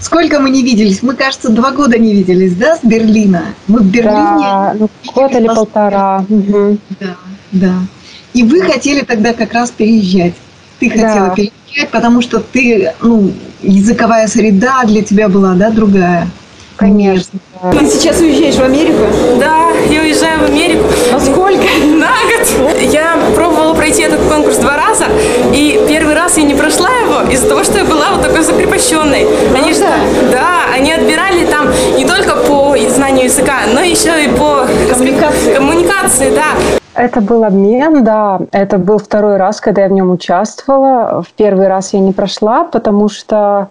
Сколько 0.00 0.40
мы 0.40 0.50
не 0.50 0.62
виделись? 0.62 1.02
Мы, 1.02 1.14
кажется, 1.14 1.50
два 1.50 1.72
года 1.72 1.98
не 1.98 2.14
виделись, 2.14 2.54
да, 2.54 2.76
с 2.76 2.80
Берлина? 2.82 3.54
Мы 3.68 3.80
в 3.80 3.86
Берлине. 3.86 4.14
Да, 4.14 4.74
ну, 4.78 4.90
год 5.14 5.32
или 5.32 5.46
полтора. 5.46 6.24
Угу. 6.28 6.78
Да, 6.98 7.16
да. 7.52 7.74
И 8.32 8.42
вы 8.42 8.62
хотели 8.62 9.02
тогда 9.02 9.34
как 9.34 9.52
раз 9.52 9.70
переезжать. 9.70 10.34
Ты 10.78 10.88
хотела 10.88 11.28
да. 11.28 11.34
переезжать, 11.34 11.90
потому 11.90 12.22
что 12.22 12.40
ты, 12.40 12.94
ну, 13.02 13.32
языковая 13.62 14.26
среда 14.26 14.84
для 14.84 15.02
тебя 15.02 15.28
была, 15.28 15.54
да, 15.54 15.70
другая. 15.70 16.28
Конечно. 16.80 17.38
Ты 17.72 17.86
сейчас 17.90 18.20
уезжаешь 18.20 18.54
в 18.54 18.62
Америку? 18.62 19.04
Да, 19.38 19.68
я 19.90 20.00
уезжаю 20.00 20.40
в 20.40 20.44
Америку. 20.44 20.86
А 21.12 21.20
сколько? 21.20 21.62
На 21.84 22.08
год. 22.08 22.80
Я 22.80 23.18
пробовала 23.34 23.74
пройти 23.74 24.02
этот 24.02 24.20
конкурс 24.22 24.56
два 24.56 24.78
раза, 24.78 25.04
и 25.52 25.78
первый 25.86 26.14
раз 26.14 26.38
я 26.38 26.44
не 26.44 26.54
прошла 26.54 26.88
его 26.88 27.30
из-за 27.30 27.50
того, 27.50 27.64
что 27.64 27.76
я 27.76 27.84
была 27.84 28.12
вот 28.12 28.22
такой 28.22 28.42
закрепощенной. 28.42 29.26
Они 29.54 29.74
же, 29.74 29.84
да, 30.32 30.72
они 30.74 30.90
отбирали 30.90 31.44
там 31.44 31.68
не 31.98 32.06
только 32.06 32.34
по 32.36 32.74
знанию 32.88 33.24
языка, 33.24 33.58
но 33.74 33.80
еще 33.80 34.24
и 34.24 34.28
по 34.28 34.66
коммуникации, 34.88 35.54
коммуникации 35.54 36.34
да. 36.34 36.80
Это 36.94 37.20
был 37.20 37.44
обмен, 37.44 38.02
да. 38.04 38.40
Это 38.52 38.78
был 38.78 38.98
второй 38.98 39.36
раз, 39.36 39.60
когда 39.60 39.82
я 39.82 39.88
в 39.88 39.92
нем 39.92 40.10
участвовала. 40.10 41.22
В 41.22 41.30
первый 41.34 41.68
раз 41.68 41.92
я 41.92 42.00
не 42.00 42.12
прошла, 42.12 42.64
потому 42.64 43.10
что 43.10 43.68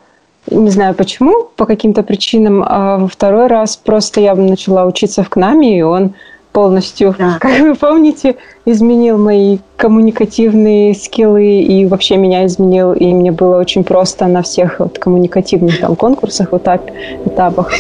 не 0.48 0.70
знаю 0.70 0.96
почему, 0.96 1.50
по 1.56 1.66
каким-то 1.66 2.04
причинам. 2.04 2.64
А 2.66 2.98
во 2.98 3.08
второй 3.08 3.48
раз 3.48 3.78
просто 3.78 4.22
я 4.22 4.36
начала 4.36 4.86
учиться 4.86 5.24
в 5.24 5.30
КНАМе, 5.30 5.80
и 5.80 5.82
он 5.82 6.14
полностью, 6.52 7.16
да. 7.18 7.38
как 7.42 7.60
вы 7.60 7.76
помните, 7.76 8.36
изменил 8.66 9.18
мои 9.18 9.60
коммуникативные 9.78 10.96
скиллы 10.96 11.62
и 11.62 11.86
вообще 11.86 12.18
меня 12.18 12.46
изменил, 12.46 12.94
и 12.94 13.14
мне 13.14 13.32
было 13.32 13.60
очень 13.60 13.84
просто 13.84 14.26
на 14.26 14.42
всех 14.42 14.80
вот 14.80 14.98
коммуникативных 15.00 15.80
там 15.80 15.96
конкурсах, 15.96 16.54
этап, 16.54 16.90
этапах. 17.26 17.72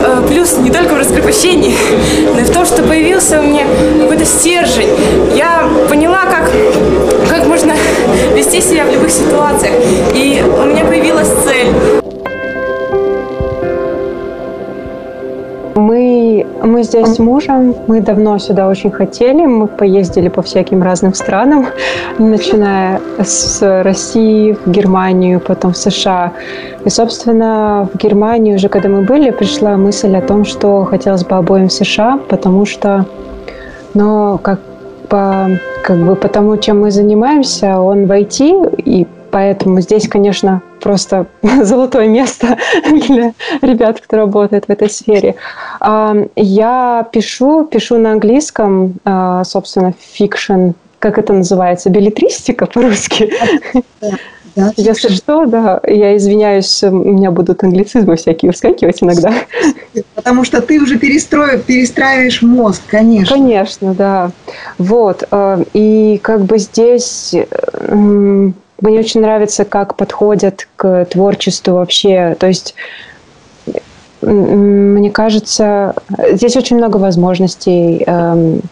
Э, 0.00 0.26
плюс 0.28 0.56
не 0.58 0.70
только 0.70 0.94
в 0.94 0.98
раскрепощении, 0.98 1.74
но 2.32 2.40
и 2.40 2.44
в 2.44 2.50
том, 2.50 2.64
что 2.64 2.82
появился 2.82 3.40
у 3.40 3.42
меня 3.42 3.64
какой-то 4.00 4.24
стержень. 4.24 4.88
Я 5.34 5.68
поняла, 5.88 6.24
как, 6.24 6.50
как 7.28 7.46
можно 7.46 7.74
вести 8.38 8.60
себя 8.60 8.84
в 8.84 8.92
любых 8.92 9.10
ситуациях. 9.10 9.74
И 10.14 10.40
у 10.42 10.64
меня 10.64 10.84
появилась 10.84 11.28
цель. 11.28 11.66
Мы, 15.74 16.46
мы 16.62 16.82
здесь 16.84 17.14
с 17.14 17.18
мужем, 17.18 17.74
мы 17.88 18.00
давно 18.00 18.38
сюда 18.38 18.68
очень 18.68 18.92
хотели, 18.92 19.44
мы 19.44 19.66
поездили 19.66 20.28
по 20.28 20.42
всяким 20.42 20.82
разным 20.82 21.14
странам, 21.14 21.66
начиная 22.18 23.00
с 23.18 23.82
России, 23.82 24.56
в 24.64 24.70
Германию, 24.70 25.40
потом 25.40 25.72
в 25.72 25.76
США. 25.76 26.32
И, 26.84 26.90
собственно, 26.90 27.88
в 27.92 27.98
Германии 27.98 28.54
уже, 28.54 28.68
когда 28.68 28.88
мы 28.88 29.02
были, 29.02 29.30
пришла 29.30 29.76
мысль 29.76 30.14
о 30.16 30.20
том, 30.20 30.44
что 30.44 30.84
хотелось 30.84 31.24
бы 31.24 31.36
обоим 31.36 31.68
в 31.68 31.72
США, 31.72 32.20
потому 32.28 32.66
что, 32.66 33.04
ну, 33.94 34.38
как 34.38 34.60
по, 35.08 35.48
как 35.88 36.04
бы 36.04 36.16
по 36.16 36.28
тому, 36.28 36.58
чем 36.58 36.80
мы 36.80 36.90
занимаемся, 36.90 37.80
он 37.80 38.04
в 38.04 38.12
IT, 38.12 38.82
и 38.84 39.06
поэтому 39.30 39.80
здесь, 39.80 40.06
конечно, 40.06 40.60
просто 40.82 41.28
золотое 41.62 42.08
место 42.08 42.58
для 43.08 43.32
ребят, 43.62 43.98
кто 43.98 44.18
работает 44.18 44.66
в 44.66 44.70
этой 44.70 44.90
сфере. 44.90 45.36
А, 45.80 46.14
я 46.36 47.08
пишу, 47.10 47.64
пишу 47.64 47.96
на 47.96 48.12
английском, 48.12 48.96
а, 49.06 49.44
собственно, 49.44 49.94
fiction, 49.98 50.72
как 50.98 51.16
это 51.16 51.32
называется, 51.32 51.88
беллетристика 51.88 52.66
по-русски. 52.74 53.32
Да, 54.02 54.10
Если 54.76 55.08
что, 55.08 55.46
да, 55.46 55.80
я 55.86 56.16
извиняюсь, 56.16 56.82
у 56.82 56.90
меня 56.90 57.30
будут 57.30 57.62
англицизмы 57.62 58.16
всякие 58.16 58.50
выскакивать 58.50 59.02
иногда. 59.02 59.32
Потому 60.14 60.44
что 60.44 60.60
ты 60.60 60.80
уже 60.80 60.98
перестроив, 60.98 61.64
перестраиваешь 61.64 62.42
мозг, 62.42 62.82
конечно. 62.88 63.36
Конечно, 63.36 63.94
да. 63.94 64.30
Вот. 64.78 65.24
Э, 65.30 65.62
и 65.74 66.18
как 66.22 66.42
бы 66.42 66.58
здесь 66.58 67.34
мне 67.90 69.00
очень 69.00 69.20
нравится, 69.20 69.64
как 69.64 69.96
подходят 69.96 70.68
к 70.76 71.04
творчеству 71.06 71.74
вообще. 71.74 72.36
То 72.38 72.46
есть 72.46 72.74
мне 74.20 75.10
кажется, 75.10 75.94
здесь 76.32 76.56
очень 76.56 76.76
много 76.76 76.96
возможностей 76.96 78.02
эм, 78.04 78.62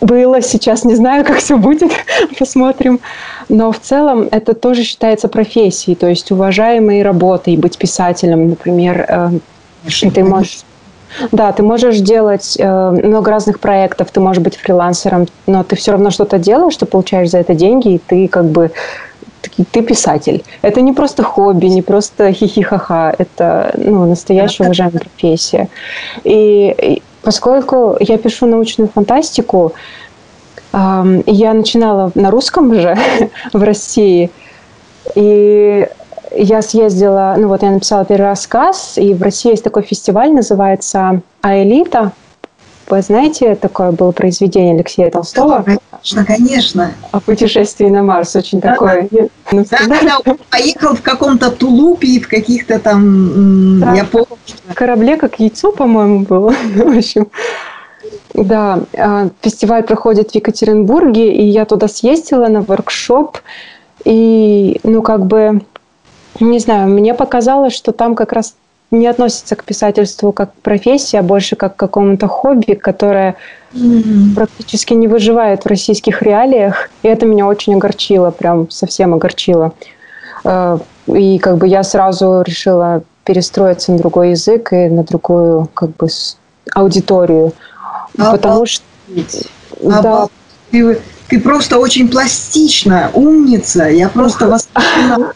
было, 0.00 0.42
сейчас 0.42 0.84
не 0.84 0.94
знаю, 0.94 1.24
как 1.26 1.38
все 1.38 1.56
будет, 1.56 1.92
посмотрим. 2.38 3.00
Но 3.48 3.72
в 3.72 3.80
целом 3.80 4.28
это 4.30 4.54
тоже 4.54 4.84
считается 4.84 5.28
профессией, 5.28 5.96
то 5.96 6.06
есть 6.06 6.30
уважаемой 6.30 7.02
работой 7.02 7.56
быть 7.56 7.78
писателем, 7.78 8.50
например. 8.50 9.06
Э, 9.08 9.30
ты 10.14 10.24
можешь 10.24 10.60
да, 11.32 11.50
ты 11.52 11.62
можешь 11.62 11.98
делать 11.98 12.56
э, 12.58 12.90
много 12.90 13.30
разных 13.32 13.58
проектов, 13.58 14.10
ты 14.12 14.20
можешь 14.20 14.42
быть 14.42 14.56
фрилансером, 14.56 15.26
но 15.46 15.64
ты 15.64 15.74
все 15.74 15.92
равно 15.92 16.10
что-то 16.10 16.38
делаешь, 16.38 16.76
ты 16.76 16.86
получаешь 16.86 17.30
за 17.30 17.38
это 17.38 17.54
деньги, 17.54 17.94
и 17.94 17.98
ты 17.98 18.28
как 18.28 18.44
бы 18.44 18.70
ты, 19.40 19.64
ты 19.64 19.82
писатель. 19.82 20.44
Это 20.62 20.80
не 20.82 20.92
просто 20.92 21.22
хобби, 21.22 21.66
не 21.66 21.82
просто 21.82 22.32
хихихаха, 22.32 23.14
это 23.18 23.72
ну, 23.76 24.06
настоящая 24.06 24.64
уважаемая 24.64 25.00
профессия. 25.00 25.68
И, 26.24 26.74
и 26.78 27.02
Поскольку 27.22 27.96
я 28.00 28.18
пишу 28.18 28.46
научную 28.46 28.88
фантастику, 28.88 29.72
я 30.72 31.54
начинала 31.54 32.12
на 32.14 32.30
русском 32.30 32.74
же 32.74 32.96
в 33.52 33.62
России, 33.62 34.30
и 35.14 35.88
я 36.32 36.62
съездила, 36.62 37.34
ну 37.36 37.48
вот 37.48 37.62
я 37.62 37.70
написала 37.70 38.04
первый 38.04 38.26
рассказ, 38.26 38.96
и 38.96 39.14
в 39.14 39.22
России 39.22 39.50
есть 39.50 39.64
такой 39.64 39.82
фестиваль, 39.82 40.32
называется 40.32 41.22
«Аэлита», 41.42 42.12
вы 42.90 43.02
знаете, 43.02 43.54
такое 43.54 43.92
было 43.92 44.12
произведение 44.12 44.74
Алексея 44.74 45.10
Толстого? 45.10 45.62
Конечно, 45.62 46.24
конечно. 46.24 46.92
О 47.12 47.20
путешествии 47.20 47.86
на 47.86 48.02
Марс, 48.02 48.34
очень 48.36 48.60
да, 48.60 48.72
такое. 48.72 49.08
Да, 49.52 49.62
да, 50.02 50.18
он 50.24 50.38
поехал 50.50 50.94
в 50.94 51.02
каком-то 51.02 51.50
тулупе 51.50 52.08
и 52.08 52.20
в 52.20 52.28
каких-то 52.28 52.78
там, 52.78 53.80
да, 53.80 53.94
я 53.94 54.04
помню. 54.04 54.26
В 54.68 54.74
корабле 54.74 55.16
как 55.16 55.40
яйцо, 55.40 55.72
по-моему, 55.72 56.20
было. 56.20 56.50
в 56.74 56.96
общем, 56.96 57.28
да, 58.34 58.80
а, 58.96 59.28
фестиваль 59.40 59.82
проходит 59.82 60.30
в 60.30 60.34
Екатеринбурге, 60.34 61.32
и 61.34 61.44
я 61.44 61.64
туда 61.64 61.88
съездила 61.88 62.48
на 62.48 62.62
воркшоп, 62.62 63.38
и, 64.04 64.80
ну, 64.82 65.02
как 65.02 65.26
бы, 65.26 65.62
не 66.38 66.58
знаю, 66.58 66.88
мне 66.88 67.14
показалось, 67.14 67.74
что 67.74 67.92
там 67.92 68.14
как 68.14 68.32
раз 68.32 68.54
не 68.90 69.06
относится 69.06 69.56
к 69.56 69.64
писательству 69.64 70.32
как 70.32 70.52
к 70.52 70.62
профессии, 70.62 71.16
а 71.16 71.22
больше 71.22 71.56
как 71.56 71.76
к 71.76 71.78
какому-то 71.78 72.26
хобби, 72.26 72.74
которое 72.74 73.36
mm-hmm. 73.72 74.34
практически 74.34 74.94
не 74.94 75.06
выживает 75.06 75.64
в 75.64 75.68
российских 75.68 76.22
реалиях. 76.22 76.90
И 77.02 77.08
это 77.08 77.26
меня 77.26 77.46
очень 77.46 77.74
огорчило, 77.74 78.30
прям 78.30 78.68
совсем 78.70 79.14
огорчило. 79.14 79.72
Э, 80.44 80.78
и 81.06 81.38
как 81.38 81.58
бы 81.58 81.68
я 81.68 81.82
сразу 81.82 82.42
решила 82.42 83.02
перестроиться 83.24 83.92
на 83.92 83.98
другой 83.98 84.30
язык 84.30 84.72
и 84.72 84.88
на 84.88 85.04
другую 85.04 85.68
как 85.74 85.90
бы 85.96 86.08
аудиторию. 86.74 87.52
А 88.18 88.32
потому 88.32 88.66
что... 88.66 88.84
А 89.84 90.02
да. 90.02 90.26
Ты, 90.70 91.00
ты 91.28 91.40
просто 91.40 91.78
очень 91.78 92.08
пластична, 92.08 93.10
умница. 93.14 93.88
Я 93.88 94.08
просто 94.08 94.46
восхищена 94.48 95.32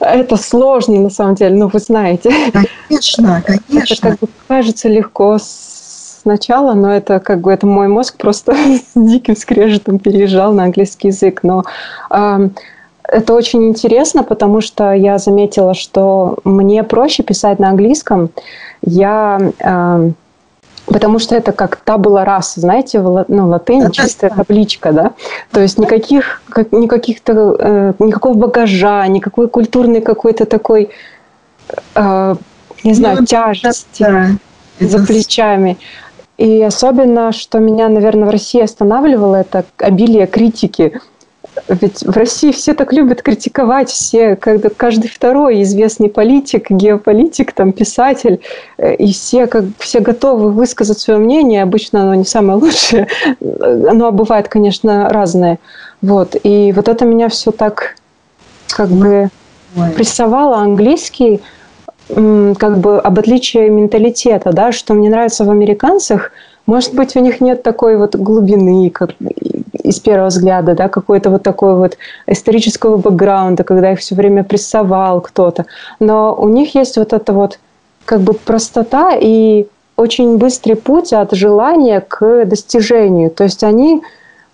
это 0.00 0.36
сложно, 0.36 1.00
на 1.00 1.10
самом 1.10 1.34
деле, 1.34 1.56
ну, 1.56 1.68
вы 1.68 1.78
знаете. 1.78 2.30
Конечно, 2.52 3.42
конечно. 3.44 3.66
Это 3.94 4.00
как 4.00 4.18
бы 4.18 4.28
кажется 4.48 4.88
легко 4.88 5.38
сначала, 5.38 6.74
но 6.74 6.92
это 6.92 7.20
как 7.20 7.40
бы 7.40 7.52
это 7.52 7.68
мой 7.68 7.86
мозг 7.86 8.16
просто 8.16 8.52
с 8.94 8.98
диким 9.00 9.36
скрежетом 9.36 10.00
переезжал 10.00 10.52
на 10.52 10.64
английский 10.64 11.08
язык. 11.08 11.40
Но 11.44 11.64
э, 12.10 12.48
это 13.04 13.34
очень 13.34 13.64
интересно, 13.68 14.24
потому 14.24 14.60
что 14.60 14.92
я 14.92 15.18
заметила, 15.18 15.74
что 15.74 16.38
мне 16.42 16.82
проще 16.82 17.22
писать 17.22 17.60
на 17.60 17.68
английском. 17.68 18.30
Я 18.82 19.52
э, 19.60 20.10
Потому 20.96 21.18
что 21.18 21.36
это 21.36 21.52
как 21.52 21.76
табула 21.76 22.24
раса, 22.24 22.58
знаете, 22.58 23.02
ну, 23.02 23.48
латынь, 23.48 23.90
чистая 23.90 24.30
табличка, 24.30 24.92
да? 24.92 25.12
То 25.52 25.60
есть 25.60 25.76
никаких, 25.76 26.40
как, 26.48 26.72
никаких-то, 26.72 27.54
э, 27.58 27.92
никакого 27.98 28.32
багажа, 28.32 29.06
никакой 29.06 29.46
культурной 29.48 30.00
какой-то 30.00 30.46
такой, 30.46 30.88
э, 31.94 32.34
не 32.82 32.94
знаю, 32.94 33.18
ну, 33.20 33.26
тяжести 33.26 34.04
да, 34.04 34.28
за 34.80 35.04
плечами. 35.04 35.76
И 36.38 36.62
особенно, 36.62 37.30
что 37.32 37.58
меня, 37.58 37.90
наверное, 37.90 38.26
в 38.26 38.30
России 38.30 38.62
останавливало, 38.62 39.36
это 39.36 39.66
обилие 39.76 40.26
критики. 40.26 40.98
Ведь 41.68 42.02
в 42.02 42.16
России 42.16 42.52
все 42.52 42.74
так 42.74 42.92
любят 42.92 43.22
критиковать, 43.22 43.90
все, 43.90 44.36
когда 44.36 44.68
каждый 44.68 45.08
второй 45.08 45.62
известный 45.62 46.08
политик, 46.08 46.70
геополитик, 46.70 47.52
там, 47.52 47.72
писатель, 47.72 48.40
э, 48.78 48.94
и 48.94 49.12
все, 49.12 49.46
как, 49.46 49.64
все 49.78 50.00
готовы 50.00 50.50
высказать 50.50 50.98
свое 50.98 51.18
мнение, 51.18 51.62
обычно 51.62 52.02
оно 52.02 52.14
не 52.14 52.24
самое 52.24 52.58
лучшее, 52.58 53.08
оно 53.40 54.12
бывает, 54.12 54.48
конечно, 54.48 55.08
разное. 55.08 55.58
Вот. 56.02 56.36
И 56.42 56.72
вот 56.76 56.88
это 56.88 57.04
меня 57.04 57.28
все 57.28 57.50
так 57.50 57.96
как 58.68 58.88
бы 58.88 59.30
прессовала 59.94 60.58
английский 60.58 61.40
как 62.08 62.78
бы 62.78 63.00
об 63.00 63.18
отличии 63.18 63.68
менталитета, 63.68 64.52
да, 64.52 64.70
что 64.70 64.94
мне 64.94 65.10
нравится 65.10 65.44
в 65.44 65.50
американцах, 65.50 66.30
может 66.66 66.94
быть, 66.94 67.16
у 67.16 67.20
них 67.20 67.40
нет 67.40 67.62
такой 67.62 67.96
вот 67.96 68.16
глубины, 68.16 68.90
как 68.90 69.10
из 69.86 70.00
первого 70.00 70.28
взгляда, 70.28 70.74
да, 70.74 70.88
какой-то 70.88 71.30
вот 71.30 71.42
такой 71.42 71.74
вот 71.76 71.96
исторического 72.26 72.96
бэкграунда, 72.96 73.64
когда 73.64 73.92
их 73.92 74.00
все 74.00 74.14
время 74.14 74.44
прессовал 74.44 75.20
кто-то. 75.20 75.66
Но 76.00 76.34
у 76.34 76.48
них 76.48 76.74
есть 76.74 76.96
вот 76.96 77.12
это 77.12 77.32
вот 77.32 77.58
как 78.04 78.20
бы 78.20 78.34
простота 78.34 79.12
и 79.18 79.66
очень 79.96 80.36
быстрый 80.36 80.74
путь 80.74 81.12
от 81.12 81.32
желания 81.32 82.00
к 82.00 82.44
достижению. 82.44 83.30
То 83.30 83.44
есть 83.44 83.64
они, 83.64 84.02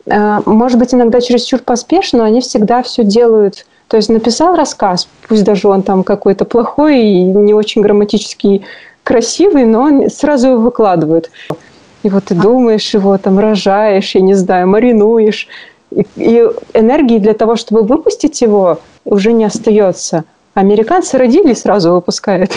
э, 0.06 0.40
может 0.46 0.78
быть, 0.78 0.94
иногда 0.94 1.20
чересчур 1.20 1.60
поспешно, 1.60 2.20
но 2.20 2.24
они 2.24 2.40
всегда 2.40 2.82
все 2.82 3.04
делают 3.04 3.66
то 3.92 3.98
есть 3.98 4.08
написал 4.08 4.56
рассказ, 4.56 5.06
пусть 5.28 5.44
даже 5.44 5.68
он 5.68 5.82
там 5.82 6.02
какой-то 6.02 6.46
плохой 6.46 7.02
и 7.02 7.22
не 7.24 7.52
очень 7.52 7.82
грамматически 7.82 8.62
красивый, 9.04 9.66
но 9.66 9.82
он 9.82 10.08
сразу 10.08 10.48
его 10.48 10.62
выкладывают. 10.62 11.30
И 12.02 12.10
вот 12.10 12.24
ты 12.24 12.34
думаешь 12.34 12.94
его, 12.94 13.16
там 13.18 13.38
рожаешь, 13.38 14.14
я 14.14 14.20
не 14.20 14.34
знаю, 14.34 14.68
маринуешь. 14.68 15.48
И, 15.90 16.06
и 16.16 16.48
энергии 16.74 17.18
для 17.18 17.34
того, 17.34 17.56
чтобы 17.56 17.82
выпустить 17.82 18.40
его, 18.42 18.80
уже 19.04 19.32
не 19.32 19.44
остается. 19.44 20.24
Американцы 20.54 21.18
родили 21.18 21.54
сразу 21.54 21.92
выпускают. 21.92 22.50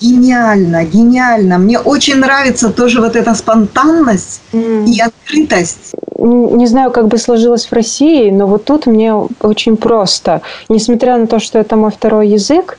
Гениально, 0.00 0.84
гениально. 0.84 1.58
Мне 1.58 1.78
очень 1.78 2.16
нравится 2.16 2.70
тоже 2.70 3.00
вот 3.00 3.16
эта 3.16 3.34
спонтанность 3.34 4.40
mm. 4.52 4.86
и 4.86 5.00
открытость 5.00 5.94
не 6.24 6.66
знаю, 6.66 6.90
как 6.90 7.08
бы 7.08 7.18
сложилось 7.18 7.66
в 7.66 7.72
России, 7.72 8.30
но 8.30 8.46
вот 8.46 8.64
тут 8.64 8.86
мне 8.86 9.14
очень 9.14 9.76
просто. 9.76 10.42
Несмотря 10.68 11.18
на 11.18 11.26
то, 11.26 11.38
что 11.38 11.58
это 11.58 11.76
мой 11.76 11.90
второй 11.90 12.28
язык, 12.28 12.78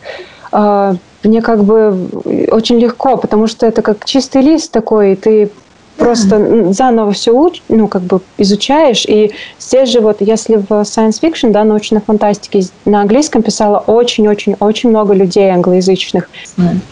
а, 0.51 0.95
мне 1.23 1.41
как 1.41 1.63
бы 1.63 2.07
очень 2.51 2.79
легко, 2.79 3.17
потому 3.17 3.47
что 3.47 3.65
это 3.65 3.81
как 3.81 4.05
чистый 4.05 4.41
лист 4.41 4.71
такой, 4.71 5.13
и 5.13 5.15
ты 5.15 5.51
просто 5.97 6.73
заново 6.73 7.11
все 7.11 7.31
уч, 7.31 7.61
ну, 7.69 7.87
как 7.87 8.03
бы 8.03 8.21
изучаешь. 8.37 9.05
И 9.05 9.31
здесь 9.59 9.89
же 9.89 10.01
вот, 10.01 10.17
если 10.19 10.57
в 10.57 10.69
science 10.69 11.21
fiction, 11.21 11.51
да, 11.51 11.63
научной 11.63 12.01
фантастике, 12.01 12.63
на 12.85 13.01
английском 13.01 13.41
писало 13.41 13.79
очень-очень-очень 13.79 14.89
много 14.89 15.13
людей 15.13 15.49
англоязычных. 15.49 16.29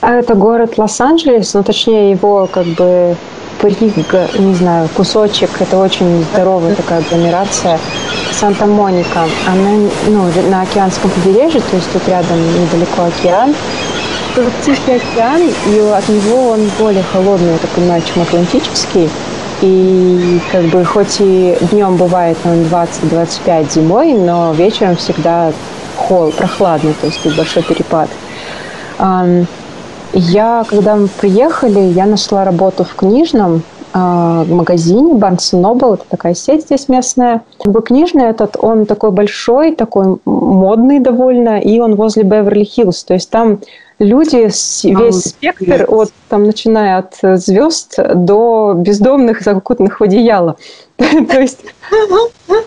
А 0.02 0.16
это 0.16 0.36
город 0.36 0.78
Лос-Анджелес, 0.78 1.54
ну, 1.54 1.64
точнее, 1.64 2.12
его 2.12 2.48
как 2.52 2.66
бы 2.66 3.16
Рига, 3.64 4.28
не 4.38 4.54
знаю, 4.56 4.90
кусочек, 4.94 5.50
это 5.62 5.78
очень 5.78 6.26
здоровая 6.34 6.76
такая 6.76 7.00
агломерация. 7.00 7.80
Санта-Моника, 8.32 9.26
она 9.48 9.90
ну, 10.08 10.50
на 10.50 10.64
океанском 10.64 11.10
побережье, 11.12 11.62
то 11.62 11.76
есть 11.76 11.92
тут 11.94 12.08
рядом 12.10 12.38
недалеко 12.62 13.04
океан. 13.04 13.56
Тихий 14.66 14.94
океан, 14.94 15.42
и 15.42 15.80
от 15.80 16.10
него 16.10 16.50
он 16.50 16.62
более 16.80 17.04
холодный, 17.04 17.52
я 17.52 17.58
так 17.60 17.70
понимаю, 17.72 18.02
чем 18.02 18.24
Атлантический. 18.24 19.10
И 19.62 20.40
как 20.52 20.64
бы 20.66 20.84
хоть 20.84 21.18
и 21.20 21.56
днем 21.72 21.98
бывает 21.98 22.38
он 22.44 22.64
20-25 22.64 23.72
зимой, 23.72 24.14
но 24.14 24.52
вечером 24.54 24.96
всегда 24.96 25.52
холод, 25.96 26.34
прохладно, 26.34 26.94
то 27.00 27.08
есть 27.08 27.22
тут 27.22 27.38
большой 27.38 27.64
перепад. 27.64 28.10
Я, 30.14 30.66
когда 30.68 30.96
мы 30.96 31.08
приехали, 31.08 31.80
я 31.80 32.06
нашла 32.06 32.44
работу 32.44 32.84
в 32.84 32.94
книжном 32.96 33.64
э, 33.94 34.46
магазине 34.48 35.14
Barnes 35.14 35.54
Noble, 35.54 35.96
это 35.96 36.06
такая 36.08 36.36
сеть 36.36 36.64
здесь 36.64 36.88
местная. 36.88 37.42
Как 37.60 37.72
бы 37.72 37.82
книжный 37.82 38.26
этот, 38.26 38.56
он 38.60 38.86
такой 38.86 39.10
большой, 39.10 39.76
такой 39.76 40.18
модный 40.26 41.00
довольно, 41.00 41.60
и 41.60 41.80
он 41.80 41.96
возле 41.96 42.22
Беверли-Хиллз, 42.24 43.06
то 43.08 43.16
есть 43.16 43.32
там 43.32 43.60
люди, 44.00 44.36
весь 44.88 45.24
спектр, 45.24 45.86
от, 45.88 46.12
там, 46.30 46.46
начиная 46.46 46.98
от 46.98 47.40
звезд 47.40 47.96
до 47.98 48.74
бездомных, 48.76 49.42
закутанных 49.42 50.00
в 50.00 50.04
одеяло. 50.04 50.58
То 50.98 51.40
есть 51.40 51.60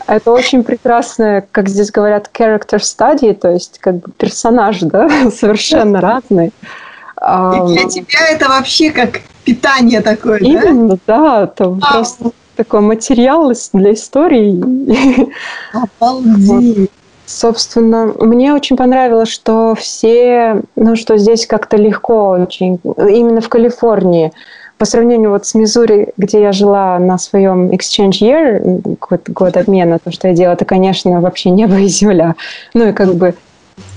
это 0.07 0.33
очень 0.33 0.63
прекрасное, 0.63 1.47
как 1.51 1.69
здесь 1.69 1.91
говорят, 1.91 2.31
character 2.33 2.79
study, 2.79 3.35
то 3.35 3.51
есть 3.51 3.79
как 3.79 3.97
бы 3.97 4.13
персонаж, 4.17 4.81
да, 4.81 5.31
совершенно 5.31 6.01
разный. 6.01 6.49
И 6.49 7.73
для 7.73 7.89
тебя 7.89 8.29
это 8.31 8.49
вообще 8.49 8.91
как 8.91 9.21
питание 9.45 10.01
такое, 10.01 10.39
Именно, 10.39 10.99
да? 11.07 11.45
это 11.45 11.79
а. 11.81 11.93
просто 11.93 12.31
такой 12.57 12.81
материал 12.81 13.53
для 13.73 13.95
истории. 13.95 14.53
Обалдеть! 15.73 16.79
Вот. 16.79 16.91
Собственно, 17.27 18.15
мне 18.21 18.55
очень 18.55 18.77
понравилось, 18.77 19.29
что 19.29 19.75
все, 19.75 20.63
ну, 20.77 20.95
что 20.95 21.19
здесь 21.19 21.47
как-то 21.47 21.77
легко 21.77 22.31
очень, 22.31 22.79
именно 22.97 23.41
в 23.41 23.49
Калифорнии, 23.49 24.33
по 24.79 24.85
сравнению 24.85 25.31
вот 25.31 25.45
с 25.45 25.55
Мизури, 25.55 26.13
где 26.17 26.41
я 26.41 26.53
жила 26.53 26.99
на 26.99 27.19
своем 27.19 27.71
exchange 27.71 28.21
year, 28.21 28.97
год, 29.01 29.29
год 29.29 29.57
обмена, 29.57 29.99
то, 29.99 30.13
что 30.13 30.29
я 30.29 30.35
делала, 30.35 30.55
это, 30.55 30.65
конечно, 30.65 31.21
вообще 31.21 31.51
небо 31.51 31.77
и 31.79 31.89
земля. 31.89 32.37
Ну 32.75 32.89
и 32.89 32.93
как 32.93 33.15
бы 33.15 33.35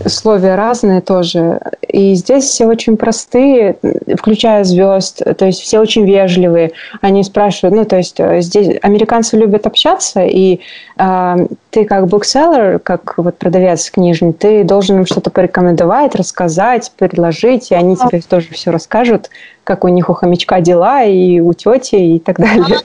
условия 0.04 0.56
разные 0.56 1.02
тоже. 1.02 1.60
И 1.88 2.14
здесь 2.16 2.46
все 2.46 2.66
очень 2.66 2.98
простые, 2.98 3.78
включая 4.18 4.64
звезд, 4.64 5.22
то 5.38 5.46
есть 5.46 5.62
все 5.62 5.80
очень 5.80 6.06
вежливые. 6.06 6.72
Они 7.02 7.24
спрашивают, 7.24 7.76
ну, 7.76 7.86
то 7.86 7.98
есть 7.98 8.20
э, 8.20 8.42
здесь 8.42 8.78
американцы 8.82 9.38
любят 9.38 9.66
общаться, 9.68 10.24
и 10.24 10.60
э, 10.98 11.36
ты 11.72 11.86
как 11.86 12.08
букселлер, 12.08 12.80
как 12.80 13.18
вот 13.18 13.38
продавец 13.38 13.90
книжный, 13.90 14.34
ты 14.34 14.64
должен 14.64 15.00
им 15.00 15.06
что-то 15.06 15.30
порекомендовать, 15.30 16.16
рассказать, 16.16 16.92
предложить, 16.98 17.72
и 17.72 17.76
они 17.76 17.96
тебе 17.96 18.22
тоже 18.22 18.50
все 18.52 18.72
расскажут, 18.72 19.30
как 19.64 19.84
у 19.84 19.88
них 19.88 20.10
у 20.10 20.14
хомячка 20.14 20.62
дела, 20.62 21.04
и 21.04 21.40
у 21.40 21.54
тети, 21.54 21.96
и 21.96 22.20
так 22.20 22.38
далее. 22.38 22.80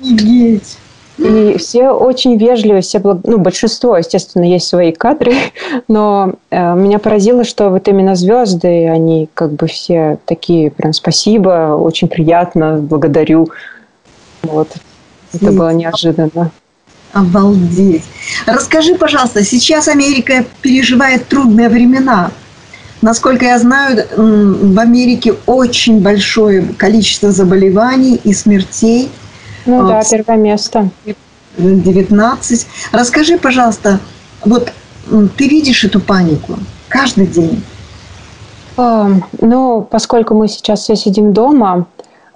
Офигеть! 0.00 0.78
И 1.18 1.56
все 1.58 1.90
очень 1.90 2.36
вежливы, 2.36 2.82
все 2.82 2.98
благ... 2.98 3.20
ну, 3.24 3.38
большинство, 3.38 3.96
естественно, 3.96 4.44
есть 4.44 4.68
свои 4.68 4.92
кадры, 4.92 5.32
но 5.88 6.34
э, 6.50 6.74
меня 6.74 6.98
поразило, 6.98 7.44
что 7.44 7.70
вот 7.70 7.88
именно 7.88 8.14
звезды, 8.14 8.88
они 8.88 9.28
как 9.32 9.52
бы 9.52 9.66
все 9.66 10.18
такие, 10.26 10.70
прям 10.70 10.92
спасибо, 10.92 11.74
очень 11.74 12.08
приятно, 12.08 12.76
благодарю. 12.76 13.48
Вот. 14.42 14.68
Это 15.32 15.52
было 15.52 15.72
неожиданно. 15.72 16.50
Обалдеть. 17.12 18.04
Расскажи, 18.46 18.94
пожалуйста, 18.94 19.42
сейчас 19.42 19.88
Америка 19.88 20.44
переживает 20.60 21.28
трудные 21.28 21.70
времена. 21.70 22.30
Насколько 23.00 23.46
я 23.46 23.58
знаю, 23.58 24.04
в 24.16 24.78
Америке 24.78 25.34
очень 25.46 26.00
большое 26.00 26.62
количество 26.76 27.30
заболеваний 27.30 28.20
и 28.22 28.34
смертей– 28.34 29.08
ну 29.66 29.82
вот. 29.82 29.88
да, 29.88 30.02
первое 30.08 30.36
место. 30.36 30.88
19. 31.58 32.66
Расскажи, 32.92 33.38
пожалуйста, 33.38 34.00
вот 34.44 34.72
ты 35.36 35.48
видишь 35.48 35.84
эту 35.84 36.00
панику 36.00 36.54
каждый 36.88 37.26
день? 37.26 37.62
Ну, 38.76 39.88
поскольку 39.90 40.34
мы 40.34 40.48
сейчас 40.48 40.80
все 40.80 40.96
сидим 40.96 41.32
дома, 41.32 41.86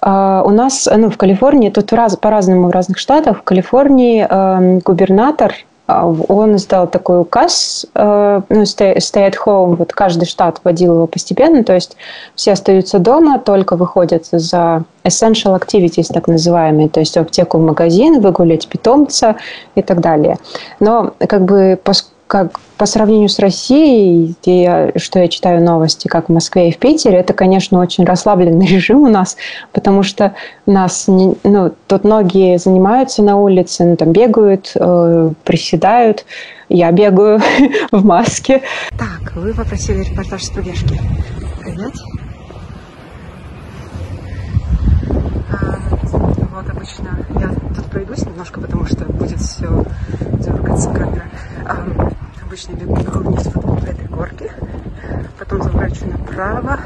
а, 0.01 0.41
у 0.43 0.49
нас, 0.49 0.89
ну, 0.91 1.11
в 1.11 1.17
Калифорнии, 1.17 1.69
тут 1.69 1.93
раз, 1.93 2.17
по-разному 2.17 2.67
в 2.67 2.71
разных 2.71 2.97
штатах, 2.97 3.39
в 3.39 3.43
Калифорнии 3.43 4.25
э, 4.27 4.79
губернатор 4.79 5.53
а, 5.53 5.70
он 5.87 6.55
издал 6.55 6.87
такой 6.87 7.21
указ, 7.21 7.85
э, 7.93 8.41
ну, 8.49 8.61
stay, 8.61 8.97
stay 8.97 9.29
at 9.29 9.35
home, 9.45 9.75
вот 9.75 9.93
каждый 9.93 10.25
штат 10.25 10.59
вводил 10.63 10.95
его 10.95 11.07
постепенно, 11.07 11.63
то 11.63 11.73
есть 11.73 11.97
все 12.35 12.53
остаются 12.53 12.99
дома, 12.99 13.39
только 13.39 13.75
выходят 13.75 14.25
за 14.31 14.83
essential 15.03 15.59
activities, 15.59 16.13
так 16.13 16.27
называемые, 16.27 16.89
то 16.89 16.99
есть 16.99 17.15
в 17.15 17.19
аптеку, 17.19 17.57
в 17.57 17.61
магазин, 17.61 18.21
выгулять 18.21 18.67
питомца 18.67 19.35
и 19.75 19.81
так 19.81 19.99
далее. 20.01 20.37
Но 20.79 21.13
как 21.27 21.43
бы 21.43 21.79
как 22.31 22.61
по 22.77 22.85
сравнению 22.85 23.27
с 23.27 23.39
Россией, 23.39 24.37
где 24.41 24.63
я, 24.63 24.91
что 24.95 25.19
я 25.19 25.27
читаю 25.27 25.61
новости, 25.61 26.07
как 26.07 26.29
в 26.29 26.31
Москве 26.31 26.69
и 26.69 26.71
в 26.71 26.77
Питере, 26.77 27.17
это, 27.17 27.33
конечно, 27.33 27.81
очень 27.81 28.05
расслабленный 28.05 28.65
режим 28.67 29.01
у 29.01 29.09
нас, 29.09 29.35
потому 29.73 30.01
что 30.01 30.33
нас, 30.65 31.09
не, 31.09 31.35
ну, 31.43 31.73
тут 31.87 32.05
многие 32.05 32.57
занимаются 32.57 33.21
на 33.21 33.35
улице, 33.35 33.83
ну, 33.83 33.97
там 33.97 34.13
бегают, 34.13 34.71
э, 34.75 35.31
приседают, 35.43 36.25
я 36.69 36.89
бегаю 36.93 37.41
в 37.91 38.05
маске. 38.05 38.61
Так, 38.91 39.33
вы 39.35 39.53
попросили 39.53 40.01
репортаж 40.01 40.41
с 40.41 40.49
пробежки. 40.51 40.97
Принять? 41.59 41.99
А, 45.51 45.79
вот 46.53 46.69
обычно 46.69 47.09
я 47.41 47.49
тут 47.75 47.85
пройдусь 47.87 48.25
немножко, 48.25 48.61
потому 48.61 48.85
что 48.85 49.03
будет 49.11 49.41
все 49.41 49.83
дергаться 50.39 50.89
камера. 50.91 52.10
Обычно 52.51 52.73
бегу 52.73 53.19
вниз 53.19 53.49
вот 53.53 53.79
по 53.79 53.85
этой 53.85 54.07
горке, 54.07 54.51
потом 55.39 55.63
заворачиваю 55.63 56.19
направо. 56.19 56.81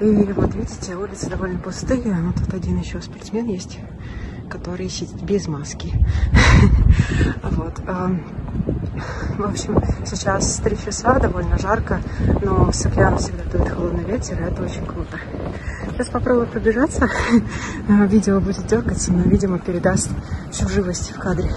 И 0.00 0.32
вот 0.32 0.54
видите, 0.54 0.94
улицы 0.94 1.28
довольно 1.28 1.58
пустые, 1.58 2.14
но 2.14 2.32
тут 2.32 2.54
один 2.54 2.78
еще 2.78 3.00
спортсмен 3.00 3.46
есть, 3.46 3.80
который 4.48 4.88
сидит 4.88 5.20
без 5.22 5.48
маски. 5.48 5.92
Вот. 7.42 7.80
В 9.38 9.44
общем, 9.44 9.82
сейчас 10.06 10.58
три 10.58 10.78
часа, 10.78 11.18
довольно 11.18 11.58
жарко, 11.58 12.00
но 12.40 12.70
с 12.70 12.86
океана 12.86 13.16
всегда 13.16 13.42
дует 13.50 13.70
холодный 13.70 14.04
ветер, 14.04 14.40
и 14.40 14.44
это 14.44 14.62
очень 14.62 14.86
круто. 14.86 15.18
Сейчас 15.90 16.10
попробую 16.10 16.46
пробежаться. 16.46 17.08
Видео 17.88 18.38
будет 18.40 18.68
дергаться, 18.68 19.12
но, 19.12 19.22
видимо, 19.24 19.58
передаст 19.58 20.12
всю 20.52 20.68
живость 20.68 21.10
в 21.10 21.18
кадре. 21.18 21.50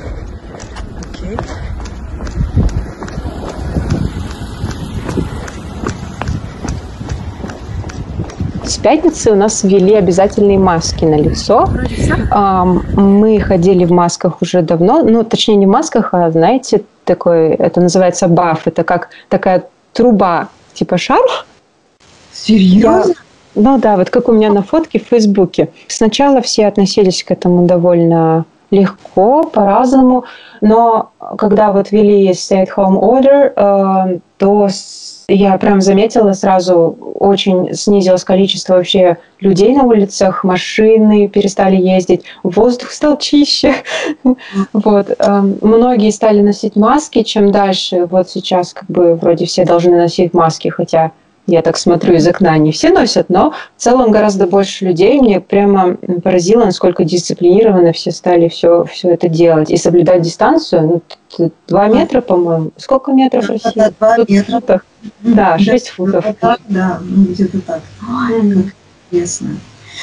Окей. 1.12 1.38
С 1.38 1.65
пятницы 8.86 9.32
у 9.32 9.36
нас 9.36 9.64
ввели 9.64 9.96
обязательные 9.96 10.60
маски 10.60 11.06
на 11.06 11.16
лицо. 11.16 11.68
Мы 12.94 13.40
ходили 13.40 13.84
в 13.84 13.92
масках 13.92 14.44
уже 14.44 14.62
давно, 14.62 15.02
ну, 15.02 15.24
точнее, 15.24 15.56
не 15.56 15.66
в 15.66 15.70
масках, 15.70 16.10
а, 16.14 16.30
знаете, 16.30 16.84
такой, 17.04 17.56
это 17.56 17.82
называется 17.82 18.28
баф, 18.28 18.68
это 18.68 18.84
как 18.84 19.10
такая 19.28 19.64
труба, 19.92 20.50
типа 20.76 21.00
шарф. 21.00 21.48
Серьезно? 22.32 23.14
Я, 23.56 23.62
ну 23.64 23.80
да, 23.80 23.98
вот 23.98 24.12
как 24.12 24.30
у 24.30 24.34
меня 24.34 24.52
на 24.52 24.62
фотке 24.62 25.00
в 25.00 25.08
Фейсбуке. 25.08 25.70
Сначала 25.88 26.42
все 26.42 26.68
относились 26.68 27.24
к 27.24 27.32
этому 27.32 27.66
довольно 27.66 28.46
легко, 28.70 29.46
по-разному, 29.46 30.26
но 30.62 31.10
когда 31.40 31.72
вот 31.72 31.90
ввели 31.90 32.30
stay-at-home 32.30 33.00
order, 33.00 33.52
э, 33.56 34.20
то 34.38 34.68
я 35.28 35.58
прям 35.58 35.82
заметила 35.82 36.34
сразу, 36.34 36.98
очень 37.16 37.74
снизилось 37.74 38.24
количество 38.24 38.76
вообще 38.76 39.18
людей 39.40 39.76
на 39.76 39.84
улицах, 39.84 40.44
машины 40.44 41.28
перестали 41.28 41.76
ездить, 41.76 42.24
воздух 42.44 42.92
стал 42.92 43.18
чище. 43.18 43.74
Вот. 44.74 45.10
Эм, 45.20 45.58
многие 45.62 46.12
стали 46.12 46.42
носить 46.42 46.76
маски, 46.76 47.24
чем 47.24 47.52
дальше. 47.52 48.06
Вот 48.06 48.30
сейчас 48.30 48.74
как 48.74 48.90
бы 48.90 49.16
вроде 49.16 49.46
все 49.46 49.66
должны 49.66 49.96
носить 49.98 50.34
маски, 50.34 50.68
хотя 50.68 51.12
я 51.48 51.62
так 51.62 51.78
смотрю 51.78 52.16
из 52.16 52.28
окна, 52.28 52.58
не 52.58 52.72
все 52.72 52.90
носят, 52.90 53.30
но 53.30 53.52
в 53.78 53.82
целом 53.82 54.12
гораздо 54.12 54.48
больше 54.48 54.86
людей. 54.86 55.20
Мне 55.20 55.40
прямо 55.40 55.96
поразило, 56.24 56.66
насколько 56.66 57.04
дисциплинированно 57.04 57.92
все 57.94 58.12
стали 58.12 58.48
все, 58.48 58.86
все 58.86 59.12
это 59.12 59.30
делать. 59.30 59.70
И 59.70 59.78
соблюдать 59.78 60.24
дистанцию, 60.24 61.02
ну, 61.38 61.52
два 61.68 61.88
метра, 61.88 62.22
по-моему. 62.22 62.72
Сколько 62.78 63.12
метров 63.12 63.46
в 63.46 63.50
России? 63.50 63.72
Да, 63.76 63.92
два 64.00 64.18
метра. 64.28 64.82
Да, 65.22 65.60
шесть 65.60 65.90
футов. 65.90 66.26
Да, 66.42 66.58
да, 66.68 67.00
ну 67.04 67.26
где-то 67.26 67.62
так. 67.62 67.82
Ой, 68.02 68.54
как 68.54 68.74
интересно. 69.12 69.50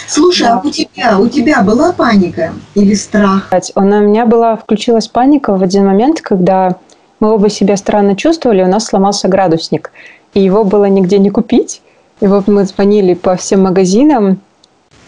Слушай, 0.08 0.44
да. 0.44 0.54
а 0.54 0.66
у 0.66 0.70
тебя, 0.70 1.18
у 1.18 1.28
тебя 1.28 1.62
была 1.62 1.92
паника 1.92 2.52
или 2.74 2.94
страх? 2.94 3.50
У 3.74 3.80
меня 3.80 4.26
была, 4.26 4.56
включилась 4.56 5.08
паника 5.08 5.56
в 5.56 5.62
один 5.62 5.86
момент, 5.86 6.20
когда 6.20 6.76
мы 7.20 7.34
оба 7.34 7.50
себя 7.50 7.76
странно 7.76 8.16
чувствовали, 8.16 8.62
у 8.62 8.68
нас 8.68 8.86
сломался 8.86 9.28
градусник 9.28 9.92
и 10.34 10.40
его 10.40 10.64
было 10.64 10.86
нигде 10.86 11.18
не 11.18 11.30
купить. 11.30 11.82
И 12.20 12.26
вот 12.26 12.46
мы 12.48 12.64
звонили 12.64 13.14
по 13.14 13.36
всем 13.36 13.62
магазинам, 13.62 14.40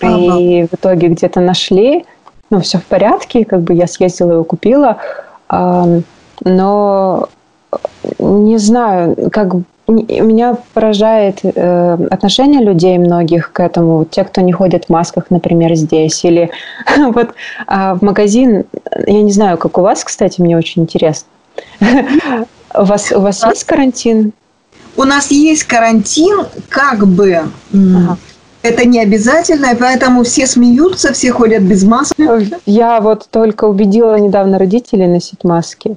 ага. 0.00 0.38
и 0.38 0.66
в 0.66 0.74
итоге 0.74 1.08
где-то 1.08 1.40
нашли. 1.40 2.04
Ну, 2.50 2.60
все 2.60 2.78
в 2.78 2.84
порядке, 2.84 3.44
как 3.44 3.60
бы 3.60 3.74
я 3.74 3.86
съездила 3.86 4.32
его 4.32 4.44
купила. 4.44 4.98
Но 5.50 7.28
не 8.18 8.58
знаю, 8.58 9.30
как 9.30 9.54
меня 9.86 10.56
поражает 10.72 11.40
э, 11.42 11.98
отношение 12.10 12.62
людей 12.62 12.98
многих 12.98 13.52
к 13.52 13.60
этому. 13.60 14.04
Те, 14.04 14.24
кто 14.24 14.40
не 14.40 14.52
ходит 14.52 14.86
в 14.86 14.88
масках, 14.88 15.26
например, 15.30 15.74
здесь. 15.74 16.24
Или 16.24 16.50
вот 16.96 17.34
э, 17.68 17.94
в 17.94 18.02
магазин, 18.02 18.64
я 19.06 19.22
не 19.22 19.32
знаю, 19.32 19.58
как 19.58 19.76
у 19.78 19.82
вас, 19.82 20.04
кстати, 20.04 20.40
мне 20.40 20.56
очень 20.56 20.82
интересно. 20.82 21.28
У 22.76 22.82
вас, 22.82 23.12
у 23.12 23.20
вас 23.20 23.44
есть 23.46 23.62
карантин? 23.62 24.32
У 24.96 25.04
нас 25.04 25.30
есть 25.30 25.64
карантин, 25.64 26.46
как 26.68 27.06
бы 27.06 27.42
ага. 27.72 28.18
это 28.62 28.86
не 28.86 29.00
обязательно, 29.00 29.72
и 29.72 29.76
поэтому 29.76 30.24
все 30.24 30.46
смеются, 30.46 31.12
все 31.12 31.32
ходят 31.32 31.62
без 31.62 31.84
масок. 31.84 32.16
Я 32.66 33.00
вот 33.00 33.28
только 33.30 33.64
убедила 33.64 34.18
недавно 34.18 34.58
родителей 34.58 35.06
носить 35.06 35.44
маски. 35.44 35.96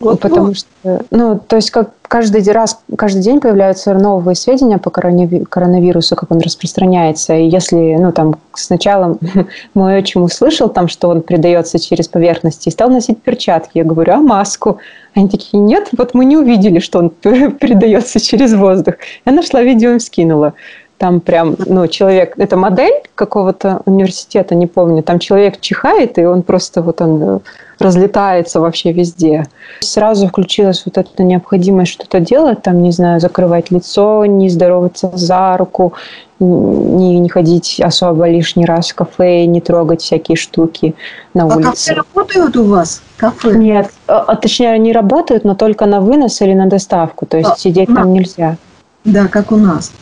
Вот, 0.00 0.20
потому 0.20 0.48
вот. 0.48 0.56
что, 0.56 1.02
ну, 1.10 1.38
то 1.38 1.56
есть 1.56 1.70
как 1.70 1.90
каждый 2.02 2.42
раз, 2.52 2.80
каждый 2.96 3.20
день 3.20 3.40
появляются 3.40 3.94
новые 3.94 4.36
сведения 4.36 4.78
по 4.78 4.90
коронавирусу, 4.90 6.14
как 6.14 6.30
он 6.30 6.38
распространяется. 6.38 7.34
И 7.34 7.48
если, 7.48 7.96
ну, 7.98 8.12
там, 8.12 8.36
сначала 8.54 9.18
мой 9.74 9.98
отчим 9.98 10.22
услышал 10.22 10.68
там, 10.68 10.88
что 10.88 11.08
он 11.08 11.22
передается 11.22 11.78
через 11.78 12.08
поверхности, 12.08 12.68
и 12.68 12.72
стал 12.72 12.90
носить 12.90 13.20
перчатки. 13.22 13.78
Я 13.78 13.84
говорю, 13.84 14.12
а 14.14 14.16
маску? 14.18 14.78
Они 15.14 15.28
такие, 15.28 15.58
нет, 15.58 15.88
вот 15.96 16.14
мы 16.14 16.24
не 16.24 16.36
увидели, 16.36 16.78
что 16.78 17.00
он 17.00 17.10
передается 17.20 18.20
через 18.20 18.54
воздух. 18.54 18.94
Я 19.24 19.32
нашла 19.32 19.62
видео 19.62 19.92
и 19.92 19.98
скинула. 19.98 20.54
Там 20.96 21.20
прям, 21.20 21.56
ну, 21.58 21.86
человек, 21.86 22.34
это 22.38 22.56
модель 22.56 23.02
какого-то 23.14 23.82
университета, 23.84 24.56
не 24.56 24.66
помню, 24.66 25.04
там 25.04 25.20
человек 25.20 25.60
чихает, 25.60 26.18
и 26.18 26.24
он 26.24 26.42
просто 26.42 26.82
вот 26.82 27.00
он 27.00 27.22
э, 27.22 27.38
разлетается 27.78 28.60
вообще 28.60 28.92
везде. 28.92 29.46
Сразу 29.80 30.28
включилась 30.28 30.82
вот 30.84 30.98
эта 30.98 31.22
необходимость 31.22 31.92
что-то 31.92 32.20
делать, 32.20 32.62
там, 32.62 32.82
не 32.82 32.92
знаю, 32.92 33.20
закрывать 33.20 33.70
лицо, 33.70 34.24
не 34.26 34.48
здороваться 34.48 35.10
за 35.14 35.56
руку, 35.56 35.94
не, 36.40 37.18
не 37.18 37.28
ходить 37.28 37.80
особо 37.82 38.28
лишний 38.28 38.64
раз 38.64 38.90
в 38.90 38.94
кафе, 38.94 39.46
не 39.46 39.60
трогать 39.60 40.02
всякие 40.02 40.36
штуки 40.36 40.94
на 41.34 41.44
а 41.44 41.46
улице. 41.46 41.68
А 41.68 41.70
кафе 41.70 41.94
работают 41.94 42.56
у 42.56 42.64
вас? 42.64 43.02
Кафе? 43.16 43.56
Нет, 43.56 43.90
а, 44.06 44.24
а, 44.28 44.36
точнее, 44.36 44.70
они 44.70 44.92
работают, 44.92 45.44
но 45.44 45.54
только 45.54 45.86
на 45.86 46.00
вынос 46.00 46.40
или 46.40 46.54
на 46.54 46.66
доставку, 46.66 47.26
то 47.26 47.36
есть 47.36 47.50
а, 47.50 47.56
сидеть 47.56 47.92
там 47.92 48.12
нельзя. 48.12 48.56
Да, 49.04 49.26
как 49.26 49.52
у 49.52 49.56
нас. 49.56 49.92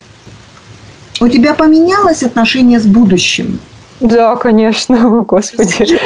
У 1.20 1.28
тебя 1.28 1.54
поменялось 1.54 2.22
отношение 2.22 2.78
с 2.78 2.86
будущим? 2.86 3.58
Да, 4.00 4.36
конечно, 4.36 5.20
господи. 5.28 5.98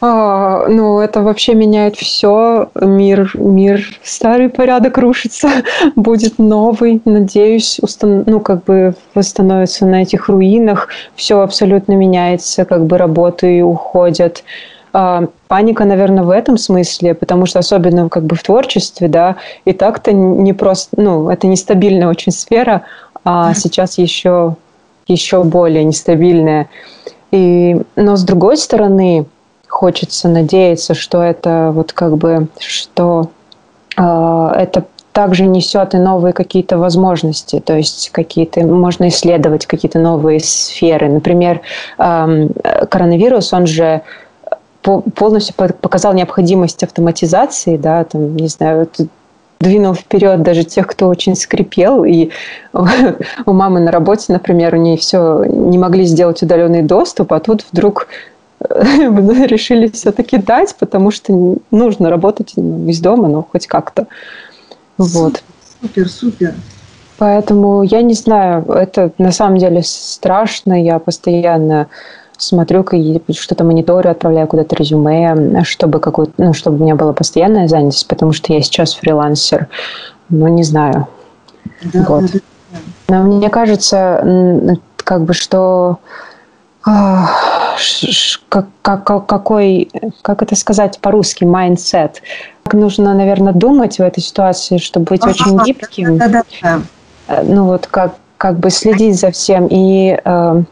А, 0.00 0.66
ну, 0.68 1.00
это 1.00 1.22
вообще 1.22 1.54
меняет 1.54 1.96
все. 1.96 2.68
Мир, 2.80 3.30
мир, 3.34 3.82
старый 4.02 4.48
порядок 4.48 4.98
рушится, 4.98 5.48
будет 5.96 6.38
новый. 6.38 7.00
Надеюсь, 7.04 7.78
устан... 7.80 8.24
ну, 8.26 8.40
как 8.40 8.64
бы 8.64 8.94
восстановится 9.14 9.86
на 9.86 10.02
этих 10.02 10.28
руинах. 10.28 10.88
Все 11.14 11.40
абсолютно 11.40 11.92
меняется, 11.92 12.64
как 12.64 12.84
бы 12.84 12.98
работы 12.98 13.62
уходят. 13.62 14.44
А, 14.92 15.28
паника, 15.48 15.84
наверное, 15.84 16.24
в 16.24 16.30
этом 16.30 16.58
смысле, 16.58 17.14
потому 17.14 17.46
что 17.46 17.58
особенно 17.58 18.08
как 18.08 18.24
бы 18.24 18.36
в 18.36 18.42
творчестве, 18.42 19.08
да, 19.08 19.36
и 19.64 19.72
так-то 19.72 20.12
не 20.12 20.52
просто, 20.52 21.00
ну, 21.00 21.28
это 21.28 21.46
нестабильная 21.46 22.08
очень 22.08 22.32
сфера, 22.32 22.82
а 23.24 23.52
сейчас 23.52 23.98
еще, 23.98 24.56
еще 25.06 25.42
более 25.42 25.84
нестабильная. 25.84 26.68
И, 27.30 27.76
но 27.96 28.16
с 28.16 28.22
другой 28.22 28.56
стороны, 28.56 29.26
хочется 29.68 30.28
надеяться, 30.28 30.94
что 30.94 31.22
это 31.22 31.70
вот 31.74 31.92
как 31.92 32.16
бы, 32.16 32.48
что 32.58 33.30
э, 33.96 34.52
это 34.56 34.84
также 35.12 35.46
несет 35.46 35.94
и 35.94 35.98
новые 35.98 36.32
какие-то 36.32 36.76
возможности, 36.76 37.60
то 37.60 37.74
есть 37.74 38.10
какие-то 38.10 38.60
можно 38.66 39.08
исследовать 39.08 39.66
какие-то 39.66 39.98
новые 39.98 40.40
сферы. 40.40 41.08
Например, 41.08 41.62
э, 41.98 42.48
коронавирус, 42.90 43.52
он 43.52 43.66
же 43.66 44.02
полностью 44.82 45.54
показал 45.56 46.12
необходимость 46.14 46.82
автоматизации, 46.84 47.76
да, 47.76 48.04
там, 48.04 48.36
не 48.36 48.48
знаю, 48.48 48.88
двинул 49.58 49.94
вперед 49.94 50.42
даже 50.42 50.64
тех, 50.64 50.86
кто 50.86 51.08
очень 51.08 51.34
скрипел. 51.34 52.04
И 52.04 52.30
у 53.46 53.52
мамы 53.52 53.80
на 53.80 53.90
работе, 53.90 54.32
например, 54.32 54.74
у 54.74 54.78
нее 54.78 54.96
все 54.96 55.44
не 55.44 55.78
могли 55.78 56.04
сделать 56.04 56.42
удаленный 56.42 56.82
доступ, 56.82 57.32
а 57.32 57.40
тут 57.40 57.64
вдруг 57.72 58.08
решили 58.60 59.88
все-таки 59.88 60.38
дать, 60.38 60.74
потому 60.78 61.10
что 61.10 61.56
нужно 61.70 62.10
работать 62.10 62.54
из 62.56 63.00
дома, 63.00 63.28
но 63.28 63.42
хоть 63.42 63.66
как-то. 63.66 64.06
Вот. 64.98 65.42
Супер, 65.80 66.08
супер. 66.08 66.54
Поэтому 67.18 67.82
я 67.82 68.02
не 68.02 68.14
знаю, 68.14 68.64
это 68.66 69.10
на 69.18 69.32
самом 69.32 69.58
деле 69.58 69.82
страшно. 69.82 70.82
Я 70.82 70.98
постоянно 70.98 71.86
смотрю, 72.36 72.84
что-то 73.30 73.64
мониторю, 73.64 74.10
отправляю 74.10 74.46
куда-то 74.46 74.76
резюме, 74.76 75.62
чтобы, 75.64 76.00
какую 76.00 76.32
ну, 76.36 76.52
чтобы 76.52 76.78
у 76.78 76.82
меня 76.82 76.94
была 76.94 77.14
постоянная 77.14 77.68
занятость, 77.68 78.06
потому 78.08 78.32
что 78.32 78.52
я 78.52 78.60
сейчас 78.60 78.94
фрилансер. 78.94 79.68
Ну, 80.28 80.48
не 80.48 80.62
знаю. 80.62 81.08
Да, 81.82 82.04
вот. 82.06 82.24
да, 82.32 82.38
да. 82.72 82.78
Но 83.08 83.22
мне 83.22 83.48
кажется, 83.48 84.76
как 84.96 85.24
бы, 85.24 85.32
что 85.32 85.98
как, 88.48 88.66
как, 88.82 89.26
какой, 89.26 89.90
как 90.22 90.42
это 90.42 90.56
сказать 90.56 90.98
по-русски, 91.00 91.44
mindset. 91.44 92.16
Нужно, 92.72 93.14
наверное, 93.14 93.52
думать 93.52 93.98
в 93.98 94.00
этой 94.00 94.20
ситуации, 94.20 94.78
чтобы 94.78 95.06
быть 95.06 95.22
ага, 95.22 95.30
очень 95.30 95.64
гибким. 95.64 96.18
Да, 96.18 96.28
да, 96.28 96.42
да. 96.62 96.80
Ну 97.42 97.64
вот 97.64 97.86
как, 97.86 98.16
как 98.38 98.58
бы 98.58 98.70
следить 98.70 99.18
за 99.18 99.30
всем. 99.30 99.68
И 99.70 100.18
э, 100.24 100.62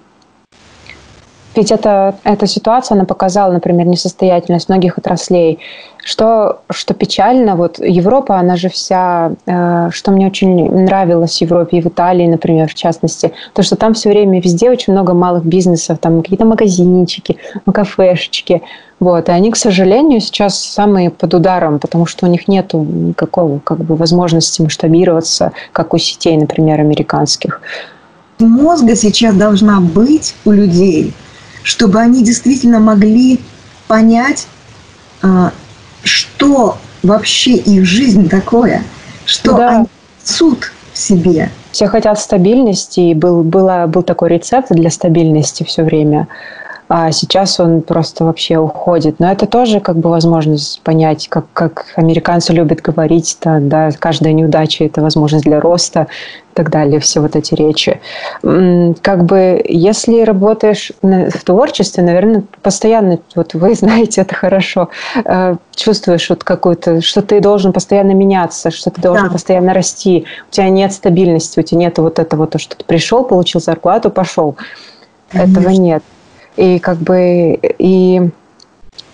ведь 1.54 1.70
это, 1.70 2.16
эта 2.24 2.46
ситуация, 2.46 2.96
она 2.96 3.04
показала, 3.04 3.52
например, 3.52 3.86
несостоятельность 3.86 4.68
многих 4.68 4.98
отраслей. 4.98 5.60
Что, 6.04 6.60
что 6.70 6.92
печально, 6.92 7.56
вот 7.56 7.78
Европа, 7.78 8.38
она 8.38 8.56
же 8.56 8.68
вся, 8.68 9.32
э, 9.46 9.88
что 9.90 10.10
мне 10.10 10.26
очень 10.26 10.70
нравилось 10.70 11.38
в 11.38 11.40
Европе 11.40 11.78
и 11.78 11.80
в 11.80 11.86
Италии, 11.86 12.26
например, 12.26 12.68
в 12.68 12.74
частности, 12.74 13.32
то, 13.54 13.62
что 13.62 13.76
там 13.76 13.94
все 13.94 14.10
время 14.10 14.38
везде 14.38 14.70
очень 14.70 14.92
много 14.92 15.14
малых 15.14 15.46
бизнесов, 15.46 15.98
там 15.98 16.20
какие-то 16.20 16.44
магазинчики, 16.44 17.38
кафешечки, 17.72 18.60
вот, 19.00 19.30
и 19.30 19.32
они, 19.32 19.50
к 19.50 19.56
сожалению, 19.56 20.20
сейчас 20.20 20.62
самые 20.62 21.08
под 21.08 21.32
ударом, 21.32 21.78
потому 21.78 22.04
что 22.04 22.26
у 22.26 22.28
них 22.28 22.48
нет 22.48 22.74
никакого 22.74 23.58
как 23.60 23.78
бы, 23.78 23.96
возможности 23.96 24.60
масштабироваться, 24.60 25.52
как 25.72 25.94
у 25.94 25.98
сетей, 25.98 26.36
например, 26.36 26.80
американских. 26.80 27.62
Мозга 28.38 28.94
сейчас 28.94 29.34
должна 29.36 29.80
быть 29.80 30.34
у 30.44 30.50
людей, 30.50 31.14
чтобы 31.62 31.98
они 31.98 32.22
действительно 32.22 32.78
могли 32.78 33.40
понять, 33.88 34.46
а, 35.22 35.52
что 36.04 36.78
вообще 37.02 37.52
их 37.52 37.84
жизнь 37.84 38.28
такое, 38.28 38.82
что 39.26 39.56
да. 39.56 39.68
они 39.68 39.86
несут 40.22 40.72
в 40.92 40.98
себе. 40.98 41.50
Все 41.72 41.88
хотят 41.88 42.20
стабильности, 42.20 43.00
и 43.00 43.14
был, 43.14 43.42
была, 43.42 43.86
был 43.86 44.02
такой 44.02 44.28
рецепт 44.28 44.68
для 44.70 44.90
стабильности 44.90 45.64
все 45.64 45.82
время 45.82 46.28
а 46.88 47.12
сейчас 47.12 47.58
он 47.60 47.80
просто 47.80 48.24
вообще 48.24 48.58
уходит. 48.58 49.18
Но 49.18 49.32
это 49.32 49.46
тоже 49.46 49.80
как 49.80 49.96
бы 49.96 50.10
возможность 50.10 50.82
понять, 50.82 51.28
как, 51.28 51.46
как 51.54 51.86
американцы 51.96 52.52
любят 52.52 52.82
говорить, 52.82 53.38
да, 53.42 53.58
да, 53.58 53.90
каждая 53.98 54.32
неудача– 54.34 54.84
это 54.86 55.00
возможность 55.00 55.44
для 55.44 55.60
роста 55.60 56.08
и 56.52 56.54
так 56.54 56.70
далее, 56.70 57.00
все 57.00 57.20
вот 57.20 57.36
эти 57.36 57.54
речи. 57.54 58.00
Как 58.42 59.24
бы, 59.24 59.64
если 59.66 60.22
работаешь 60.22 60.92
в 61.00 61.44
творчестве, 61.44 62.02
наверное, 62.02 62.44
постоянно, 62.62 63.18
вот 63.34 63.54
вы 63.54 63.74
знаете 63.74 64.20
это 64.20 64.34
хорошо, 64.34 64.90
э, 65.24 65.56
чувствуешь 65.74 66.28
вот 66.28 66.44
какую-то, 66.44 67.00
что 67.00 67.22
ты 67.22 67.40
должен 67.40 67.72
постоянно 67.72 68.12
меняться, 68.12 68.70
что 68.70 68.90
ты 68.90 69.00
должен 69.00 69.28
да. 69.28 69.32
постоянно 69.32 69.72
расти, 69.72 70.26
у 70.50 70.52
тебя 70.52 70.68
нет 70.68 70.92
стабильности, 70.92 71.60
у 71.60 71.62
тебя 71.62 71.80
нет 71.80 71.96
вот 71.96 72.18
этого, 72.18 72.46
то, 72.46 72.58
что 72.58 72.76
ты 72.76 72.84
пришел, 72.84 73.24
получил 73.24 73.60
зарплату, 73.62 74.10
пошел. 74.10 74.56
Конечно. 75.30 75.60
Этого 75.60 75.70
нет. 75.70 76.02
И 76.56 76.78
как 76.78 76.98
бы 76.98 77.58
и 77.78 78.30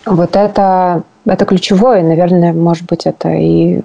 вот 0.06 0.37
это, 0.37 1.02
это 1.25 1.44
ключевое, 1.44 2.02
наверное, 2.02 2.52
может 2.52 2.85
быть, 2.85 3.06
это 3.06 3.30
и 3.30 3.80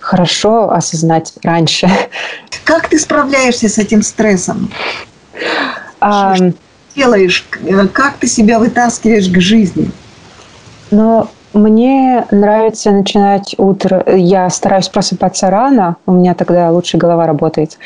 хорошо 0.00 0.70
осознать 0.70 1.32
раньше. 1.42 1.88
Как 2.64 2.88
ты 2.88 2.98
справляешься 2.98 3.68
с 3.68 3.78
этим 3.78 4.02
стрессом? 4.02 4.70
А, 6.00 6.34
что 6.36 6.52
делаешь? 6.94 7.46
Как 7.92 8.14
ты 8.14 8.26
себя 8.26 8.58
вытаскиваешь 8.58 9.28
к 9.28 9.40
жизни? 9.40 9.90
Ну, 10.90 11.28
мне 11.54 12.26
нравится 12.30 12.90
начинать 12.90 13.54
утро. 13.58 14.04
Я 14.06 14.50
стараюсь 14.50 14.88
просыпаться 14.88 15.50
рано, 15.50 15.96
у 16.06 16.12
меня 16.12 16.34
тогда 16.34 16.70
лучше 16.70 16.98
голова 16.98 17.26
работает. 17.26 17.78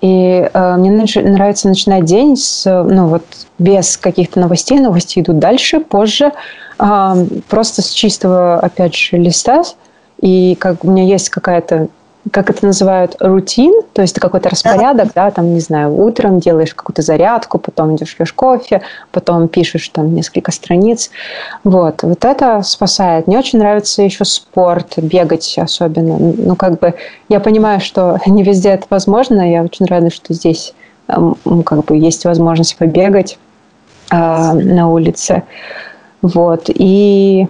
И 0.00 0.48
э, 0.52 0.76
мне 0.76 0.90
нравится 0.90 1.68
начинать 1.68 2.04
день 2.04 2.36
с, 2.36 2.64
ну 2.64 3.08
вот, 3.08 3.24
без 3.58 3.96
каких-то 3.96 4.40
новостей. 4.40 4.78
Новости 4.78 5.20
идут 5.20 5.38
дальше, 5.38 5.80
позже. 5.80 6.32
Э, 6.78 7.26
просто 7.48 7.82
с 7.82 7.90
чистого, 7.90 8.58
опять 8.58 8.94
же, 8.94 9.18
листа. 9.18 9.62
И 10.20 10.54
как 10.58 10.84
у 10.84 10.90
меня 10.90 11.04
есть 11.04 11.28
какая-то 11.28 11.88
как 12.30 12.50
это 12.50 12.66
называют, 12.66 13.16
рутин, 13.20 13.82
то 13.92 14.02
есть 14.02 14.20
какой-то 14.20 14.50
распорядок, 14.50 15.08
да, 15.14 15.30
там, 15.30 15.54
не 15.54 15.60
знаю, 15.60 15.94
утром 15.94 16.38
делаешь 16.38 16.74
какую-то 16.74 17.02
зарядку, 17.02 17.58
потом 17.58 17.96
идешь 17.96 18.14
пьешь 18.14 18.32
кофе, 18.32 18.82
потом 19.10 19.48
пишешь 19.48 19.88
там 19.88 20.14
несколько 20.14 20.52
страниц. 20.52 21.10
Вот, 21.64 22.02
вот 22.02 22.24
это 22.24 22.62
спасает. 22.62 23.26
Мне 23.26 23.38
очень 23.38 23.58
нравится 23.58 24.02
еще 24.02 24.24
спорт, 24.24 24.98
бегать 24.98 25.56
особенно. 25.58 26.18
Ну, 26.18 26.56
как 26.56 26.78
бы, 26.78 26.94
я 27.28 27.40
понимаю, 27.40 27.80
что 27.80 28.18
не 28.26 28.42
везде 28.42 28.70
это 28.70 28.86
возможно, 28.90 29.50
я 29.50 29.62
очень 29.62 29.86
рада, 29.86 30.10
что 30.10 30.34
здесь 30.34 30.74
как 31.06 31.84
бы 31.86 31.96
есть 31.96 32.24
возможность 32.24 32.76
побегать 32.76 33.38
э, 34.12 34.16
на 34.16 34.88
улице. 34.90 35.42
Вот, 36.22 36.64
и 36.68 37.48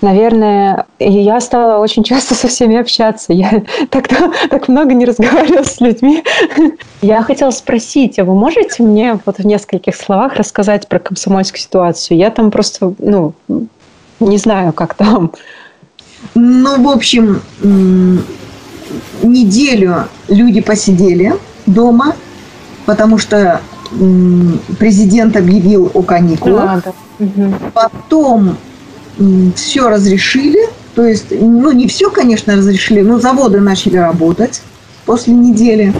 наверное, 0.00 0.86
я 0.98 1.40
стала 1.40 1.78
очень 1.78 2.02
часто 2.04 2.34
со 2.34 2.48
всеми 2.48 2.76
общаться. 2.76 3.32
Я 3.32 3.62
так, 3.90 4.08
так 4.50 4.68
много 4.68 4.94
не 4.94 5.04
разговаривала 5.04 5.64
с 5.64 5.80
людьми. 5.80 6.22
Я 7.02 7.22
хотела 7.22 7.50
спросить, 7.50 8.18
а 8.18 8.24
вы 8.24 8.34
можете 8.34 8.82
мне 8.82 9.18
вот 9.26 9.38
в 9.38 9.46
нескольких 9.46 9.94
словах 9.94 10.34
рассказать 10.34 10.88
про 10.88 10.98
комсомольскую 10.98 11.60
ситуацию? 11.60 12.16
Я 12.16 12.30
там 12.30 12.50
просто, 12.50 12.94
ну, 12.98 13.34
не 14.18 14.38
знаю, 14.38 14.72
как 14.72 14.94
там. 14.94 15.32
Ну, 16.34 16.82
в 16.82 16.88
общем, 16.88 17.42
неделю 19.22 20.08
люди 20.28 20.60
посидели 20.60 21.34
дома, 21.66 22.16
потому 22.86 23.18
что 23.18 23.60
президент 24.78 25.36
объявил 25.36 25.90
о 25.94 26.02
каникулах. 26.02 26.84
А, 26.86 26.92
да. 27.18 27.52
Потом 27.72 28.56
все 29.54 29.88
разрешили, 29.88 30.68
то 30.94 31.04
есть, 31.04 31.26
ну, 31.30 31.72
не 31.72 31.88
все, 31.88 32.10
конечно, 32.10 32.56
разрешили, 32.56 33.02
но 33.02 33.18
заводы 33.18 33.60
начали 33.60 33.96
работать 33.96 34.62
после 35.04 35.34
недели, 35.34 35.92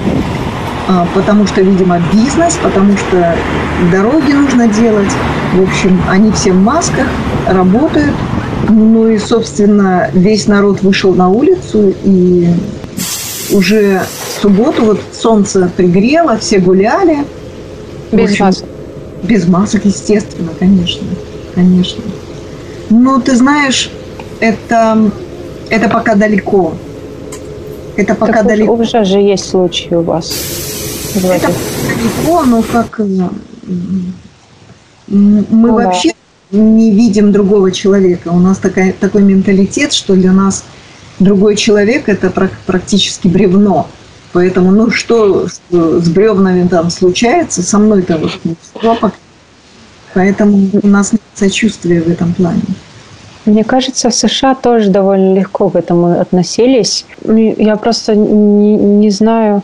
а, 0.89 1.07
потому 1.15 1.47
что, 1.47 1.61
видимо, 1.61 2.01
бизнес, 2.13 2.59
потому 2.63 2.97
что 2.97 3.37
дороги 3.91 4.33
нужно 4.33 4.69
делать. 4.69 5.11
В 5.55 5.63
общем, 5.63 6.01
они 6.09 6.31
все 6.33 6.53
в 6.53 6.57
масках, 6.57 7.07
работают. 7.47 8.15
Ну 8.69 9.09
и, 9.09 9.19
собственно, 9.19 10.11
весь 10.13 10.49
народ 10.49 10.83
вышел 10.83 11.15
на 11.15 11.29
улицу, 11.29 11.95
и 12.05 12.49
уже 13.53 14.03
в 14.03 14.43
субботу 14.43 14.85
вот 14.85 15.01
солнце 15.13 15.71
пригрело, 15.77 16.37
все 16.39 16.59
гуляли. 16.59 17.25
Без 18.13 18.31
общем, 18.31 18.45
масок? 18.47 18.69
Без 19.23 19.47
масок, 19.47 19.85
естественно, 19.85 20.51
конечно, 20.59 21.07
конечно. 21.55 22.03
Ну, 22.90 23.20
ты 23.20 23.37
знаешь, 23.37 23.90
это, 24.40 25.11
это 25.70 25.88
пока 25.88 26.14
далеко. 26.14 26.75
Это 27.96 28.14
пока 28.14 28.33
так 28.33 28.46
далеко. 28.46 28.75
Уже 28.75 29.05
же 29.05 29.18
есть 29.18 29.49
случаи 29.49 29.94
у 29.94 30.03
вас. 30.03 30.33
Это 31.14 31.51
далеко, 31.88 32.44
но 32.44 32.62
как 32.62 33.01
мы 35.09 35.68
ну, 35.68 35.75
вообще 35.75 36.12
да. 36.51 36.59
не 36.59 36.90
видим 36.90 37.33
другого 37.33 37.70
человека. 37.72 38.29
У 38.29 38.38
нас 38.38 38.59
такая, 38.59 38.92
такой 38.92 39.22
менталитет, 39.22 39.92
что 39.92 40.14
для 40.14 40.33
нас 40.33 40.64
другой 41.18 41.57
человек 41.57 42.09
это 42.09 42.31
практически 42.66 43.29
бревно. 43.29 43.87
Поэтому, 44.33 44.70
ну 44.72 44.90
что, 44.90 45.49
что 45.49 46.01
с 46.01 46.09
бревнами 46.09 46.66
там 46.68 46.90
случается, 46.90 47.62
со 47.62 47.79
мной-то 47.79 48.18
вот 48.18 48.33
не 48.44 48.57
Поэтому 50.17 50.71
у 50.83 50.87
нас 50.87 51.13
нет 51.13 51.21
сочувствия 51.35 52.01
в 52.01 52.09
этом 52.09 52.33
плане. 52.33 52.63
Мне 53.45 53.65
кажется, 53.65 54.09
в 54.09 54.15
США 54.15 54.55
тоже 54.55 54.89
довольно 54.89 55.35
легко 55.35 55.69
к 55.69 55.77
этому 55.77 56.19
относились. 56.19 57.05
Я 57.23 57.77
просто 57.77 58.15
не, 58.15 58.77
не 58.77 59.11
знаю, 59.11 59.63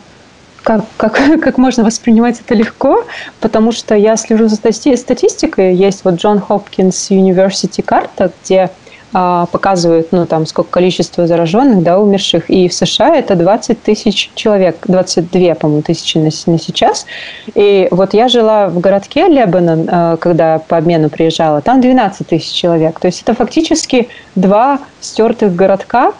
как, 0.61 0.85
как, 0.95 1.19
как 1.41 1.57
можно 1.57 1.83
воспринимать 1.83 2.39
это 2.39 2.53
легко, 2.53 3.03
потому 3.39 3.71
что 3.71 3.95
я 3.95 4.15
слежу 4.15 4.47
за 4.47 4.57
статистикой. 4.57 5.73
Есть 5.73 6.05
вот 6.05 6.21
Джон 6.21 6.39
Хопкинс 6.39 7.09
University 7.09 7.81
карта, 7.81 8.31
где 8.43 8.69
показывают, 9.13 10.07
ну, 10.11 10.25
там, 10.25 10.45
сколько 10.45 10.71
количество 10.71 11.27
зараженных, 11.27 11.83
да, 11.83 11.99
умерших. 11.99 12.49
И 12.49 12.67
в 12.67 12.73
США 12.73 13.15
это 13.15 13.35
20 13.35 13.81
тысяч 13.81 14.31
человек, 14.35 14.77
22, 14.87 15.55
по-моему, 15.55 15.83
тысячи 15.83 16.17
на, 16.17 16.29
на 16.51 16.59
сейчас. 16.59 17.05
И 17.53 17.87
вот 17.91 18.13
я 18.13 18.27
жила 18.27 18.67
в 18.67 18.79
городке 18.79 19.27
Лебанон, 19.27 19.87
а, 19.89 20.17
когда 20.17 20.59
по 20.59 20.77
обмену 20.77 21.09
приезжала, 21.09 21.61
там 21.61 21.79
12 21.79 22.27
тысяч 22.27 22.51
человек. 22.51 22.99
То 22.99 23.07
есть 23.07 23.21
это 23.21 23.33
фактически 23.33 24.09
два 24.35 24.79
стертых 24.99 25.55
городка, 25.55 26.13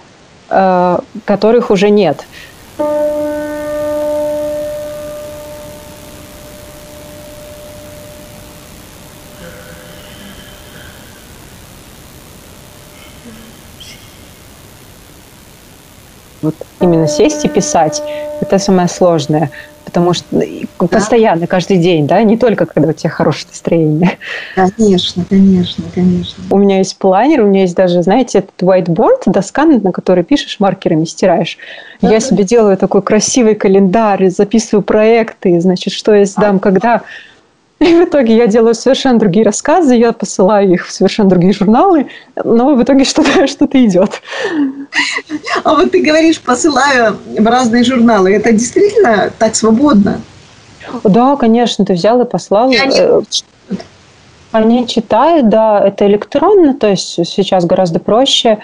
а, 0.49 1.01
которых 1.25 1.71
уже 1.71 1.89
нет. 1.89 2.23
Вот 16.43 16.55
именно 16.83 17.07
сесть 17.07 17.45
и 17.45 17.47
писать– 17.47 18.03
это 18.41 18.59
самое 18.59 18.87
сложное, 18.89 19.49
потому 19.85 20.13
что 20.13 20.25
да. 20.31 20.87
постоянно, 20.87 21.47
каждый 21.47 21.77
день, 21.77 22.07
да, 22.07 22.21
не 22.23 22.37
только 22.37 22.65
когда 22.65 22.89
у 22.89 22.93
тебя 22.93 23.09
хорошее 23.09 23.47
настроение. 23.49 24.17
Конечно, 24.55 25.25
конечно, 25.29 25.83
конечно. 25.95 26.43
У 26.51 26.57
меня 26.57 26.79
есть 26.79 26.97
планер, 26.97 27.41
у 27.41 27.47
меня 27.47 27.61
есть 27.61 27.75
даже, 27.75 28.03
знаете, 28.03 28.39
этот 28.39 28.61
whiteboard, 28.61 29.23
доска, 29.27 29.65
на 29.65 29.91
которой 29.91 30.23
пишешь 30.23 30.59
маркерами, 30.59 31.05
стираешь. 31.05 31.57
Да. 32.01 32.11
Я 32.11 32.19
себе 32.19 32.43
делаю 32.43 32.77
такой 32.77 33.01
красивый 33.01 33.55
календарь, 33.55 34.29
записываю 34.29 34.83
проекты, 34.83 35.59
значит, 35.61 35.93
что 35.93 36.13
я 36.13 36.25
сдам, 36.25 36.57
а. 36.57 36.59
когда. 36.59 37.01
И 37.83 37.95
в 37.95 38.05
итоге 38.05 38.37
я 38.37 38.47
делаю 38.47 38.75
совершенно 38.75 39.19
другие 39.19 39.45
рассказы, 39.45 39.95
я 39.95 40.13
посылаю 40.13 40.71
их 40.71 40.87
в 40.87 40.91
совершенно 40.91 41.29
другие 41.29 41.53
журналы, 41.53 42.07
но 42.41 42.75
в 42.75 42.81
итоге 42.81 43.03
что-то 43.03 43.45
что 43.47 43.65
идет. 43.73 44.21
А 45.63 45.75
вот 45.75 45.91
ты 45.91 46.01
говоришь, 46.01 46.39
посылаю 46.39 47.17
в 47.37 47.45
разные 47.45 47.83
журналы. 47.83 48.33
Это 48.33 48.53
действительно 48.53 49.31
так 49.37 49.55
свободно? 49.55 50.21
Да, 51.03 51.35
конечно, 51.35 51.83
ты 51.83 51.93
взял 51.93 52.21
и 52.21 52.25
послал. 52.25 52.71
И 52.71 52.77
они... 52.77 52.95
Э, 52.97 53.21
они 54.53 54.87
читают, 54.87 55.49
да, 55.49 55.85
это 55.85 56.05
электронно, 56.05 56.75
то 56.75 56.87
есть 56.87 57.27
сейчас 57.27 57.65
гораздо 57.65 57.99
проще. 57.99 58.59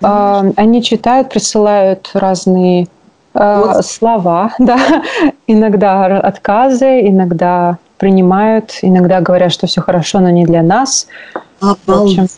Mm-hmm. 0.00 0.54
Они 0.56 0.82
читают, 0.82 1.28
присылают 1.28 2.10
разные 2.14 2.88
э, 3.34 3.62
вот. 3.64 3.86
слова, 3.86 4.54
да, 4.58 5.02
иногда 5.46 6.06
отказы, 6.18 7.06
иногда 7.06 7.78
принимают, 7.98 8.78
иногда 8.82 9.20
говорят, 9.20 9.52
что 9.52 9.66
все 9.66 9.80
хорошо, 9.80 10.20
но 10.20 10.30
не 10.30 10.44
для 10.44 10.62
нас. 10.62 11.06
Обалдеть. 11.60 12.30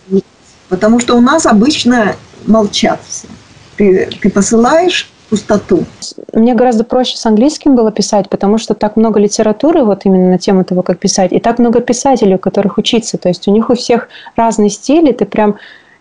Потому 0.69 1.01
что 1.01 1.17
у 1.17 1.21
нас 1.21 1.47
обычно 1.47 2.15
молчат 2.47 3.01
все. 3.07 3.29
Ты, 3.77 4.09
ты 4.21 4.31
посылаешь 4.31 5.11
пустоту. 5.31 5.85
Мне 6.33 6.55
гораздо 6.55 6.85
проще 6.85 7.17
с 7.17 7.27
английским 7.27 7.77
было 7.77 7.93
писать, 7.93 8.29
потому 8.29 8.59
что 8.59 8.75
так 8.75 8.97
много 8.97 9.21
литературы 9.21 9.85
вот 9.85 10.05
именно 10.05 10.31
на 10.31 10.39
тему 10.39 10.65
того, 10.65 10.83
как 10.83 10.99
писать, 10.99 11.33
и 11.33 11.39
так 11.39 11.59
много 11.59 11.81
писателей, 11.81 12.37
у 12.37 12.39
которых 12.39 12.79
учиться. 12.79 13.19
То 13.19 13.29
есть 13.29 13.47
у 13.47 13.53
них 13.53 13.71
у 13.71 13.75
всех 13.75 14.09
разный 14.37 14.71
стиль, 14.71 15.09
и 15.09 15.13
ты 15.13 15.27
прям 15.27 15.57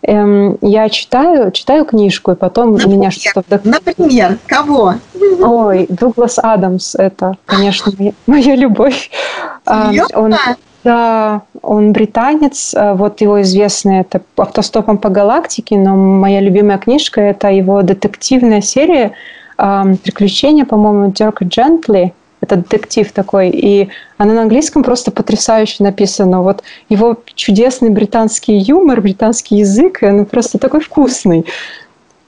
эм, 0.07 0.57
я 0.61 0.89
читаю, 0.89 1.51
читаю 1.51 1.85
книжку, 1.85 2.31
и 2.31 2.35
потом 2.35 2.71
например, 2.71 2.97
меня 2.97 3.11
что-то 3.11 3.41
вдохновляет. 3.41 3.97
Например, 3.97 4.37
кого? 4.47 4.95
Ой, 5.41 5.85
Дуглас 5.89 6.39
Адамс, 6.41 6.95
это, 6.95 7.37
конечно, 7.45 7.91
моя, 7.97 8.13
моя 8.27 8.55
любовь. 8.55 9.11
Серьезно? 9.67 10.19
Он, 10.19 10.35
да, 10.83 11.41
он 11.61 11.91
британец, 11.91 12.73
э, 12.73 12.93
вот 12.93 13.21
его 13.21 13.41
известный 13.41 13.99
это 13.99 14.21
«Автостопом 14.37 14.97
по 14.97 15.09
галактике», 15.09 15.77
но 15.77 15.95
моя 15.95 16.39
любимая 16.39 16.77
книжка– 16.77 17.21
это 17.29 17.49
его 17.49 17.81
детективная 17.81 18.61
серия 18.61 19.11
«Приключения», 19.57 20.65
по-моему, 20.65 21.11
Дерка 21.11 21.43
Джентли. 21.43 22.13
Это 22.47 22.55
детектив 22.55 23.11
такой, 23.11 23.49
и 23.49 23.89
она 24.17 24.33
на 24.33 24.43
английском 24.43 24.81
просто 24.81 25.11
потрясающе 25.11 25.83
написана. 25.83 26.41
Вот 26.41 26.63
его 26.87 27.17
чудесный 27.35 27.89
британский 27.89 28.57
юмор, 28.57 29.01
британский 29.01 29.57
язык, 29.57 29.99
он 30.01 30.25
просто 30.25 30.57
такой 30.57 30.79
вкусный. 30.79 31.45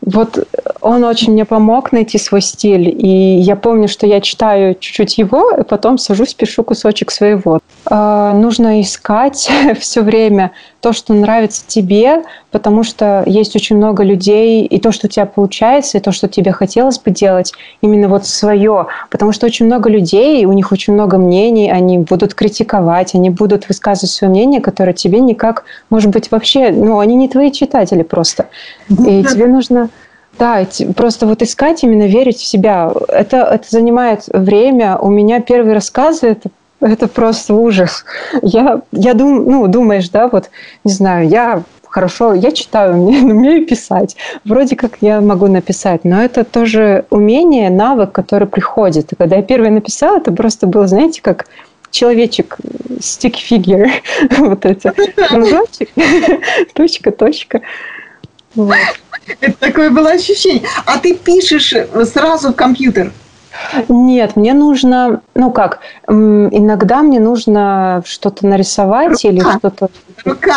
Вот 0.02 0.46
он 0.82 1.06
очень 1.06 1.32
мне 1.34 1.46
помог 1.46 1.94
найти 1.94 2.18
свой 2.18 2.42
стиль. 2.42 2.90
И 2.90 3.38
я 3.38 3.56
помню, 3.56 3.88
что 3.88 4.08
я 4.08 4.20
читаю 4.20 4.76
чуть-чуть 4.76 5.18
его, 5.18 5.52
и 5.52 5.64
потом 5.64 5.98
сажусь, 5.98 6.34
пишу 6.34 6.64
кусочек 6.64 7.12
своего. 7.12 7.60
Э, 7.90 8.32
нужно 8.34 8.82
искать 8.82 9.50
все 9.80 10.02
время 10.02 10.52
то, 10.82 10.94
что 10.94 11.14
нравится 11.14 11.64
тебе, 11.68 12.24
потому 12.52 12.84
что 12.84 13.24
есть 13.26 13.56
очень 13.56 13.76
много 13.76 14.04
людей, 14.04 14.66
и 14.66 14.80
то, 14.80 14.92
что 14.92 15.08
у 15.08 15.10
тебя 15.10 15.26
получается, 15.26 15.98
и 15.98 16.02
то, 16.02 16.12
что 16.12 16.28
тебе 16.28 16.52
хотелось 16.52 17.00
бы 17.00 17.12
делать, 17.12 17.54
именно 17.82 18.08
вот 18.08 18.26
свое. 18.26 18.88
Потому 19.10 19.32
что 19.32 19.46
очень 19.46 19.66
много 19.66 19.90
людей, 19.90 20.46
у 20.46 20.54
них 20.54 20.72
очень 20.72 20.94
много 20.94 21.18
мнений, 21.18 21.70
они 21.70 21.98
будут 21.98 22.34
критиковать, 22.34 23.14
они 23.16 23.30
будут 23.30 23.68
высказывать 23.68 24.12
свое 24.12 24.32
мнение, 24.32 24.62
которое 24.62 24.94
тебе 24.94 25.20
никак, 25.20 25.66
может 25.90 26.12
быть, 26.12 26.32
вообще, 26.32 26.72
ну, 26.72 27.00
они 27.00 27.16
не 27.16 27.28
твои 27.28 27.52
читатели 27.52 28.04
просто. 28.04 28.48
И 28.90 29.24
тебе 29.24 29.48
нужно 29.48 29.90
да, 30.38 30.66
просто 30.96 31.28
вот 31.28 31.42
искать, 31.42 31.84
именно 31.84 32.08
верить 32.08 32.38
в 32.38 32.46
себя. 32.46 32.94
Это, 33.10 33.38
это 33.38 33.66
занимает 33.70 34.24
время. 34.32 34.98
У 34.98 35.10
меня 35.10 35.42
первые 35.42 35.76
рассказы, 35.76 36.28
это, 36.28 36.50
это 36.82 37.08
просто 37.08 37.54
ужас. 37.54 38.06
Я, 38.42 38.82
я 38.92 39.14
дум, 39.14 39.46
ну, 39.46 39.68
думаешь, 39.68 40.10
да, 40.10 40.28
вот, 40.28 40.50
не 40.84 40.92
знаю, 40.92 41.28
я 41.28 41.64
хорошо, 41.90 42.34
я 42.34 42.52
читаю, 42.52 42.94
умею 42.98 43.66
писать. 43.66 44.16
Вроде 44.46 44.76
как 44.76 44.98
я 45.02 45.22
могу 45.22 45.48
написать, 45.48 46.04
но 46.04 46.22
это 46.22 46.44
тоже 46.44 47.06
умение, 47.10 47.70
навык, 47.70 48.12
который 48.12 48.48
приходит. 48.48 49.12
И 49.12 49.16
когда 49.16 49.38
я 49.38 49.44
первый 49.44 49.70
написала, 49.72 50.18
это 50.18 50.32
просто 50.32 50.68
было, 50.68 50.88
знаете, 50.88 51.22
как 51.22 51.48
человечек, 51.92 52.58
stick 53.00 53.36
figure, 53.50 53.90
вот 54.38 54.66
это, 54.66 54.94
кружочек, 55.28 55.90
точка, 56.74 57.12
точка. 57.12 57.62
Вот. 58.56 58.78
Это 59.42 59.58
такое 59.60 59.90
было 59.90 60.12
ощущение. 60.12 60.64
А 60.86 60.98
ты 60.98 61.14
пишешь 61.14 61.74
сразу 62.12 62.52
в 62.52 62.56
компьютер? 62.56 63.12
Нет, 63.88 64.36
мне 64.36 64.54
нужно, 64.54 65.22
ну 65.36 65.52
как, 65.52 65.80
иногда 66.08 67.02
мне 67.02 67.20
нужно 67.20 68.02
что-то 68.06 68.46
нарисовать 68.46 69.24
рука. 69.24 69.28
или 69.28 69.40
что-то. 69.40 69.90
Рука. 70.26 70.56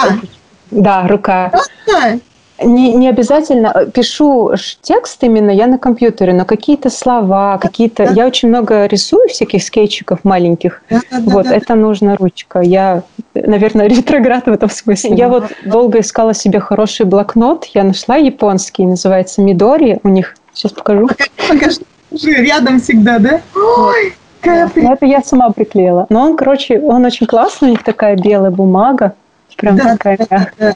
Да, 0.71 1.07
рука. 1.07 1.53
рука. 1.87 2.19
Не, 2.65 2.95
не 2.95 3.09
обязательно 3.09 3.73
э, 3.75 3.91
пишу 3.91 4.53
текст 4.83 5.23
именно 5.23 5.51
я 5.51 5.67
на 5.67 5.79
компьютере, 5.79 6.33
но 6.33 6.45
какие-то 6.45 6.91
слова, 6.91 7.59
какие-то. 7.59 8.07
Да. 8.07 8.13
Я 8.13 8.27
очень 8.27 8.49
много 8.49 8.87
рисую 8.87 9.29
всяких 9.29 9.63
скетчиков 9.63 10.21
маленьких. 10.25 10.83
Да, 10.91 11.01
да, 11.11 11.19
вот 11.25 11.47
да, 11.47 11.57
это 11.57 11.69
да. 11.69 11.75
нужна 11.77 12.17
ручка. 12.17 12.61
Я, 12.61 13.03
наверное, 13.35 13.87
ретроград 13.89 14.47
в 14.47 14.53
этом 14.53 14.71
смысле. 14.71 15.15
Я 15.17 15.29
вот 15.29 15.45
долго 15.65 16.01
искала 16.01 16.35
себе 16.35 16.61
хороший 16.61 17.07
блокнот. 17.07 17.65
Я 17.75 17.85
нашла 17.85 18.17
японский, 18.17 18.85
называется 18.85 19.43
Мидори. 19.43 19.99
У 20.03 20.09
них 20.09 20.35
сейчас 20.53 20.73
покажу. 20.73 21.09
Покажи, 21.49 21.81
рядом 22.25 22.81
всегда, 22.81 23.19
да? 23.19 23.41
Ой, 23.55 24.15
да. 24.43 24.71
Это 24.75 25.07
я 25.07 25.23
сама 25.23 25.51
приклеила. 25.51 26.07
Но 26.09 26.23
он, 26.23 26.37
короче, 26.37 26.81
он 26.81 27.05
очень 27.05 27.27
классный. 27.27 27.69
У 27.69 27.71
них 27.73 27.85
такая 27.85 28.17
белая 28.17 28.51
бумага, 28.51 29.15
прям 29.57 29.77
да, 29.77 29.97
такая 29.97 30.19
да. 30.29 30.49
Да. 30.59 30.75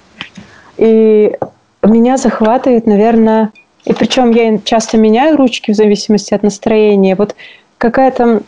И 0.77 1.37
меня 1.83 2.17
захватывает, 2.17 2.87
наверное, 2.87 3.51
и 3.85 3.93
причем 3.93 4.31
я 4.31 4.59
часто 4.59 4.99
меняю 4.99 5.37
ручки 5.37 5.73
в 5.73 5.77
зависимости 5.77 6.35
от 6.35 6.43
настроения. 6.43 7.15
Вот 7.15 7.35
какая-то 7.79 8.43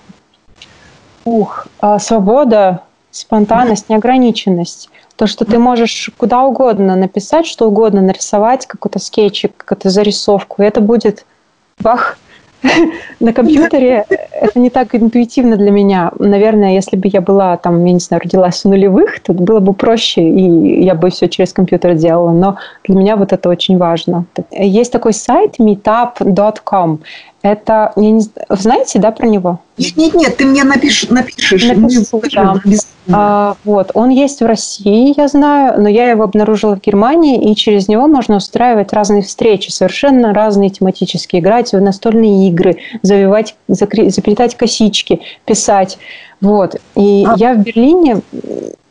ух, 1.25 1.67
а, 1.81 1.99
свобода, 1.99 2.83
спонтанность, 3.11 3.89
неограниченность. 3.89 4.91
То, 5.17 5.27
что 5.27 5.45
ты 5.45 5.59
можешь 5.59 6.11
куда 6.17 6.43
угодно 6.43 6.95
написать, 6.97 7.47
что 7.47 7.67
угодно, 7.67 8.01
нарисовать 8.01 8.67
какой-то 8.67 8.99
скетчик, 8.99 9.53
какую-то 9.57 9.91
зарисовку, 9.91 10.63
и 10.63 10.67
это 10.67 10.81
будет 10.81 11.25
бах, 11.81 12.19
на 13.21 13.33
компьютере 13.33 14.05
это 14.33 14.59
не 14.59 14.71
так 14.71 14.95
интуитивно 14.95 15.57
для 15.57 15.71
меня. 15.71 16.13
Наверное, 16.19 16.75
если 16.75 16.97
бы 16.97 17.09
я 17.13 17.21
была 17.21 17.57
там, 17.57 17.85
я 17.85 17.93
не 17.93 18.01
знаю, 18.01 18.23
родилась 18.23 18.63
в 18.63 18.69
нулевых, 18.69 19.21
то 19.21 19.33
было 19.33 19.61
бы 19.61 19.73
проще, 19.73 20.23
и 20.23 20.85
я 20.85 20.95
бы 20.95 21.11
все 21.11 21.29
через 21.29 21.53
компьютер 21.53 21.95
делала. 21.95 22.33
Но 22.33 22.59
для 22.85 22.97
меня 22.97 23.17
вот 23.17 23.33
это 23.33 23.49
очень 23.49 23.79
важно. 23.79 24.27
Есть 24.51 24.93
такой 24.93 25.13
сайт 25.13 25.59
meetup.com. 25.59 27.01
Это, 27.43 27.93
я 27.97 28.11
не, 28.11 28.23
знаете, 28.49 28.99
да, 28.99 29.13
про 29.13 29.27
него? 29.29 29.61
Нет, 29.77 29.97
нет, 29.97 30.15
нет, 30.15 30.37
ты 30.37 30.45
мне 30.45 30.65
напишешь, 30.65 31.09
напишешь. 31.09 31.65
Напишу, 31.65 32.21
да. 32.35 32.57
А, 33.11 33.57
вот, 33.65 33.91
он 33.95 34.11
есть 34.11 34.41
в 34.41 34.47
России, 34.47 35.15
я 35.17 35.29
знаю, 35.29 35.81
но 35.81 35.89
я 35.89 36.11
его 36.11 36.25
обнаружила 36.25 36.77
в 36.77 36.81
Германии, 36.81 37.51
и 37.51 37.55
через 37.55 37.89
него 37.89 38.07
можно 38.07 38.37
устраивать 38.37 38.93
разные 38.93 39.23
встречи, 39.23 39.71
совершенно 39.71 40.35
разные 40.35 40.71
тематические, 40.71 41.41
играть 41.41 41.73
в 41.73 41.81
настольные 41.81 42.49
игры, 42.49 42.79
завивать, 43.03 43.57
закри, 43.69 44.11
заплетать 44.11 44.57
косички, 44.57 45.21
писать. 45.45 45.99
Вот. 46.41 46.77
И 46.95 47.27
а. 47.27 47.35
я 47.37 47.55
в 47.55 47.59
Берлине 47.59 48.21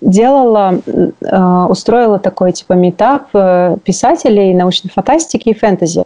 делала, 0.02 0.80
э, 0.86 1.66
устроила 1.70 2.20
такой 2.20 2.52
типа 2.52 2.74
метап 2.74 3.30
э, 3.34 3.78
писателей 3.84 4.54
научной 4.54 4.90
фантастики 4.90 5.50
и 5.50 5.54
фэнтези. 5.54 6.04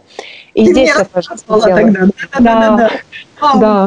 И 0.54 0.66
Ты 0.66 0.72
здесь 0.72 0.88
я 0.96 1.04
тоже 1.04 1.28
тогда. 1.46 2.00
Да, 2.38 2.40
да, 2.40 2.76
да. 2.76 2.90
да. 3.40 3.86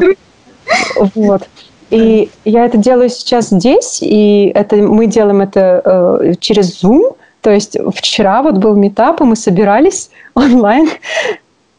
Вот. 1.14 1.48
И 1.90 2.30
я 2.44 2.64
это 2.64 2.78
делаю 2.78 3.08
сейчас 3.08 3.50
здесь, 3.50 3.98
и 4.02 4.50
это 4.54 4.76
мы 4.76 5.06
делаем 5.06 5.40
это 5.40 5.82
э, 5.84 6.34
через 6.40 6.82
Zoom. 6.82 7.16
То 7.42 7.50
есть 7.50 7.76
вчера 7.94 8.42
вот 8.42 8.58
был 8.58 8.74
метап, 8.74 9.20
и 9.20 9.24
мы 9.24 9.36
собирались 9.36 10.10
онлайн. 10.34 10.88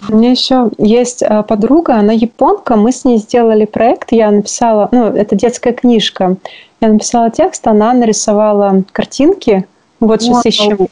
У 0.08 0.16
меня 0.16 0.32
еще 0.32 0.70
есть 0.78 1.24
э, 1.24 1.44
подруга, 1.44 1.96
она 1.96 2.14
японка, 2.14 2.76
мы 2.76 2.92
с 2.92 3.04
ней 3.04 3.18
сделали 3.18 3.66
проект, 3.66 4.12
я 4.12 4.30
написала, 4.30 4.88
ну, 4.92 5.08
это 5.08 5.36
детская 5.36 5.74
книжка, 5.74 6.38
я 6.82 6.90
написала 6.90 7.32
текст, 7.32 7.66
она 7.68 7.94
нарисовала 7.94 8.84
картинки, 8.92 9.66
вот 10.00 10.22
сейчас 10.22 10.36
Вау. 10.36 10.44
ищем 10.46 10.88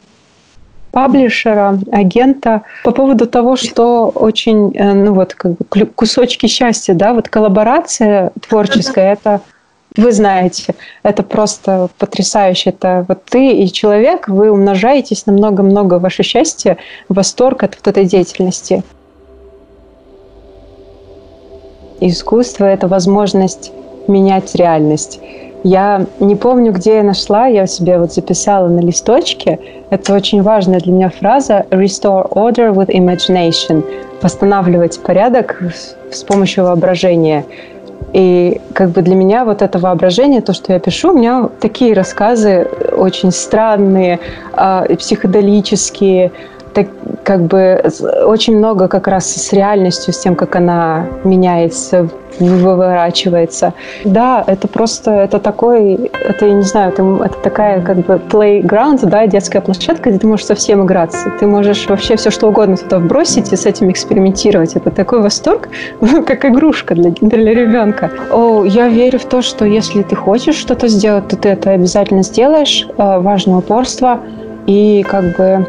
паблишера, 0.96 1.78
агента 1.92 2.62
по 2.82 2.90
поводу 2.90 3.26
того, 3.26 3.56
что 3.56 4.08
очень, 4.08 4.74
э, 4.74 4.94
ну 4.94 5.12
вот, 5.12 5.34
как 5.34 5.52
бы 5.52 5.84
кусочки 5.94 6.46
счастья, 6.46 6.94
да, 6.94 7.12
вот 7.12 7.28
коллаборация 7.28 8.32
творческая, 8.48 9.12
это 9.12 9.42
вы 9.94 10.10
знаете, 10.12 10.74
это 11.02 11.22
просто 11.22 11.90
потрясающе. 11.98 12.70
Это 12.70 13.04
вот 13.08 13.26
ты 13.26 13.52
и 13.52 13.70
человек, 13.70 14.26
вы 14.28 14.50
умножаетесь 14.50 15.26
на 15.26 15.34
много-много 15.34 15.98
ваше 15.98 16.22
счастье, 16.22 16.78
восторг 17.10 17.62
от 17.62 17.76
вот 17.76 17.88
этой 17.88 18.06
деятельности. 18.06 18.82
Искусство– 22.00 22.64
это 22.76 22.88
возможность 22.88 23.70
менять 24.08 24.54
реальность. 24.54 25.20
Я 25.66 26.06
не 26.20 26.36
помню, 26.36 26.70
где 26.70 26.98
я 26.98 27.02
нашла, 27.02 27.48
я 27.48 27.66
себе 27.66 27.98
вот 27.98 28.12
записала 28.12 28.68
на 28.68 28.78
листочке. 28.78 29.58
Это 29.90 30.14
очень 30.14 30.40
важная 30.40 30.78
для 30.78 30.92
меня 30.92 31.10
фраза 31.10 31.66
«restore 31.70 32.30
order 32.30 32.72
with 32.72 32.86
imagination»– 32.86 33.82
восстанавливать 34.22 35.00
порядок 35.02 35.60
с 36.12 36.22
помощью 36.22 36.66
воображения. 36.66 37.44
И 38.12 38.60
как 38.74 38.90
бы 38.90 39.02
для 39.02 39.16
меня 39.16 39.44
вот 39.44 39.60
это 39.60 39.80
воображение, 39.80 40.40
то, 40.40 40.52
что 40.52 40.72
я 40.72 40.78
пишу, 40.78 41.10
у 41.10 41.18
меня 41.18 41.48
такие 41.58 41.94
рассказы 41.94 42.68
очень 42.96 43.32
странные, 43.32 44.20
э, 44.56 44.94
психоделические, 44.96 46.30
так, 46.76 46.88
как 47.24 47.40
бы 47.46 47.82
очень 48.26 48.58
много 48.58 48.86
как 48.86 49.08
раз 49.08 49.26
с 49.26 49.52
реальностью, 49.54 50.12
с 50.12 50.18
тем, 50.18 50.36
как 50.36 50.56
она 50.56 51.06
меняется, 51.24 52.10
выворачивается. 52.38 53.72
Да, 54.04 54.44
это 54.46 54.68
просто, 54.68 55.10
это 55.10 55.38
такой, 55.38 56.10
это, 56.12 56.46
я 56.46 56.52
не 56.52 56.64
знаю, 56.64 56.92
это, 56.92 57.02
это 57.24 57.38
такая 57.38 57.80
как 57.80 57.96
бы 58.04 58.20
playground, 58.28 59.06
да, 59.06 59.26
детская 59.26 59.62
площадка, 59.62 60.10
где 60.10 60.18
ты 60.18 60.26
можешь 60.26 60.44
совсем 60.44 60.84
играться. 60.84 61.32
Ты 61.40 61.46
можешь 61.46 61.88
вообще 61.88 62.16
все 62.16 62.30
что 62.30 62.48
угодно 62.48 62.76
туда 62.76 62.98
вбросить 62.98 63.50
и 63.54 63.56
с 63.56 63.64
этим 63.64 63.90
экспериментировать. 63.90 64.76
Это 64.76 64.90
такой 64.90 65.22
восторг, 65.22 65.70
как 66.26 66.44
игрушка 66.44 66.94
для, 66.94 67.10
для 67.10 67.54
ребенка. 67.54 68.10
О, 68.30 68.64
я 68.64 68.88
верю 68.88 69.18
в 69.18 69.24
то, 69.24 69.40
что 69.40 69.64
если 69.64 70.02
ты 70.02 70.14
хочешь 70.14 70.56
что-то 70.56 70.88
сделать, 70.88 71.28
то 71.28 71.36
ты 71.36 71.48
это 71.48 71.70
обязательно 71.70 72.22
сделаешь. 72.22 72.86
Э, 72.98 73.18
важно 73.18 73.56
упорство 73.56 74.20
и 74.66 75.02
как 75.08 75.36
бы 75.38 75.66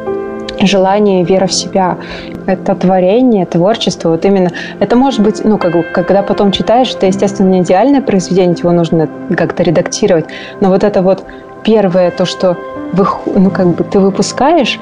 желание, 0.62 1.24
вера 1.24 1.48
в 1.48 1.54
себя. 1.54 1.98
Это 2.46 2.76
творение, 2.76 3.46
творчество. 3.46 4.10
Вот 4.10 4.26
именно 4.26 4.52
это 4.80 4.96
может 4.96 5.22
быть, 5.22 5.44
ну, 5.44 5.58
как 5.58 5.74
бы, 5.74 5.84
когда 5.84 6.24
потом 6.24 6.52
читаешь, 6.52 6.94
это, 6.94 7.06
естественно, 7.06 7.50
не 7.50 7.62
идеальное 7.62 8.02
произведение, 8.02 8.56
его 8.58 8.72
нужно 8.72 9.10
как-то 9.36 9.64
редактировать. 9.64 10.26
Но 10.62 10.70
вот 10.70 10.84
это 10.84 11.02
вот 11.02 11.24
первое, 11.64 12.12
то, 12.12 12.26
что 12.26 12.58
вы, 12.94 13.06
ну, 13.26 13.50
как 13.50 13.76
бы 13.76 13.84
ты 13.84 14.00
выпускаешь, 14.00 14.80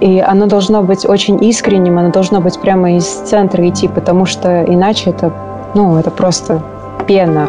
и 0.00 0.20
оно 0.20 0.46
должно 0.46 0.82
быть 0.82 1.06
очень 1.06 1.42
искренним, 1.42 1.98
оно 1.98 2.10
должно 2.10 2.40
быть 2.40 2.60
прямо 2.60 2.96
из 2.96 3.06
центра 3.06 3.66
идти, 3.68 3.88
потому 3.88 4.26
что 4.26 4.62
иначе 4.64 5.10
это, 5.10 5.32
ну, 5.74 5.96
это 5.96 6.10
просто 6.10 6.62
пена. 7.06 7.48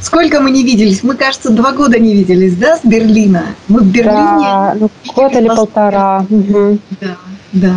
Сколько 0.00 0.40
мы 0.40 0.50
не 0.50 0.62
виделись? 0.62 1.02
Мы, 1.02 1.14
кажется, 1.14 1.50
два 1.50 1.72
года 1.72 1.98
не 1.98 2.14
виделись, 2.14 2.54
да, 2.56 2.78
с 2.78 2.80
Берлина? 2.84 3.54
Мы 3.68 3.80
в 3.80 3.86
Берлине. 3.86 4.14
Да, 4.14 4.76
ну, 4.78 4.90
год 5.14 5.32
или 5.36 5.48
полтора. 5.48 6.26
Угу. 6.28 6.78
Да, 7.00 7.16
да. 7.52 7.74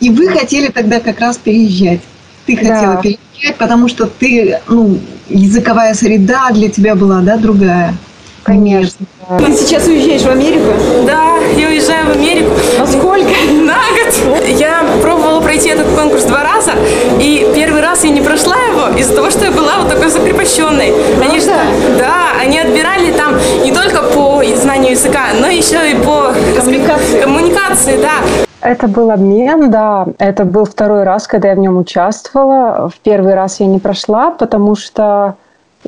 И 0.00 0.10
вы 0.10 0.28
хотели 0.28 0.68
тогда 0.68 1.00
как 1.00 1.20
раз 1.20 1.38
переезжать. 1.38 2.00
Ты 2.46 2.56
хотела 2.56 2.94
да. 2.94 3.00
переезжать, 3.00 3.56
потому 3.58 3.88
что 3.88 4.06
ты, 4.06 4.60
ну, 4.68 4.98
языковая 5.28 5.94
среда 5.94 6.50
для 6.52 6.68
тебя 6.68 6.94
была, 6.94 7.20
да, 7.20 7.36
другая. 7.36 7.94
Конечно. 8.44 9.04
Ты 9.38 9.52
сейчас 9.54 9.88
уезжаешь 9.88 10.22
в 10.22 10.28
Америку? 10.28 10.72
Да, 11.04 11.36
я 11.56 11.66
уезжаю 11.66 12.06
в 12.06 12.10
Америку. 12.10 12.52
А 12.78 12.86
сколько? 12.86 13.28
На 13.64 13.80
год. 13.90 14.46
Я 14.46 14.85
раз 17.86 18.04
я 18.04 18.10
не 18.10 18.20
прошла 18.20 18.56
его 18.56 18.98
из-за 18.98 19.14
того, 19.14 19.30
что 19.30 19.44
я 19.44 19.52
была 19.52 19.78
вот 19.78 19.88
такой 19.88 20.08
закрепощенной. 20.08 20.92
Они 21.22 21.40
же, 21.40 21.52
да, 21.98 22.32
они 22.40 22.58
отбирали 22.58 23.12
там 23.12 23.34
не 23.62 23.72
только 23.72 24.02
по 24.02 24.42
знанию 24.56 24.92
языка, 24.92 25.26
но 25.40 25.46
еще 25.46 25.90
и 25.90 25.94
по 25.94 26.32
коммуникации, 26.56 27.20
коммуникации 27.20 28.00
да. 28.02 28.14
Это 28.60 28.88
был 28.88 29.10
обмен, 29.10 29.70
да. 29.70 30.06
Это 30.18 30.44
был 30.44 30.64
второй 30.64 31.04
раз, 31.04 31.28
когда 31.28 31.48
я 31.48 31.54
в 31.54 31.58
нем 31.58 31.76
участвовала. 31.76 32.88
В 32.88 32.98
первый 32.98 33.34
раз 33.34 33.60
я 33.60 33.66
не 33.66 33.78
прошла, 33.78 34.30
потому 34.30 34.74
что 34.74 35.34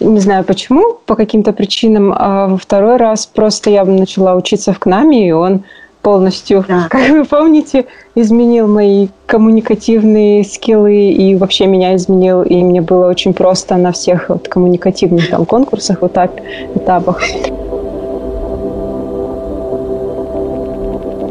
не 0.00 0.20
знаю 0.20 0.44
почему, 0.44 0.98
по 1.06 1.16
каким-то 1.16 1.52
причинам. 1.52 2.14
А 2.16 2.46
во 2.46 2.56
второй 2.56 2.96
раз 2.96 3.26
просто 3.26 3.70
я 3.70 3.84
начала 3.84 4.34
учиться 4.34 4.72
в 4.72 4.78
КНАМе, 4.78 5.28
и 5.28 5.32
он 5.32 5.64
полностью, 6.02 6.64
да. 6.68 6.87
как 6.90 7.08
вы 7.11 7.24
помните, 7.24 7.87
изменил 8.14 8.66
мои 8.66 9.08
коммуникативные 9.26 10.44
скиллы 10.44 11.11
и 11.11 11.37
вообще 11.37 11.66
меня 11.66 11.96
изменил, 11.96 12.42
и 12.42 12.56
мне 12.62 12.80
было 12.80 13.08
очень 13.08 13.34
просто 13.34 13.76
на 13.76 13.92
всех 13.92 14.28
вот 14.28 14.48
коммуникативных 14.48 15.30
там 15.30 15.44
конкурсах, 15.44 16.00
вот 16.00 16.12
этап, 16.12 16.40
этапах. 16.74 17.22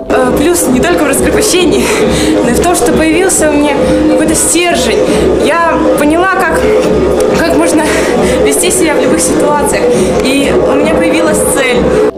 Э, 0.09 0.31
плюс 0.37 0.67
не 0.67 0.79
только 0.79 1.03
в 1.03 1.07
раскрепощении, 1.07 1.83
но 2.43 2.49
и 2.49 2.53
в 2.53 2.61
том, 2.61 2.75
что 2.75 2.91
появился 2.93 3.49
у 3.49 3.53
меня 3.53 3.73
какой-то 4.09 4.35
стержень. 4.35 4.99
Я 5.45 5.77
поняла, 5.99 6.35
как, 6.35 6.61
как 7.39 7.55
можно 7.55 7.83
вести 8.43 8.71
себя 8.71 8.95
в 8.95 9.01
любых 9.01 9.19
ситуациях. 9.19 9.83
И 10.23 10.51
у 10.51 10.73
меня 10.73 10.93
появилась 10.95 11.37
цель. 11.53 12.16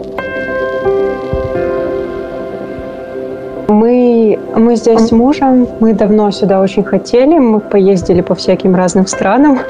Мы, 4.56 4.76
здесь 4.76 5.08
с 5.08 5.12
мужем, 5.12 5.68
мы 5.80 5.92
давно 5.92 6.30
сюда 6.30 6.60
очень 6.60 6.82
хотели, 6.82 7.38
мы 7.38 7.60
поездили 7.60 8.20
по 8.20 8.34
всяким 8.34 8.74
разным 8.74 9.06
странам, 9.06 9.60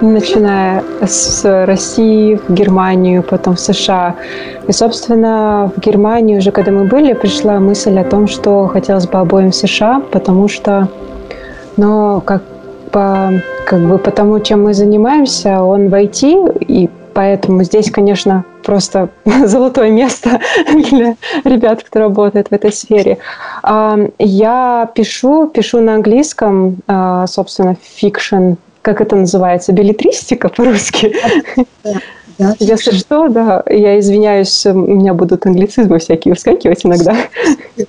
начиная 0.00 0.82
с 1.02 1.44
России, 1.66 2.40
в 2.48 2.52
Германию, 2.52 3.22
потом 3.22 3.56
в 3.56 3.60
США. 3.60 4.14
И, 4.66 4.72
собственно, 4.72 5.70
в 5.76 5.80
Германии 5.80 6.38
уже, 6.38 6.52
когда 6.52 6.72
мы 6.72 6.84
были, 6.84 7.12
пришла 7.12 7.60
мысль 7.60 7.98
о 7.98 8.04
том, 8.04 8.28
что 8.28 8.66
хотелось 8.66 9.06
бы 9.06 9.18
обоим 9.18 9.50
в 9.50 9.54
США, 9.54 10.02
потому 10.10 10.48
что, 10.48 10.88
ну, 11.76 12.20
как 12.20 12.42
по, 12.90 13.32
как 13.66 13.80
бы 13.80 13.98
по 13.98 14.10
тому, 14.10 14.40
чем 14.40 14.64
мы 14.64 14.74
занимаемся, 14.74 15.62
он 15.62 15.88
в 15.88 15.94
IT, 15.94 16.64
и 16.66 16.88
поэтому 17.14 17.62
здесь, 17.64 17.90
конечно, 17.90 18.44
просто 18.62 19.10
золотое 19.44 19.90
место 19.90 20.40
для 20.90 21.16
ребят, 21.44 21.82
кто 21.82 22.00
работает 22.00 22.48
в 22.48 22.52
этой 22.52 22.72
сфере. 22.72 23.18
А, 23.62 23.98
я 24.18 24.90
пишу, 24.94 25.48
пишу 25.48 25.80
на 25.80 25.94
английском, 25.94 26.78
а, 26.86 27.26
собственно, 27.26 27.76
fiction, 27.96 28.54
как 28.82 29.00
это 29.00 29.16
называется, 29.16 29.72
беллетристика 29.72 30.48
по-русски. 30.48 31.14
Да, 32.38 32.54
Если 32.58 32.92
что, 32.92 33.28
да, 33.28 33.62
я 33.68 33.98
извиняюсь, 34.00 34.64
у 34.64 34.72
меня 34.72 35.12
будут 35.12 35.44
англицизмы 35.44 35.98
всякие 35.98 36.32
выскакивать 36.32 36.86
иногда. 36.86 37.14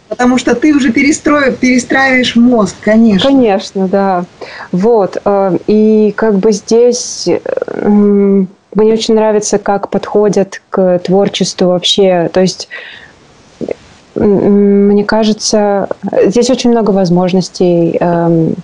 Потому 0.09 0.37
что 0.37 0.55
ты 0.55 0.75
уже 0.75 0.91
перестроив, 0.91 1.57
перестраиваешь 1.57 2.35
мозг, 2.35 2.75
конечно. 2.83 3.29
Конечно, 3.29 3.87
да. 3.87 4.25
Вот. 4.73 5.15
Э, 5.23 5.57
и 5.67 6.13
как 6.17 6.35
бы 6.35 6.51
здесь 6.51 7.29
мне 8.75 8.93
очень 8.93 9.15
нравится, 9.15 9.57
как 9.57 9.89
подходят 9.89 10.61
к 10.69 10.99
творчеству 10.99 11.67
вообще. 11.67 12.29
То 12.33 12.41
есть 12.41 12.69
мне 14.15 15.03
кажется, 15.03 15.87
здесь 16.25 16.49
очень 16.49 16.69
много 16.71 16.91
возможностей 16.91 17.97
эм, 17.99 18.55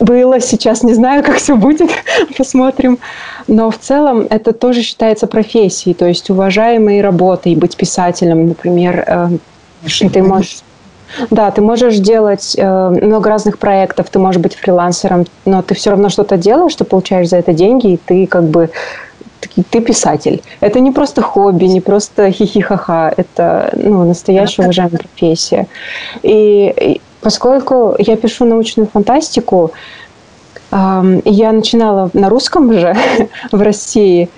было, 0.00 0.40
сейчас 0.40 0.82
не 0.82 0.94
знаю, 0.94 1.22
как 1.22 1.36
все 1.36 1.56
будет, 1.56 1.90
посмотрим. 2.36 2.98
Но 3.46 3.70
в 3.70 3.78
целом 3.78 4.26
это 4.28 4.52
тоже 4.52 4.82
считается 4.82 5.26
профессией, 5.26 5.94
то 5.94 6.06
есть 6.06 6.30
уважаемой 6.30 7.00
работой 7.00 7.54
быть 7.54 7.76
писателем, 7.76 8.48
например. 8.48 9.04
Э, 9.06 9.28
ты 10.12 10.22
можешь 10.22 10.62
да, 11.30 11.50
ты 11.50 11.62
можешь 11.62 11.96
делать 11.96 12.54
э, 12.58 12.88
много 12.90 13.30
разных 13.30 13.58
проектов, 13.58 14.10
ты 14.10 14.18
можешь 14.18 14.42
быть 14.42 14.54
фрилансером, 14.54 15.24
но 15.46 15.62
ты 15.62 15.74
все 15.74 15.90
равно 15.90 16.10
что-то 16.10 16.36
делаешь, 16.36 16.74
ты 16.74 16.84
получаешь 16.84 17.30
за 17.30 17.38
это 17.38 17.54
деньги, 17.54 17.94
и 17.94 17.96
ты 17.96 18.26
как 18.26 18.44
бы 18.44 18.70
ты, 19.70 19.80
писатель. 19.80 20.42
Это 20.60 20.80
не 20.80 20.92
просто 20.92 21.22
хобби, 21.22 21.64
не 21.64 21.80
просто 21.80 22.30
хихихаха, 22.30 23.12
это 23.16 23.70
ну, 23.74 24.04
настоящая 24.04 24.62
уважаемая 24.62 24.98
профессия. 24.98 25.66
И, 26.22 26.74
и 26.80 27.00
поскольку 27.20 27.94
я 27.98 28.16
пишу 28.16 28.44
научную 28.44 28.88
фантастику, 28.88 29.72
я 30.70 31.52
начинала 31.52 32.10
на 32.12 32.28
русском 32.28 32.72
же 32.72 32.94
в 33.52 33.62
России, 33.62 34.28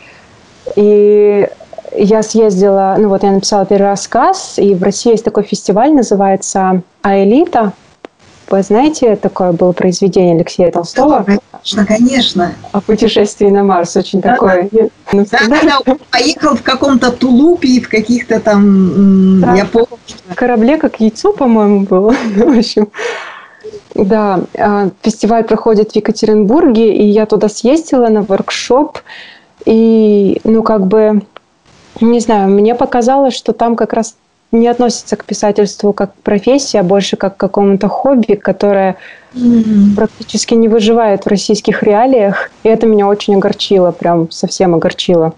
И 0.76 1.48
я 1.96 2.22
съездила, 2.22 2.96
ну 2.98 3.08
вот 3.08 3.24
я 3.24 3.32
написала 3.32 3.66
первый 3.66 3.88
рассказ, 3.88 4.58
и 4.58 4.74
в 4.74 4.82
России 4.82 5.10
есть 5.10 5.24
такой 5.24 5.42
фестиваль, 5.42 5.92
называется 5.92 6.82
«Аэлита». 7.02 7.72
Вы 8.48 8.62
знаете, 8.62 9.16
такое 9.16 9.52
было 9.52 9.72
произведение 9.72 10.36
Алексея 10.36 10.70
Толстого? 10.70 11.24
Конечно, 11.60 11.86
конечно. 11.86 12.54
О 12.72 12.80
путешествии 12.80 13.48
на 13.48 13.62
Марс, 13.62 13.96
очень 13.96 14.20
да, 14.20 14.32
такое. 14.32 14.68
Да, 15.12 15.24
да, 15.40 15.96
поехал 16.10 16.56
в 16.56 16.62
каком-то 16.62 17.12
тулупе 17.12 17.68
и 17.68 17.80
в 17.80 17.88
каких-то 17.88 18.40
там, 18.40 19.40
да, 19.40 19.54
я 19.54 19.64
помню. 19.66 19.98
В 20.28 20.34
корабле 20.34 20.78
как 20.78 21.00
яйцо, 21.00 21.32
по-моему, 21.32 21.80
было. 21.80 22.14
в 22.36 22.58
общем, 22.58 22.88
да, 23.94 24.40
а, 24.56 24.90
фестиваль 25.02 25.44
проходит 25.44 25.92
в 25.92 25.96
Екатеринбурге, 25.96 26.94
и 26.94 27.04
я 27.04 27.26
туда 27.26 27.48
съездила 27.48 28.08
на 28.08 28.22
воркшоп, 28.22 28.98
и, 29.66 30.40
ну, 30.44 30.62
как 30.62 30.86
бы, 30.86 31.22
не 32.00 32.20
знаю, 32.20 32.50
мне 32.50 32.74
показалось, 32.74 33.34
что 33.34 33.52
там 33.52 33.76
как 33.76 33.92
раз 33.92 34.16
не 34.52 34.68
относится 34.68 35.16
к 35.16 35.24
писательству 35.24 35.92
как 35.92 36.12
к 36.12 36.22
профессии, 36.22 36.76
а 36.76 36.82
больше 36.82 37.16
как 37.16 37.36
к 37.36 37.40
какому-то 37.40 37.88
хобби, 37.88 38.34
которое 38.34 38.96
mm-hmm. 39.34 39.94
практически 39.94 40.54
не 40.54 40.68
выживает 40.68 41.24
в 41.24 41.28
российских 41.28 41.82
реалиях. 41.82 42.50
И 42.64 42.68
это 42.68 42.86
меня 42.86 43.06
очень 43.06 43.36
огорчило, 43.36 43.92
прям 43.92 44.30
совсем 44.30 44.74
огорчило. 44.74 45.34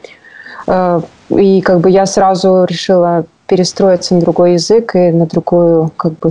Э, 0.66 1.01
и 1.29 1.61
как 1.61 1.81
бы 1.81 1.90
я 1.90 2.07
сразу 2.07 2.64
решила 2.64 3.27
перестроиться 3.46 4.14
на 4.14 4.20
другой 4.20 4.55
язык 4.55 4.96
и 4.96 5.11
на 5.11 5.27
другую 5.27 5.90
как 5.96 6.18
бы 6.18 6.31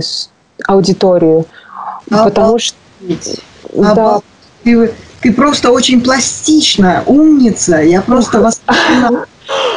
аудиторию. 0.66 1.44
А 2.10 2.24
потому 2.24 2.58
что... 2.58 2.76
А 3.78 3.94
да. 3.94 4.20
Ты, 4.64 4.92
ты 5.20 5.32
просто 5.32 5.70
очень 5.70 6.02
пластична, 6.02 7.02
умница. 7.06 7.80
Я 7.80 8.02
просто 8.02 8.40
восхищена 8.40 9.26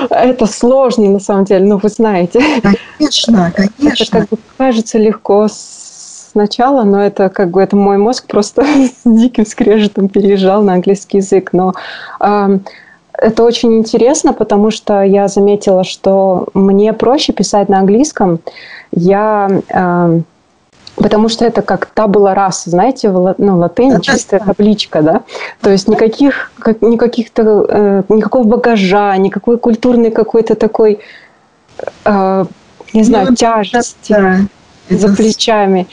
это 0.09 0.45
сложно, 0.45 1.09
на 1.09 1.19
самом 1.19 1.45
деле, 1.45 1.65
ну, 1.65 1.77
вы 1.77 1.89
знаете. 1.89 2.41
Конечно, 2.61 3.51
конечно. 3.55 4.17
Это 4.17 4.27
как 4.27 4.29
бы 4.29 4.37
кажется 4.57 4.97
легко 4.97 5.47
сначала, 5.49 6.83
но 6.83 7.01
это 7.01 7.29
как 7.29 7.51
бы 7.51 7.61
это 7.61 7.75
мой 7.75 7.97
мозг 7.97 8.25
просто 8.27 8.63
с 9.03 9.05
диким 9.05 9.45
скрежетом 9.45 10.09
переезжал 10.09 10.63
на 10.63 10.73
английский 10.73 11.17
язык. 11.17 11.53
Но 11.53 11.73
э, 12.19 12.59
это 13.13 13.43
очень 13.43 13.77
интересно, 13.77 14.33
потому 14.33 14.71
что 14.71 15.01
я 15.01 15.27
заметила, 15.27 15.83
что 15.83 16.47
мне 16.53 16.91
проще 16.93 17.31
писать 17.33 17.69
на 17.69 17.79
английском. 17.79 18.39
Я 18.91 19.61
э, 19.69 20.21
Потому 20.95 21.27
что 21.27 21.43
это 21.45 21.61
как 21.61 21.87
табула 21.87 22.33
раса, 22.33 22.69
знаете, 22.69 23.09
ну, 23.09 23.57
латынь 23.57 23.99
чистая 24.01 24.39
табличка, 24.39 25.01
да? 25.01 25.21
То 25.61 25.69
есть 25.69 25.89
никаких, 25.89 26.51
как, 26.57 26.81
никаких-то, 26.81 27.65
э, 27.67 28.03
никакого 28.09 28.43
багажа, 28.45 29.15
никакой 29.17 29.57
культурной 29.57 30.11
какой-то 30.11 30.55
такой, 30.55 30.99
э, 32.05 32.45
не 32.93 33.03
знаю, 33.03 33.27
ну, 33.29 33.35
тяжести 33.35 34.13
да, 34.13 34.37
за 34.89 35.13
плечами. 35.13 35.87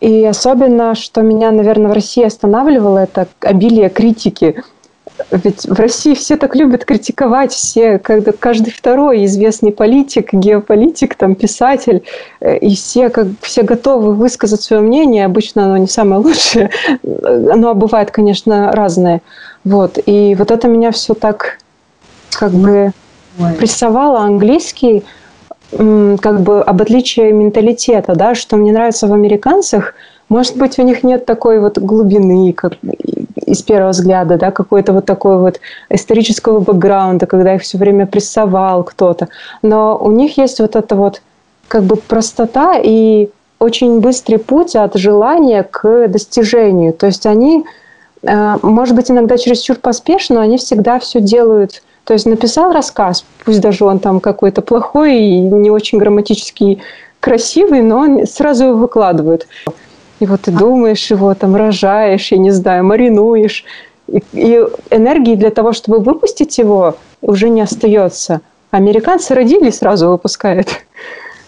И 0.00 0.24
особенно, 0.24 0.94
что 0.94 1.22
меня, 1.22 1.50
наверное, 1.50 1.90
в 1.90 1.94
России 1.94 2.24
останавливало, 2.24 2.98
это 2.98 3.26
обилие 3.40 3.90
критики. 3.90 4.62
Ведь 5.30 5.66
в 5.66 5.78
России 5.78 6.14
все 6.14 6.36
так 6.36 6.54
любят 6.54 6.84
критиковать, 6.84 7.52
все, 7.52 7.98
когда 7.98 8.32
каждый 8.32 8.70
второй 8.72 9.24
известный 9.24 9.72
политик, 9.72 10.32
геополитик, 10.32 11.14
там, 11.14 11.34
писатель, 11.34 12.02
э, 12.40 12.56
и 12.58 12.74
все, 12.74 13.08
как, 13.10 13.26
все 13.42 13.62
готовы 13.62 14.14
высказать 14.14 14.62
свое 14.62 14.82
мнение, 14.82 15.24
обычно 15.24 15.66
оно 15.66 15.76
не 15.76 15.88
самое 15.88 16.20
лучшее, 16.20 16.70
оно 17.02 17.74
бывает, 17.74 18.10
конечно, 18.10 18.72
разное. 18.72 19.20
Вот. 19.64 19.98
И 20.06 20.34
вот 20.38 20.50
это 20.50 20.68
меня 20.68 20.92
все 20.92 21.14
так 21.14 21.58
как 22.32 22.52
бы 22.52 22.92
прессовало. 23.58 24.20
Английский, 24.20 25.04
как 25.70 26.40
бы 26.40 26.62
об 26.62 26.82
отличии 26.82 27.30
менталитета, 27.30 28.14
да, 28.14 28.34
что 28.34 28.56
мне 28.56 28.72
нравится 28.72 29.06
в 29.06 29.12
американцах, 29.12 29.94
может 30.28 30.56
быть, 30.56 30.78
у 30.78 30.82
них 30.82 31.02
нет 31.02 31.26
такой 31.26 31.58
вот 31.58 31.78
глубины, 31.78 32.52
как 32.52 32.74
из 33.48 33.62
первого 33.62 33.90
взгляда, 33.90 34.36
да, 34.36 34.50
какой-то 34.50 34.92
вот 34.92 35.06
такой 35.06 35.38
вот 35.38 35.60
исторического 35.90 36.60
бэкграунда, 36.60 37.26
когда 37.26 37.54
их 37.54 37.62
все 37.62 37.78
время 37.78 38.06
прессовал 38.06 38.84
кто-то. 38.84 39.28
Но 39.62 39.98
у 39.98 40.10
них 40.10 40.38
есть 40.38 40.60
вот 40.60 40.76
эта 40.76 40.94
вот 40.94 41.22
как 41.68 41.82
бы 41.82 41.96
простота 41.96 42.74
и 42.82 43.28
очень 43.58 44.00
быстрый 44.00 44.38
путь 44.38 44.76
от 44.76 44.94
желания 44.94 45.62
к 45.62 46.08
достижению. 46.08 46.92
То 46.92 47.06
есть 47.06 47.26
они, 47.26 47.64
э, 48.22 48.56
может 48.62 48.94
быть, 48.94 49.10
иногда 49.10 49.36
чересчур 49.36 49.76
поспешно, 49.76 50.36
но 50.36 50.40
они 50.42 50.58
всегда 50.58 50.98
все 50.98 51.20
делают. 51.20 51.82
То 52.04 52.14
есть 52.14 52.26
написал 52.26 52.72
рассказ, 52.72 53.24
пусть 53.44 53.60
даже 53.60 53.84
он 53.84 53.98
там 53.98 54.20
какой-то 54.20 54.62
плохой 54.62 55.18
и 55.18 55.40
не 55.40 55.70
очень 55.70 55.98
грамматически 55.98 56.78
красивый, 57.20 57.82
но 57.82 58.24
сразу 58.24 58.66
его 58.66 58.78
выкладывают. 58.78 59.46
И 60.20 60.26
вот 60.26 60.42
ты 60.42 60.50
думаешь 60.50 61.10
его, 61.10 61.34
там 61.34 61.56
рожаешь, 61.56 62.32
я 62.32 62.38
не 62.38 62.50
знаю, 62.50 62.84
маринуешь. 62.84 63.64
И, 64.08 64.22
и 64.32 64.64
энергии 64.90 65.34
для 65.34 65.50
того, 65.50 65.72
чтобы 65.72 65.98
выпустить 66.00 66.58
его, 66.58 66.96
уже 67.20 67.48
не 67.48 67.60
остается. 67.60 68.40
Американцы 68.70 69.34
родили 69.34 69.70
сразу 69.70 70.08
выпускают. 70.08 70.68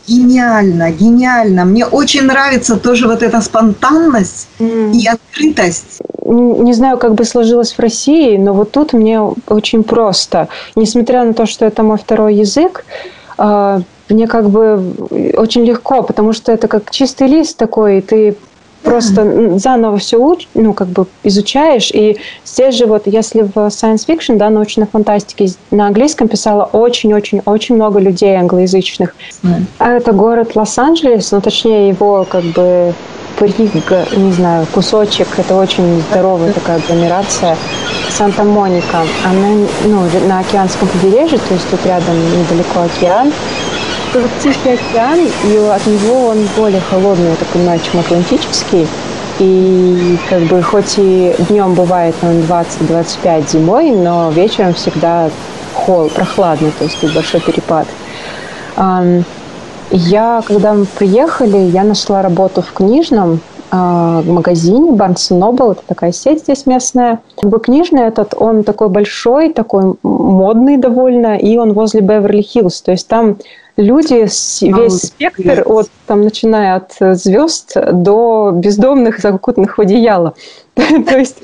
Гениально, 0.07 0.91
гениально. 0.91 1.65
Мне 1.65 1.87
очень 1.87 2.23
нравится 2.23 2.77
тоже 2.77 3.07
вот 3.07 3.23
эта 3.23 3.41
спонтанность 3.41 4.49
mm. 4.59 4.93
и 4.93 5.07
открытость. 5.07 6.01
Не 6.25 6.73
знаю, 6.73 6.99
как 6.99 7.15
бы 7.15 7.25
сложилось 7.25 7.73
в 7.73 7.79
России, 7.79 8.37
но 8.37 8.53
вот 8.53 8.73
тут 8.73 8.93
мне 8.93 9.21
очень 9.21 9.85
просто. 9.85 10.49
Несмотря 10.75 11.25
на 11.25 11.35
то, 11.35 11.47
что 11.47 11.65
это 11.65 11.83
мой 11.83 11.99
второй 11.99 12.35
язык, 12.35 12.85
а, 13.37 13.83
мне 14.09 14.27
как 14.27 14.51
бы 14.51 14.93
очень 15.37 15.65
легко, 15.65 16.03
потому 16.03 16.33
что 16.33 16.51
это 16.51 16.67
как 16.67 16.91
чистый 16.91 17.29
лист 17.29 17.57
такой, 17.57 18.01
ты 18.01 18.37
просто 18.83 19.59
заново 19.59 19.99
все 19.99 20.17
уч, 20.17 20.49
ну, 20.55 20.73
как 20.73 20.89
бы 20.89 21.07
изучаешь. 21.23 21.91
И 21.93 22.19
здесь 22.45 22.75
же 22.77 22.87
вот, 22.87 23.03
если 23.07 23.43
в 23.43 23.57
science 23.57 24.07
fiction, 24.07 24.37
да, 24.37 24.51
научной 24.51 24.87
фантастике 24.87 25.49
на 25.71 25.87
английском 25.87 26.29
писало 26.29 26.65
очень-очень-очень 26.65 27.75
много 27.75 27.99
людей 27.99 28.37
англоязычных. 28.37 29.15
Mm. 29.43 29.65
А 29.79 29.93
это 29.93 30.13
город 30.13 30.57
Лос-Анджелес, 30.57 31.31
ну, 31.33 31.41
точнее, 31.41 31.89
его 31.89 32.27
как 32.29 32.45
бы 32.45 32.95
Рига, 33.41 34.07
не 34.17 34.33
знаю, 34.33 34.67
кусочек, 34.73 35.27
это 35.39 35.57
очень 35.57 36.03
здоровая 36.11 36.53
такая 36.53 36.77
агломерация. 36.77 37.57
Санта-Моника, 38.11 39.03
она 39.25 39.67
ну, 39.85 40.03
на 40.29 40.41
океанском 40.41 40.89
побережье, 40.89 41.39
то 41.39 41.55
есть 41.55 41.69
тут 41.71 41.85
рядом 41.87 42.17
недалеко 42.39 42.81
океан. 42.81 43.33
Тихий 44.43 44.71
океан, 44.71 45.21
и 45.21 45.57
от 45.57 45.87
него 45.87 46.29
он 46.29 46.39
более 46.57 46.81
холодный, 46.81 47.31
я 47.31 47.37
так 47.37 47.47
понимаю, 47.49 47.79
чем 47.81 48.01
Атлантический. 48.01 48.89
И 49.39 50.19
как 50.29 50.43
бы 50.43 50.61
хоть 50.63 50.99
и 50.99 51.33
днем 51.49 51.75
бывает 51.75 52.15
он 52.23 52.41
20-25 52.41 53.51
зимой, 53.53 53.93
но 53.93 54.31
вечером 54.31 54.75
всегда 54.75 55.31
холод, 55.75 56.13
прохладно, 56.13 56.73
то 56.77 56.85
есть 56.85 57.15
большой 57.15 57.41
перепад. 57.41 57.87
Я, 59.93 60.43
когда 60.45 60.75
мы 60.75 60.87
приехали, 60.87 61.57
я 61.57 61.85
нашла 61.85 62.23
работу 62.23 62.63
в 62.63 62.73
книжном 62.73 63.41
э, 63.73 64.23
магазине 64.25 64.93
Barnes 64.93 65.31
Noble, 65.31 65.73
это 65.73 65.83
такая 65.85 66.13
сеть 66.13 66.41
здесь 66.41 66.65
местная. 66.67 67.19
Как 67.37 67.51
бы 67.51 67.59
книжный 67.59 68.03
этот, 68.03 68.35
он 68.37 68.63
такой 68.63 68.89
большой, 68.89 69.53
такой 69.53 69.95
модный 70.05 70.77
довольно, 70.77 71.37
и 71.37 71.57
он 71.57 71.73
возле 71.73 72.03
Беверли-Хиллз, 72.03 72.83
то 72.85 72.93
есть 72.93 73.09
там 73.09 73.39
люди, 73.81 74.15
весь 74.15 75.03
спектр, 75.03 75.63
от, 75.67 75.91
там, 76.07 76.23
начиная 76.23 76.77
от 76.77 77.19
звезд 77.19 77.77
до 77.93 78.53
бездомных, 78.55 79.19
закутанных 79.19 79.79
в 79.79 79.81
одеяло. 79.81 80.35
То 80.75 81.19
есть 81.19 81.39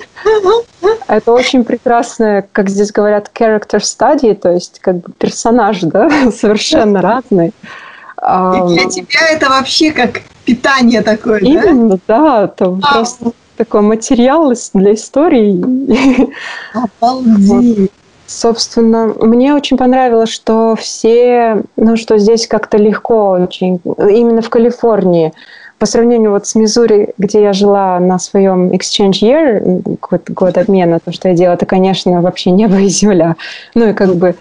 это 1.09 1.33
очень 1.33 1.65
прекрасное, 1.65 2.49
как 2.53 2.69
здесь 2.69 2.93
говорят, 2.93 3.31
character 3.35 3.81
study, 3.81 4.35
то 4.35 4.51
есть 4.51 4.81
как 4.81 4.97
бы 4.97 5.13
персонаж, 5.13 5.81
да, 5.81 6.31
совершенно 6.37 7.01
разный. 7.01 7.49
И 7.49 8.75
для 8.75 8.89
тебя 8.89 9.29
это 9.31 9.51
вообще 9.51 9.93
как 9.93 10.23
питание 10.45 11.03
такое, 11.03 11.41
Именно, 11.41 11.99
да? 12.07 12.19
да 12.19 12.45
это 12.45 12.79
а. 12.83 12.95
просто 12.95 13.33
такой 13.57 13.83
материал 13.83 14.53
для 14.75 14.95
истории. 14.95 16.31
Обалдеть. 17.01 17.91
Собственно, 18.27 19.15
мне 19.21 19.55
очень 19.55 19.77
понравилось, 19.77 20.31
что 20.31 20.75
все, 20.77 21.63
ну, 21.77 21.97
что 21.97 22.19
здесь 22.19 22.49
как-то 22.49 22.77
легко 22.77 23.31
очень, 23.31 23.81
именно 23.85 24.43
в 24.43 24.51
Калифорнии, 24.51 25.33
по 25.79 25.87
сравнению 25.87 26.31
вот 26.31 26.47
с 26.47 26.55
Мизури, 26.55 27.11
где 27.19 27.43
я 27.43 27.53
жила 27.53 28.01
на 28.01 28.19
своем 28.19 28.71
exchange 28.71 29.21
year, 29.21 29.97
год, 30.01 30.31
год 30.31 30.59
обмена, 30.59 30.99
то, 30.99 31.13
что 31.13 31.29
я 31.29 31.35
делала, 31.35 31.55
это, 31.55 31.67
конечно, 31.67 32.21
вообще 32.23 32.51
небо 32.51 32.79
и 32.81 32.89
земля. 32.89 33.37
Ну 33.75 33.91
и 33.91 33.93
как 33.93 34.17
бы 34.17 34.35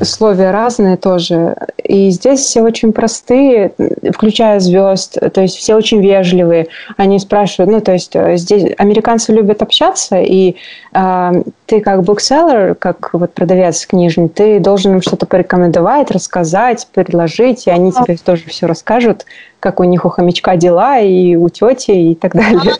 условия 0.00 0.50
разные 0.50 0.96
тоже. 0.96 1.56
И 1.82 2.10
здесь 2.10 2.40
все 2.40 2.62
очень 2.62 2.92
простые, 2.92 3.72
включая 4.12 4.60
звезд, 4.60 5.18
то 5.32 5.40
есть 5.40 5.56
все 5.56 5.74
очень 5.74 6.00
вежливые. 6.00 6.68
Они 6.96 7.18
спрашивают, 7.18 7.72
ну, 7.72 7.80
то 7.80 7.92
есть 7.92 8.14
э, 8.14 8.36
здесь 8.36 8.72
американцы 8.78 9.32
любят 9.32 9.62
общаться, 9.62 10.20
и 10.20 10.56
э, 10.92 11.32
ты 11.66 11.80
как 11.80 12.02
букселлер, 12.02 12.74
как 12.74 13.10
вот 13.12 13.34
продавец 13.34 13.86
книжный, 13.86 14.28
ты 14.28 14.60
должен 14.60 14.94
им 14.94 15.02
что-то 15.02 15.26
порекомендовать, 15.26 16.10
рассказать, 16.10 16.86
предложить, 16.92 17.66
и 17.66 17.70
они 17.70 17.92
тебе 17.92 18.16
тоже 18.16 18.44
все 18.46 18.66
расскажут, 18.66 19.26
как 19.60 19.80
у 19.80 19.84
них 19.84 20.04
у 20.04 20.08
хомячка 20.08 20.56
дела, 20.56 20.98
и 21.00 21.36
у 21.36 21.48
тети, 21.48 21.90
и 21.90 22.14
так 22.14 22.34
далее. 22.34 22.74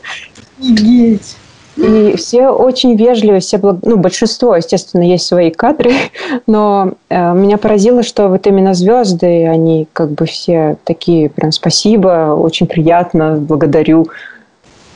Офигеть! 0.59 1.36
И 1.77 2.14
все 2.16 2.49
очень 2.49 2.97
вежливы, 2.97 3.41
все 3.41 3.59
благ... 3.59 3.79
ну, 3.83 3.97
большинство, 3.97 4.55
естественно, 4.55 5.03
есть 5.03 5.27
свои 5.27 5.51
кадры, 5.51 5.93
но 6.47 6.93
э, 7.09 7.35
меня 7.35 7.59
поразило, 7.59 8.03
что 8.03 8.29
вот 8.29 8.47
именно 8.47 8.75
звезды, 8.75 9.47
они 9.47 9.89
как 9.93 10.12
бы 10.12 10.27
все 10.27 10.77
такие, 10.85 11.29
прям 11.29 11.51
спасибо, 11.51 12.35
очень 12.37 12.66
приятно, 12.66 13.37
благодарю. 13.37 14.07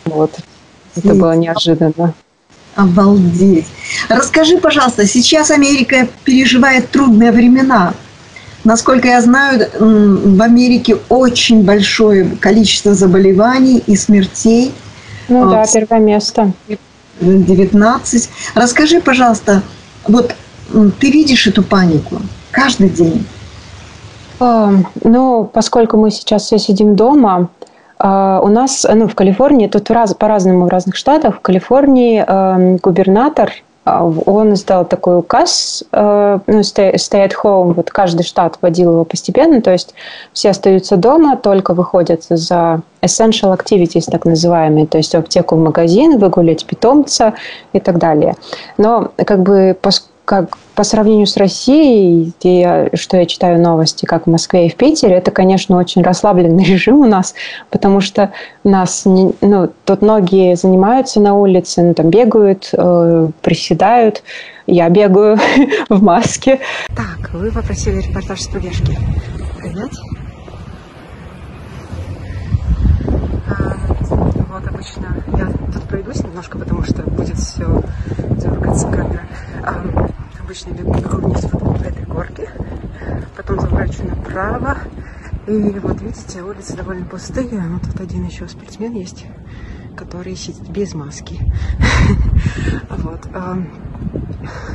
Вот. 0.05 0.31
Это 0.97 1.15
было 1.15 1.35
неожиданно. 1.37 2.15
Обалдеть. 2.77 3.67
Расскажи, 4.09 4.59
пожалуйста, 4.59 5.05
сейчас 5.07 5.51
Америка 5.51 6.07
переживает 6.25 6.91
трудные 6.91 7.33
времена. 7.33 7.95
Насколько 8.63 9.09
я 9.09 9.21
знаю, 9.21 9.69
в 9.79 10.43
Америке 10.43 10.97
очень 11.09 11.65
большое 11.65 12.25
количество 12.41 12.95
заболеваний 12.95 13.83
и 13.85 13.97
смертей– 13.97 14.73
ну 15.29 15.51
да, 15.51 15.65
первое 15.73 16.01
место. 16.01 16.53
19. 17.21 18.31
Расскажи, 18.55 19.01
пожалуйста, 19.01 19.63
вот 20.07 20.35
ты 21.01 21.11
видишь 21.11 21.47
эту 21.47 21.63
панику 21.63 22.17
каждый 22.51 22.89
день? 22.89 23.27
Ну, 24.39 25.51
поскольку 25.53 25.97
мы 25.97 26.11
сейчас 26.11 26.45
все 26.45 26.59
сидим 26.59 26.95
дома, 26.95 27.49
а, 27.99 28.41
у 28.43 28.49
нас, 28.49 28.87
ну, 28.89 29.09
в 29.09 29.15
Калифорнии, 29.15 29.67
тут 29.67 29.91
раз, 29.91 30.15
по-разному 30.15 30.67
в 30.67 30.69
разных 30.69 30.95
штатах, 30.95 31.37
в 31.37 31.41
Калифорнии 31.41 32.25
э, 32.25 32.77
губернатор 32.77 33.51
а, 33.51 33.68
он 34.03 34.55
издал 34.55 34.85
такой 34.85 35.19
указ, 35.19 35.85
э, 35.93 36.39
ну, 36.47 36.61
stay, 36.61 36.95
at 36.95 37.33
home, 37.43 37.75
вот 37.75 37.91
каждый 37.91 38.23
штат 38.23 38.59
вводил 38.61 38.93
его 38.93 39.05
постепенно, 39.05 39.61
то 39.61 39.71
есть 39.73 39.95
все 40.33 40.51
остаются 40.51 40.97
дома, 40.97 41.37
только 41.37 41.75
выходят 41.75 42.25
за 42.29 42.83
essential 43.03 43.57
activities, 43.57 44.11
так 44.11 44.25
называемые, 44.25 44.87
то 44.87 44.99
есть 44.99 45.13
в 45.13 45.19
аптеку, 45.19 45.57
в 45.57 45.61
магазин, 45.61 46.19
выгулять 46.19 46.65
питомца 46.67 47.35
и 47.73 47.81
так 47.81 47.99
далее. 47.99 48.35
Но 48.77 49.11
как 49.17 49.43
бы 49.43 49.77
как 50.29 50.59
по 50.75 50.85
сравнению 50.85 51.27
с 51.27 51.39
Россией, 51.39 52.35
где 52.39 52.61
я, 52.61 52.91
что 52.93 53.17
я 53.17 53.25
читаю 53.25 53.63
новости, 53.63 54.05
как 54.05 54.27
в 54.27 54.31
Москве 54.31 54.67
и 54.67 54.71
в 54.71 54.75
Питере, 54.75 55.15
это, 55.15 55.31
конечно, 55.31 55.79
очень 55.79 56.03
расслабленный 56.03 56.65
режим 56.73 57.01
у 57.01 57.07
нас, 57.07 57.35
потому 57.71 58.03
что 58.03 58.31
нас, 58.63 59.07
не, 59.07 59.33
ну, 59.41 59.71
тут 59.87 60.03
многие 60.03 60.55
занимаются 60.55 61.19
на 61.19 61.35
улице, 61.35 61.83
ну, 61.83 61.95
там 61.95 62.11
бегают, 62.11 62.69
э, 62.75 63.29
приседают, 63.41 64.23
я 64.67 64.91
бегаю 64.91 65.39
в 65.89 66.03
маске. 66.03 66.61
Так, 66.89 67.31
вы 67.33 67.51
попросили 67.51 68.03
репортаж 68.03 68.43
с 68.43 68.49
пробежки. 68.49 68.99
Принять? 69.59 69.99
вот 74.59 74.69
обычно 74.69 75.07
я 75.37 75.47
тут 75.73 75.83
пройдусь 75.85 76.23
немножко, 76.23 76.59
потому 76.59 76.83
что 76.83 77.03
будет 77.03 77.37
все 77.37 77.83
дергаться 78.37 78.89
камера. 78.89 80.08
А, 80.49 80.51
обычно 80.51 80.71
бегу 80.71 81.19
вниз 81.19 81.47
вот 81.53 81.79
по 81.79 81.83
этой 81.83 82.05
горке, 82.05 82.51
потом 83.37 83.61
заворачиваю 83.61 84.17
направо. 84.17 84.79
И 85.47 85.79
вот 85.79 86.01
видите, 86.01 86.43
улицы 86.43 86.75
довольно 86.75 87.05
пустые. 87.05 87.61
Но 87.61 87.79
тут 87.79 88.01
один 88.01 88.25
еще 88.25 88.49
спортсмен 88.49 88.95
есть, 88.95 89.27
который 89.95 90.35
сидит 90.37 90.69
без 90.71 90.95
маски. 90.95 91.39
Вот. 92.91 93.27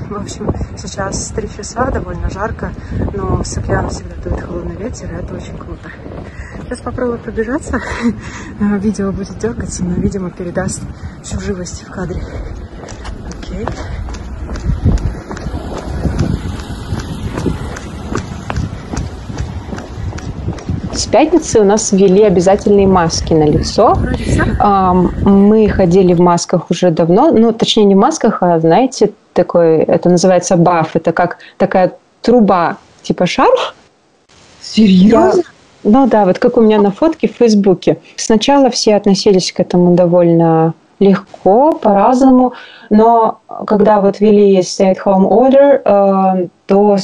В 0.09 0.15
общем, 0.15 0.53
сейчас 0.77 1.29
3 1.29 1.49
часа, 1.49 1.89
довольно 1.89 2.29
жарко, 2.29 2.73
но 3.13 3.43
с 3.43 3.57
океана 3.57 3.89
всегда 3.89 4.15
дует 4.23 4.41
холодный 4.41 4.75
ветер, 4.75 5.11
и 5.11 5.15
это 5.15 5.33
очень 5.33 5.57
круто. 5.57 5.89
Сейчас 6.63 6.79
попробую 6.79 7.19
пробежаться. 7.19 7.81
Видео 8.59 9.11
будет 9.11 9.37
дергаться, 9.39 9.83
но, 9.83 9.95
видимо, 9.95 10.29
передаст 10.29 10.83
всю 11.23 11.39
живость 11.39 11.83
в 11.83 11.91
кадре. 11.91 12.23
Окей. 13.39 13.65
С 13.65 13.92
пятницы 21.13 21.59
у 21.59 21.63
нас 21.63 21.91
ввели 21.91 22.23
обязательные 22.23 22.87
маски 22.87 23.33
на 23.33 23.43
лицо. 23.43 23.95
Мы 25.23 25.69
ходили 25.69 26.13
в 26.15 26.19
масках 26.19 26.71
уже 26.71 26.89
давно, 26.89 27.31
ну, 27.31 27.53
точнее, 27.53 27.83
не 27.83 27.93
в 27.93 27.99
масках, 27.99 28.39
а, 28.41 28.59
знаете, 28.59 29.11
такой, 29.33 29.83
это 29.83 30.09
называется 30.09 30.57
баф, 30.57 30.95
это 30.95 31.11
как 31.11 31.37
такая 31.57 31.91
труба, 32.23 32.77
типа 33.03 33.27
шарф. 33.27 33.75
Серьезно? 34.59 35.43
Я, 35.83 35.91
ну 35.91 36.07
да, 36.07 36.25
вот 36.25 36.39
как 36.39 36.57
у 36.57 36.61
меня 36.61 36.81
на 36.81 36.89
фотке 36.89 37.27
в 37.27 37.35
Фейсбуке. 37.37 37.99
Сначала 38.15 38.71
все 38.71 38.95
относились 38.95 39.51
к 39.51 39.59
этому 39.59 39.93
довольно 39.93 40.73
легко, 40.99 41.73
по-разному, 41.73 42.53
но 42.89 43.37
когда 43.67 44.01
вот 44.01 44.19
ввели 44.19 44.61
stay-at-home 44.61 45.29
order, 45.29 45.81
э, 45.85 46.47
то 46.65 46.97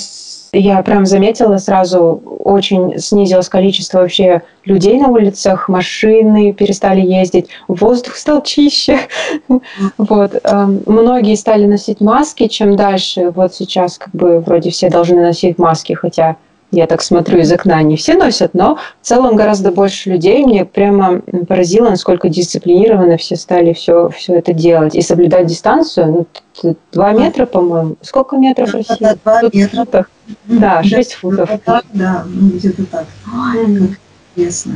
я 0.54 0.82
прям 0.82 1.06
заметила 1.06 1.58
сразу, 1.58 2.22
очень 2.40 3.00
снизилось 3.00 3.50
количество 3.50 4.00
вообще 4.00 4.42
людей 4.66 5.00
на 5.00 5.08
улицах, 5.10 5.70
машины 5.70 6.54
перестали 6.54 7.02
ездить, 7.02 7.48
воздух 7.68 8.16
стал 8.16 8.42
чище. 8.44 9.00
Вот. 9.98 10.36
Э, 10.44 10.66
многие 10.86 11.36
стали 11.36 11.66
носить 11.66 12.02
маски, 12.02 12.48
чем 12.48 12.76
дальше. 12.76 13.32
Вот 13.32 13.54
сейчас 13.54 13.98
как 13.98 14.14
бы 14.14 14.40
вроде 14.40 14.72
все 14.72 14.90
должны 14.90 15.22
носить 15.22 15.58
маски, 15.58 15.94
хотя 15.94 16.38
я 16.72 16.86
так 16.86 17.02
смотрю 17.02 17.40
из 17.40 17.52
окна, 17.52 17.82
не 17.82 17.96
все 17.96 18.16
носят, 18.16 18.54
но 18.54 18.78
в 19.02 19.06
целом 19.06 19.36
гораздо 19.36 19.72
больше 19.72 20.12
людей. 20.12 20.46
Мне 20.46 20.66
прямо 20.66 21.22
поразило, 21.48 21.90
насколько 21.90 22.30
дисциплинированно 22.30 23.18
все 23.18 23.36
стали 23.36 23.74
все, 23.74 24.10
все 24.10 24.36
это 24.36 24.54
делать. 24.54 24.96
И 24.96 25.02
соблюдать 25.02 25.48
дистанцию, 25.48 26.28
ну, 26.64 26.76
два 26.92 27.12
метра, 27.14 27.46
по-моему. 27.46 27.96
Сколько 28.02 28.38
метров 28.38 28.70
в 28.70 28.74
России? 28.76 28.98
Два 29.24 29.42
метра. 29.52 30.06
Да, 30.46 30.84
шесть 30.84 31.14
футов. 31.16 31.50
Да, 31.66 31.82
да, 31.94 32.24
ну, 32.28 32.50
где-то 32.50 32.86
так. 32.86 33.06
Ой, 33.34 33.66
как 33.66 33.90
интересно. 34.36 34.74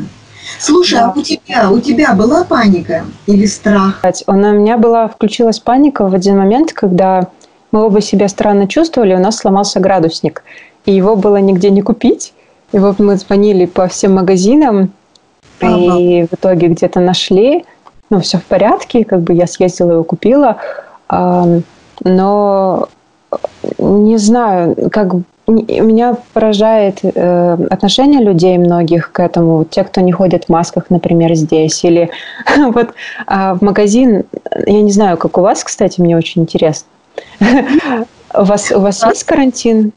Слушай, 0.60 0.96
да. 0.96 1.14
а 1.16 1.20
у 1.20 1.22
тебя, 1.22 1.72
у 1.72 1.80
тебя 1.80 2.14
была 2.14 2.44
паника 2.44 3.06
или 3.28 3.46
страх? 3.46 4.04
У 4.28 4.34
меня 4.34 4.78
была, 4.78 5.08
включилась 5.08 5.60
паника 5.60 6.08
в 6.08 6.14
один 6.14 6.38
момент, 6.38 6.74
когда 6.74 7.30
мы 7.72 7.86
оба 7.86 8.02
себя 8.02 8.28
странно 8.28 8.68
чувствовали, 8.68 9.16
у 9.16 9.20
нас 9.20 9.38
сломался 9.38 9.80
градусник 9.80 10.44
и 10.86 10.92
его 10.92 11.16
было 11.16 11.38
нигде 11.38 11.70
не 11.70 11.82
купить. 11.82 12.34
И 12.72 12.80
вот 12.80 13.00
мы 13.00 13.18
звонили 13.18 13.66
по 13.66 13.88
всем 13.88 14.16
магазинам, 14.16 14.92
ага. 15.62 15.98
и 15.98 16.26
в 16.26 16.34
итоге 16.34 16.68
где-то 16.68 17.00
нашли. 17.00 17.66
Ну, 18.10 18.20
все 18.20 18.38
в 18.38 18.44
порядке, 18.44 19.06
как 19.06 19.22
бы 19.22 19.34
я 19.34 19.48
съездила 19.48 19.94
его 19.94 20.04
купила. 20.04 20.58
Но 21.10 22.88
не 23.78 24.18
знаю, 24.18 24.76
как 24.92 25.14
меня 25.48 26.16
поражает 26.34 27.00
э, 27.04 27.58
отношение 27.70 28.22
людей 28.22 28.58
многих 28.58 29.12
к 29.12 29.20
этому. 29.20 29.66
Те, 29.66 29.84
кто 29.84 30.02
не 30.02 30.12
ходит 30.12 30.46
в 30.46 30.50
масках, 30.50 30.86
например, 30.90 31.34
здесь. 31.36 31.84
Или 31.84 32.10
вот 32.74 32.94
а 33.28 33.56
в 33.56 33.62
магазин, 33.62 34.24
я 34.66 34.82
не 34.82 34.92
знаю, 34.92 35.18
как 35.18 35.38
у 35.38 35.42
вас, 35.42 35.64
кстати, 35.64 36.00
мне 36.00 36.18
очень 36.18 36.44
интересно. 36.44 36.88
У 38.36 38.46
вас, 38.46 38.72
у 38.72 38.80
вас 38.80 39.06
есть 39.06 39.26
карантин? 39.26 39.92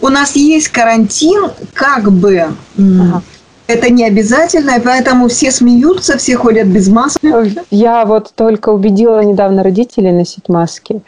У 0.00 0.08
нас 0.08 0.36
есть 0.36 0.68
карантин, 0.68 1.50
как 1.74 2.10
бы 2.10 2.46
ага. 2.76 3.22
это 3.66 3.90
не 3.90 4.04
обязательно, 4.04 4.76
и 4.76 4.80
поэтому 4.80 5.28
все 5.28 5.50
смеются, 5.50 6.18
все 6.18 6.36
ходят 6.36 6.66
без 6.66 6.88
масок. 6.88 7.22
Я 7.70 8.04
вот 8.04 8.32
только 8.34 8.70
убедила 8.70 9.20
недавно 9.20 9.62
родителей 9.62 10.12
носить 10.12 10.48
маски. 10.48 11.00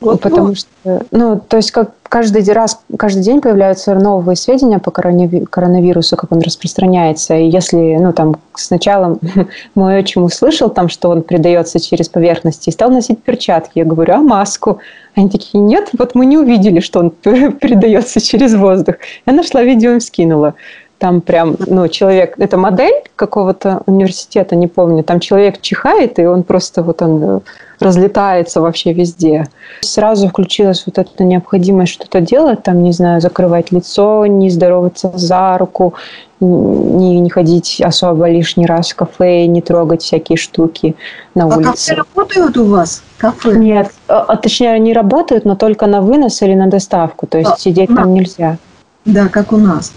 Вот, 0.00 0.20
потому 0.20 0.48
вот. 0.48 0.58
что, 0.58 1.02
ну, 1.10 1.40
то 1.40 1.56
есть 1.56 1.72
как 1.72 1.90
каждый 2.08 2.44
раз, 2.52 2.80
каждый 2.96 3.22
день 3.22 3.40
появляются 3.40 3.94
новые 3.94 4.36
сведения 4.36 4.78
по 4.78 4.90
коронавирусу, 4.90 6.16
как 6.16 6.32
он 6.32 6.40
распространяется. 6.40 7.34
И 7.34 7.48
если, 7.48 7.96
ну, 7.96 8.12
там, 8.12 8.36
сначала 8.54 9.18
мой 9.74 9.98
отчим 9.98 10.24
услышал 10.24 10.70
там, 10.70 10.88
что 10.88 11.10
он 11.10 11.22
передается 11.22 11.80
через 11.80 12.08
поверхности, 12.08 12.68
и 12.68 12.72
стал 12.72 12.90
носить 12.90 13.22
перчатки. 13.22 13.78
Я 13.78 13.84
говорю, 13.84 14.14
а 14.14 14.18
маску? 14.18 14.78
Они 15.14 15.28
такие, 15.28 15.58
нет, 15.62 15.90
вот 15.98 16.14
мы 16.14 16.26
не 16.26 16.38
увидели, 16.38 16.80
что 16.80 17.00
он 17.00 17.10
передается 17.20 18.20
через 18.20 18.54
воздух. 18.54 18.96
Я 19.26 19.32
нашла 19.32 19.62
видео 19.62 19.92
и 19.92 20.00
скинула. 20.00 20.54
Там 20.98 21.20
прям, 21.20 21.56
ну, 21.58 21.86
человек, 21.88 22.34
это 22.38 22.56
модель 22.56 23.04
какого-то 23.14 23.82
университета, 23.86 24.56
не 24.56 24.66
помню, 24.66 25.04
там 25.04 25.20
человек 25.20 25.60
чихает, 25.60 26.18
и 26.18 26.26
он 26.26 26.42
просто 26.42 26.82
вот 26.82 27.02
он 27.02 27.42
разлетается 27.80 28.60
вообще 28.60 28.92
везде. 28.92 29.48
Сразу 29.80 30.28
включилась 30.28 30.84
вот 30.86 30.98
эта 30.98 31.24
необходимость 31.24 31.92
что-то 31.92 32.20
делать, 32.20 32.62
там, 32.62 32.82
не 32.82 32.92
знаю, 32.92 33.20
закрывать 33.20 33.72
лицо, 33.72 34.26
не 34.26 34.50
здороваться 34.50 35.12
за 35.14 35.56
руку, 35.58 35.94
не, 36.40 37.20
не 37.20 37.30
ходить 37.30 37.80
особо 37.84 38.28
лишний 38.30 38.66
раз 38.66 38.90
в 38.90 38.96
кафе, 38.96 39.46
не 39.46 39.60
трогать 39.60 40.02
всякие 40.02 40.36
штуки 40.36 40.94
на 41.34 41.44
а 41.44 41.46
улице. 41.46 41.68
А 41.68 41.72
кафе 41.72 41.94
работают 41.94 42.56
у 42.56 42.64
вас? 42.64 43.02
Кафе? 43.18 43.56
Нет, 43.56 43.90
а, 44.06 44.20
а, 44.28 44.36
точнее, 44.36 44.72
они 44.72 44.92
работают, 44.92 45.44
но 45.44 45.56
только 45.56 45.86
на 45.86 46.00
вынос 46.00 46.42
или 46.42 46.54
на 46.54 46.68
доставку, 46.68 47.26
то 47.26 47.38
есть 47.38 47.50
а, 47.50 47.56
сидеть 47.58 47.90
на... 47.90 48.02
там 48.02 48.14
нельзя. 48.14 48.58
Да, 49.04 49.28
как 49.28 49.52
у 49.52 49.56
нас. 49.56 49.92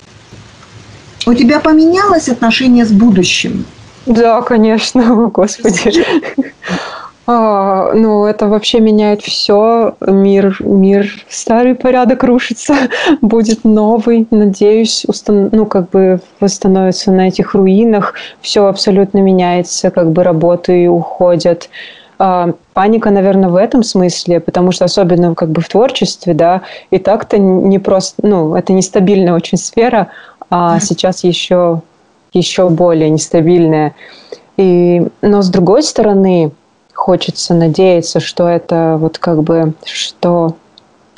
У 1.27 1.33
тебя 1.33 1.59
поменялось 1.59 2.29
отношение 2.29 2.85
с 2.85 2.91
будущим? 2.91 3.65
Да, 4.05 4.41
конечно, 4.41 5.27
господи. 5.33 6.03
А, 7.27 7.93
ну, 7.93 8.25
это 8.25 8.47
вообще 8.47 8.79
меняет 8.79 9.21
все. 9.21 9.95
Мир, 10.01 10.57
мир, 10.59 11.11
старый 11.29 11.75
порядок 11.75 12.23
рушится, 12.23 12.75
будет 13.21 13.63
новый. 13.63 14.27
Надеюсь, 14.31 15.05
устан... 15.07 15.49
ну, 15.51 15.65
как 15.65 15.89
бы 15.91 16.19
восстановится 16.39 17.11
на 17.11 17.27
этих 17.27 17.53
руинах. 17.53 18.15
Все 18.41 18.65
абсолютно 18.65 19.19
меняется, 19.19 19.91
как 19.91 20.11
бы 20.11 20.23
работы 20.23 20.89
уходят. 20.89 21.69
А, 22.17 22.53
паника, 22.73 23.09
наверное, 23.09 23.49
в 23.49 23.55
этом 23.55 23.83
смысле, 23.83 24.39
потому 24.39 24.71
что 24.71 24.85
особенно 24.85 25.33
как 25.33 25.49
бы 25.49 25.61
в 25.61 25.67
творчестве, 25.67 26.33
да, 26.35 26.61
и 26.91 26.99
так-то 26.99 27.39
не 27.39 27.79
просто, 27.79 28.21
ну, 28.21 28.55
это 28.55 28.73
нестабильная 28.73 29.33
очень 29.33 29.57
сфера, 29.57 30.09
а 30.51 30.79
сейчас 30.79 31.23
еще, 31.23 31.81
еще 32.31 32.69
более 32.69 33.09
нестабильная. 33.09 33.95
И, 34.57 35.07
но 35.23 35.41
с 35.41 35.49
другой 35.49 35.81
стороны, 35.81 36.51
хочется 37.01 37.55
надеяться, 37.55 38.19
что 38.19 38.47
это 38.47 38.97
вот 38.99 39.17
как 39.17 39.41
бы, 39.41 39.73
что 39.85 40.55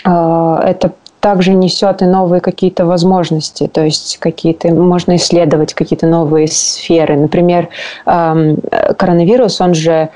э, 0.05 0.59
это 0.63 0.93
также 1.19 1.53
несет 1.53 2.01
и 2.01 2.05
новые 2.05 2.39
какие-то 2.39 2.85
возможности, 2.85 3.67
то 3.67 3.83
есть 3.83 4.17
какие-то 4.19 4.69
можно 4.69 5.17
исследовать 5.17 5.73
какие-то 5.73 6.07
новые 6.07 6.47
сферы. 6.47 7.17
Например, 7.17 7.67
э, 8.05 8.55
коронавирус, 8.97 9.59
он 9.59 9.73
же 9.73 10.09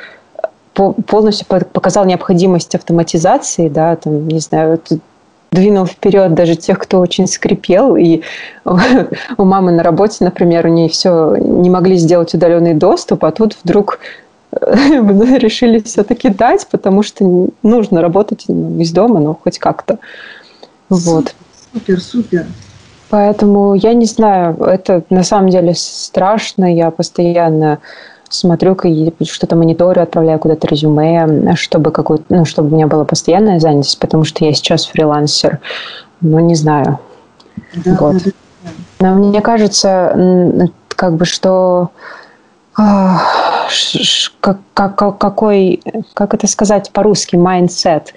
полностью 0.74 1.45
показал 1.47 2.05
необходимость 2.05 2.74
автоматизации, 2.74 3.68
да, 3.68 3.97
там, 3.97 4.26
не 4.26 4.39
знаю, 4.39 4.80
двинул 5.51 5.86
вперед 5.86 6.34
даже 6.34 6.55
тех, 6.55 6.80
кто 6.80 7.01
очень 7.01 7.28
скрипел. 7.28 7.97
И 7.97 8.22
у 9.38 9.43
мамы 9.43 9.74
на 9.74 9.84
работе, 9.84 10.24
например, 10.24 10.68
у 10.68 10.70
нее 10.70 10.88
все 10.88 11.36
не 11.36 11.70
могли 11.70 11.97
сделать 11.97 12.34
удаленный 12.34 12.74
доступ, 12.74 13.26
а 13.26 13.32
тут 13.32 13.57
вдруг 13.65 13.99
решили 15.38 15.80
все-таки 15.80 16.30
дать, 16.30 16.68
потому 16.68 17.03
что 17.03 17.49
нужно 17.64 18.01
работать 18.01 18.45
ну, 18.47 18.80
из 18.80 18.91
дома, 18.91 19.20
но 19.20 19.34
хоть 19.36 19.60
как-то. 19.60 19.99
Вот. 20.89 21.36
Супер, 21.74 22.01
супер. 22.01 22.45
Поэтому 23.10 23.74
я 23.76 23.93
не 23.93 24.05
знаю, 24.05 24.58
это 24.62 25.03
на 25.10 25.24
самом 25.24 25.49
деле 25.49 25.74
страшно. 25.76 26.74
Я 26.74 26.91
постоянно 26.91 27.80
смотрю, 28.30 28.78
что-то 29.24 29.55
мониторю, 29.55 30.01
отправляю 30.01 30.39
куда-то 30.39 30.68
резюме, 30.68 31.55
чтобы 31.55 31.91
какую 31.91 32.24
ну, 32.30 32.43
чтобы 32.45 32.70
у 32.70 32.76
меня 32.76 32.88
была 32.88 33.05
постоянная 33.05 33.60
занятость, 33.60 33.99
потому 33.99 34.26
что 34.26 34.43
я 34.43 34.53
сейчас 34.53 34.86
фрилансер. 34.86 35.60
Ну, 36.20 36.39
не 36.39 36.55
знаю. 36.55 36.99
Да, 37.76 37.95
вот. 37.99 38.16
да, 38.24 38.32
да. 38.64 38.70
Но 38.99 39.14
мне 39.16 39.41
кажется, 39.41 40.70
как 40.89 41.16
бы, 41.16 41.26
что 41.26 41.91
как, 44.39 44.59
как, 44.73 45.17
какой, 45.17 45.82
как 46.13 46.34
это 46.34 46.47
сказать 46.47 46.91
по-русски, 46.91 47.36
mindset. 47.36 48.07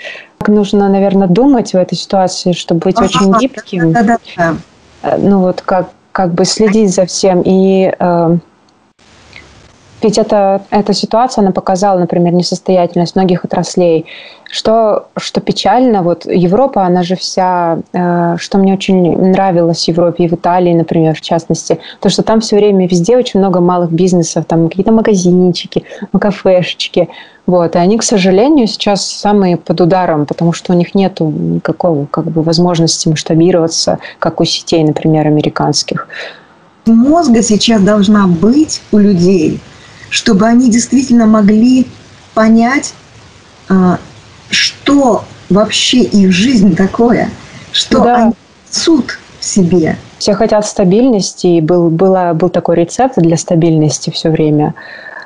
Нужно, 0.46 0.88
наверное, 0.88 1.28
думать 1.28 1.72
в 1.72 1.76
этой 1.76 1.96
ситуации, 1.96 2.52
чтобы 2.52 2.80
быть 2.80 2.96
ага, 2.96 3.06
очень 3.06 3.38
гибким. 3.38 3.92
Да, 3.92 4.02
да, 4.02 4.18
да. 4.36 4.54
Э, 5.02 5.16
ну 5.18 5.40
вот 5.40 5.62
как, 5.62 5.90
как 6.12 6.34
бы 6.34 6.44
следить 6.44 6.94
за 6.94 7.06
всем 7.06 7.42
и 7.44 7.92
э, 7.98 8.36
ведь 10.02 10.18
это, 10.18 10.62
эта 10.70 10.94
ситуация, 10.94 11.42
она 11.42 11.52
показала, 11.52 11.98
например, 11.98 12.32
несостоятельность 12.32 13.16
многих 13.16 13.44
отраслей. 13.44 14.06
Что, 14.50 15.06
что 15.16 15.40
печально, 15.40 16.02
вот 16.02 16.24
Европа, 16.26 16.84
она 16.84 17.04
же 17.04 17.14
вся, 17.14 17.78
э, 17.92 18.34
что 18.36 18.58
мне 18.58 18.72
очень 18.74 19.16
нравилось 19.16 19.84
в 19.84 19.88
Европе 19.88 20.24
и 20.24 20.28
в 20.28 20.32
Италии, 20.32 20.72
например, 20.72 21.14
в 21.14 21.20
частности, 21.20 21.78
то, 22.00 22.08
что 22.08 22.22
там 22.22 22.40
все 22.40 22.56
время 22.56 22.88
везде 22.88 23.16
очень 23.16 23.38
много 23.38 23.60
малых 23.60 23.92
бизнесов, 23.92 24.46
там 24.46 24.68
какие-то 24.68 24.90
магазинчики, 24.90 25.84
кафешечки, 26.18 27.08
вот, 27.46 27.76
и 27.76 27.78
они, 27.78 27.96
к 27.96 28.02
сожалению, 28.02 28.66
сейчас 28.66 29.06
самые 29.06 29.56
под 29.56 29.80
ударом, 29.80 30.26
потому 30.26 30.52
что 30.52 30.72
у 30.72 30.76
них 30.76 30.96
нет 30.96 31.20
никакого 31.20 32.06
как 32.06 32.24
бы, 32.24 32.42
возможности 32.42 33.08
масштабироваться, 33.08 33.98
как 34.18 34.40
у 34.40 34.44
сетей, 34.44 34.82
например, 34.82 35.28
американских. 35.28 36.08
Мозга 36.86 37.42
сейчас 37.42 37.82
должна 37.82 38.26
быть 38.26 38.82
у 38.90 38.98
людей– 38.98 39.60
чтобы 40.10 40.46
они 40.46 40.70
действительно 40.70 41.26
могли 41.26 41.86
понять, 42.34 42.94
а, 43.68 43.98
что 44.50 45.24
вообще 45.48 46.00
их 46.02 46.32
жизнь 46.32 46.76
такое, 46.76 47.30
что 47.72 48.00
да. 48.02 48.16
они 48.16 48.34
несут 48.68 49.18
в 49.38 49.44
себе. 49.44 49.96
Все 50.18 50.34
хотят 50.34 50.66
стабильности, 50.66 51.46
и 51.46 51.60
был, 51.60 51.88
была, 51.88 52.34
был 52.34 52.50
такой 52.50 52.76
рецепт 52.76 53.16
для 53.16 53.36
стабильности 53.36 54.10
все 54.10 54.28
время 54.28 54.74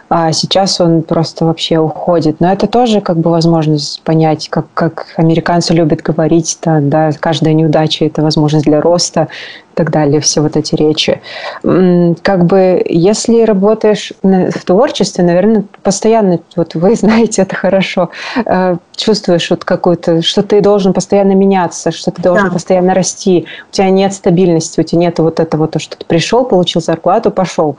а 0.08 0.32
сейчас 0.32 0.80
он 0.80 1.02
просто 1.02 1.44
вообще 1.44 1.78
уходит. 1.78 2.40
Но 2.40 2.52
это 2.52 2.66
тоже 2.66 3.00
как 3.00 3.18
бы 3.18 3.30
возможность 3.30 4.02
понять, 4.02 4.48
как, 4.48 4.66
как 4.74 5.06
американцы 5.16 5.74
любят 5.74 6.02
говорить, 6.02 6.58
да, 6.62 6.80
да, 6.80 7.10
каждая 7.18 7.54
неудача– 7.54 8.04
это 8.06 8.22
возможность 8.22 8.66
для 8.66 8.80
роста 8.80 9.28
и 9.72 9.76
так 9.76 9.90
далее, 9.90 10.20
все 10.20 10.40
вот 10.40 10.56
эти 10.56 10.74
речи. 10.74 11.20
Как 11.62 12.44
бы, 12.44 12.84
если 12.88 13.42
работаешь 13.42 14.12
в 14.22 14.64
творчестве, 14.64 15.24
наверное, 15.24 15.64
постоянно, 15.82 16.38
вот 16.54 16.74
вы 16.74 16.94
знаете 16.96 17.42
это 17.42 17.56
хорошо, 17.56 18.10
э, 18.44 18.76
чувствуешь 18.94 19.50
вот 19.50 19.64
какую-то, 19.64 20.22
что 20.22 20.42
ты 20.42 20.60
должен 20.60 20.92
постоянно 20.92 21.32
меняться, 21.32 21.90
что 21.90 22.10
ты 22.10 22.22
должен 22.22 22.48
да. 22.48 22.52
постоянно 22.52 22.94
расти, 22.94 23.46
у 23.70 23.72
тебя 23.72 23.90
нет 23.90 24.12
стабильности, 24.12 24.80
у 24.80 24.84
тебя 24.84 25.00
нет 25.00 25.18
вот 25.18 25.40
этого, 25.40 25.66
то, 25.66 25.78
что 25.78 25.96
ты 25.96 26.04
пришел, 26.04 26.44
получил 26.44 26.80
зарплату, 26.80 27.30
пошел. 27.30 27.76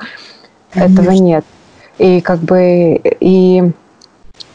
Конечно. 0.73 1.01
Этого 1.01 1.11
нет. 1.11 1.45
И 1.97 2.21
как 2.21 2.39
бы 2.39 2.99
и 3.19 3.63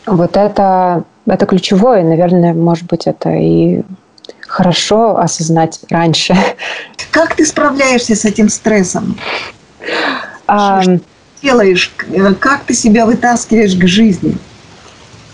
вот 0.07 0.37
это, 0.37 1.05
это 1.27 1.47
ключевое, 1.47 2.03
наверное, 2.03 2.53
может 2.53 2.87
быть, 2.87 3.07
это 3.07 3.31
и 3.31 3.83
хорошо 4.47 5.17
осознать 5.17 5.81
раньше. 5.89 6.37
Как 7.11 7.35
ты 7.35 7.47
справляешься 7.47 8.15
с 8.15 8.25
этим 8.25 8.49
стрессом? 8.49 9.17
А, 10.47 10.83
что 10.83 11.01
делаешь? 11.43 11.93
Как 12.41 12.65
ты 12.65 12.75
себя 12.75 13.07
вытаскиваешь 13.07 13.75
к 13.75 13.87
жизни? 13.87 14.37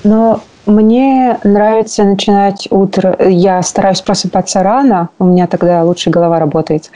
Ну, 0.04 0.40
мне 0.66 1.38
нравится 1.44 2.04
начинать 2.04 2.68
утро. 2.70 3.16
Я 3.20 3.62
стараюсь 3.62 4.00
просыпаться 4.00 4.62
рано, 4.62 5.08
у 5.18 5.24
меня 5.24 5.46
тогда 5.46 5.82
лучше 5.84 6.10
голова 6.10 6.38
работает. 6.38 6.90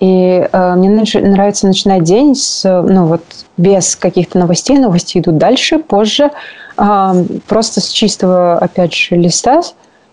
И 0.00 0.48
э, 0.50 0.74
мне 0.76 0.90
нравится 0.90 1.66
начинать 1.66 2.04
день 2.04 2.34
с, 2.34 2.62
ну 2.64 3.06
вот, 3.06 3.22
без 3.56 3.96
каких-то 3.96 4.38
новостей. 4.38 4.78
Новости 4.78 5.18
идут 5.18 5.38
дальше, 5.38 5.78
позже. 5.78 6.30
Э, 6.76 7.24
просто 7.46 7.80
с 7.80 7.88
чистого, 7.88 8.58
опять 8.58 8.94
же, 8.94 9.16
листа. 9.16 9.60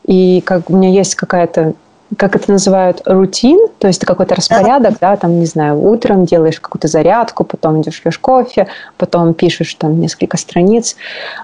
И 0.06 0.42
как 0.42 0.70
у 0.70 0.76
меня 0.76 0.90
есть 0.90 1.16
какая-то 1.16 1.74
как 2.18 2.36
это 2.36 2.52
называют, 2.52 3.02
рутин, 3.06 3.68
то 3.80 3.88
есть 3.88 4.06
какой-то 4.06 4.36
распорядок, 4.36 4.98
да, 5.02 5.18
там, 5.18 5.40
не 5.40 5.46
знаю, 5.46 5.82
утром 5.82 6.26
делаешь 6.26 6.60
какую-то 6.60 6.88
зарядку, 6.88 7.44
потом 7.44 7.82
идешь 7.82 8.02
пьешь 8.02 8.20
кофе, 8.20 8.68
потом 8.98 9.34
пишешь 9.34 9.74
там 9.74 10.00
несколько 10.00 10.38
страниц. 10.38 10.96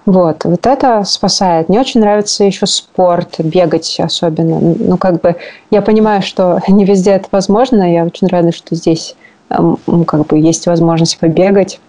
Вот, 0.06 0.46
вот 0.46 0.68
это 0.68 1.04
спасает. 1.04 1.68
Мне 1.68 1.80
очень 1.80 2.00
нравится 2.02 2.44
еще 2.44 2.68
спорт, 2.68 3.40
бегать 3.40 4.00
особенно. 4.00 4.60
Ну, 4.60 4.98
как 4.98 5.22
бы, 5.22 5.36
я 5.72 5.82
понимаю, 5.82 6.22
что 6.22 6.60
не 6.68 6.86
везде 6.86 7.12
это 7.12 7.28
возможно, 7.32 7.92
я 7.92 8.06
очень 8.06 8.28
рада, 8.28 8.52
что 8.52 8.76
здесь 8.76 9.16
как 9.50 10.28
бы 10.28 10.40
есть 10.40 10.68
возможность 10.68 11.20
побегать 11.20 11.80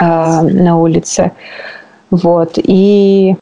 э, 0.00 0.04
на 0.04 0.78
улице. 0.78 1.32
Вот, 2.10 2.54
и 2.56 3.36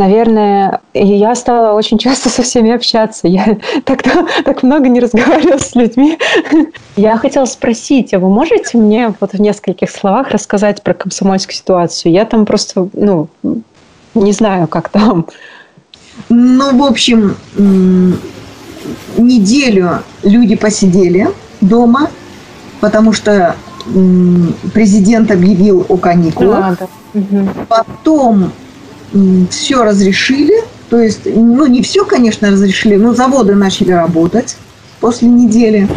наверное, 0.00 0.80
я 0.94 1.34
стала 1.34 1.74
очень 1.74 1.98
часто 1.98 2.30
со 2.30 2.42
всеми 2.42 2.72
общаться. 2.72 3.28
Я 3.28 3.58
так, 3.84 4.02
так 4.44 4.62
много 4.62 4.88
не 4.88 4.98
разговаривала 5.00 5.58
с 5.58 5.74
людьми. 5.74 6.18
Я 6.96 7.16
хотела 7.16 7.44
спросить, 7.44 8.12
а 8.14 8.18
вы 8.18 8.28
можете 8.28 8.78
мне 8.78 9.14
вот 9.20 9.32
в 9.32 9.40
нескольких 9.40 9.90
словах 9.90 10.30
рассказать 10.30 10.82
про 10.82 10.94
комсомольскую 10.94 11.54
ситуацию? 11.54 12.12
Я 12.12 12.24
там 12.24 12.46
просто, 12.46 12.88
ну, 12.92 13.28
не 14.14 14.32
знаю, 14.32 14.66
как 14.66 14.88
там. 14.88 15.26
Ну, 16.28 16.76
в 16.76 16.82
общем, 16.82 17.36
неделю 19.16 20.02
люди 20.22 20.56
посидели 20.56 21.28
дома, 21.60 22.10
потому 22.80 23.12
что 23.12 23.54
президент 24.74 25.30
объявил 25.30 25.86
о 25.88 25.96
каникулах. 25.96 26.80
А, 26.80 26.86
да. 27.14 27.46
Потом 27.68 28.52
все 29.50 29.82
разрешили, 29.82 30.54
то 30.88 31.00
есть, 31.00 31.20
ну 31.24 31.66
не 31.66 31.82
все, 31.82 32.04
конечно, 32.04 32.50
разрешили, 32.50 32.96
но 32.96 33.14
заводы 33.14 33.54
начали 33.54 33.92
работать 33.92 34.56
после 35.00 35.28
недели, 35.28 35.88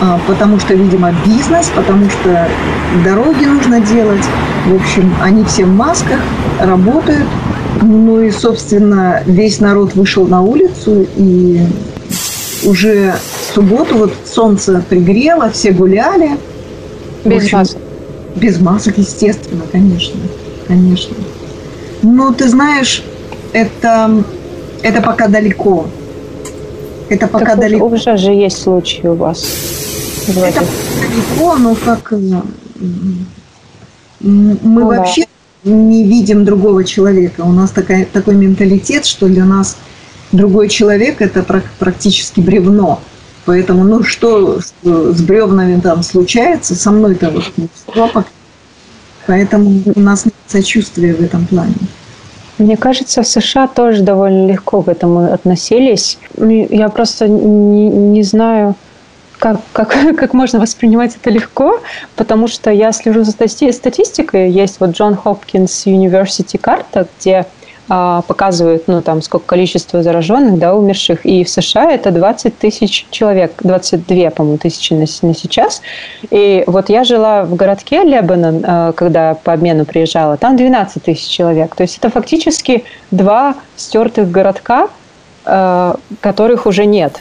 а, 0.00 0.20
потому 0.26 0.58
что, 0.60 0.74
видимо, 0.74 1.12
бизнес, 1.26 1.70
потому 1.74 2.08
что 2.10 2.48
дороги 3.04 3.44
нужно 3.44 3.80
делать. 3.80 4.24
В 4.66 4.74
общем, 4.74 5.14
они 5.20 5.44
все 5.44 5.64
в 5.64 5.74
масках, 5.74 6.20
работают. 6.60 7.26
Ну 7.80 8.20
и, 8.22 8.30
собственно, 8.30 9.22
весь 9.26 9.60
народ 9.60 9.94
вышел 9.94 10.26
на 10.26 10.42
улицу, 10.42 11.06
и 11.16 11.60
уже 12.64 13.14
в 13.14 13.54
субботу 13.54 13.96
вот 13.96 14.12
солнце 14.26 14.82
пригрело, 14.88 15.50
все 15.50 15.70
гуляли. 15.70 16.38
Без 17.24 17.44
общем, 17.44 17.58
масок. 17.58 17.78
Без 18.36 18.60
масок, 18.60 18.98
естественно, 18.98 19.62
конечно, 19.70 20.20
конечно. 20.66 21.14
Но 22.02 22.32
ты 22.32 22.48
знаешь, 22.48 23.02
это, 23.52 24.24
это 24.82 25.02
пока 25.02 25.28
далеко. 25.28 25.86
Это 27.08 27.26
пока 27.26 27.46
так 27.46 27.60
далеко. 27.60 27.86
Уже 27.86 28.16
же 28.16 28.32
есть 28.32 28.62
случаи 28.62 29.06
у 29.06 29.14
вас. 29.14 29.44
Это 30.28 30.62
далеко, 31.00 31.56
но 31.56 31.74
как 31.74 32.12
э, 32.12 32.16
мы 34.20 34.58
ну, 34.62 34.86
вообще 34.86 35.24
да. 35.64 35.70
не 35.70 36.04
видим 36.04 36.44
другого 36.44 36.84
человека. 36.84 37.42
У 37.42 37.52
нас 37.52 37.70
такая, 37.70 38.04
такой 38.04 38.34
менталитет, 38.34 39.06
что 39.06 39.26
для 39.26 39.44
нас 39.44 39.76
другой 40.32 40.68
человек 40.68 41.22
это 41.22 41.42
практически 41.78 42.40
бревно. 42.40 43.00
Поэтому, 43.46 43.84
ну 43.84 44.02
что, 44.02 44.60
что 44.60 45.12
с 45.14 45.22
бревнами 45.22 45.80
там 45.80 46.02
случается, 46.02 46.74
со 46.74 46.90
мной-то 46.90 47.30
вот 47.30 47.44
не 47.56 47.68
Поэтому 49.28 49.82
у 49.94 50.00
нас 50.00 50.24
нет 50.24 50.34
сочувствия 50.46 51.14
в 51.14 51.20
этом 51.20 51.46
плане. 51.46 51.74
Мне 52.56 52.78
кажется, 52.78 53.22
в 53.22 53.28
США 53.28 53.68
тоже 53.68 54.02
довольно 54.02 54.46
легко 54.46 54.82
к 54.82 54.88
этому 54.88 55.32
относились. 55.32 56.18
Ну, 56.36 56.48
я 56.48 56.88
просто 56.88 57.28
не, 57.28 57.88
не 57.88 58.22
знаю, 58.22 58.74
как, 59.38 59.60
как, 59.72 59.94
как 60.16 60.32
можно 60.32 60.58
воспринимать 60.58 61.14
это 61.14 61.30
легко, 61.30 61.80
потому 62.16 62.48
что 62.48 62.70
я 62.70 62.90
слежу 62.92 63.22
за 63.22 63.32
статистикой. 63.32 64.50
Есть 64.50 64.80
вот 64.80 64.90
Джон 64.90 65.14
Хопкинс 65.14 65.86
University 65.86 66.58
карта, 66.58 67.06
где 67.20 67.46
показывают, 67.88 68.84
ну, 68.86 69.00
там, 69.02 69.22
сколько 69.22 69.46
количество 69.46 70.02
зараженных, 70.02 70.58
да, 70.58 70.74
умерших. 70.74 71.24
И 71.24 71.44
в 71.44 71.48
США 71.48 71.90
это 71.90 72.10
20 72.10 72.58
тысяч 72.58 73.06
человек, 73.10 73.52
22, 73.60 74.30
по-моему, 74.30 74.58
тысячи 74.58 74.92
на, 74.92 75.06
на 75.22 75.34
сейчас. 75.34 75.80
И 76.30 76.64
вот 76.66 76.90
я 76.90 77.04
жила 77.04 77.44
в 77.44 77.54
городке 77.54 78.02
Лебанон, 78.04 78.62
а, 78.66 78.92
когда 78.92 79.34
по 79.34 79.52
обмену 79.52 79.84
приезжала, 79.84 80.36
там 80.36 80.56
12 80.56 81.02
тысяч 81.02 81.28
человек. 81.28 81.74
То 81.74 81.82
есть 81.82 81.98
это 81.98 82.10
фактически 82.10 82.84
два 83.10 83.54
стертых 83.76 84.30
городка, 84.30 84.88
а, 85.44 85.96
которых 86.20 86.66
уже 86.66 86.84
нет. 86.84 87.20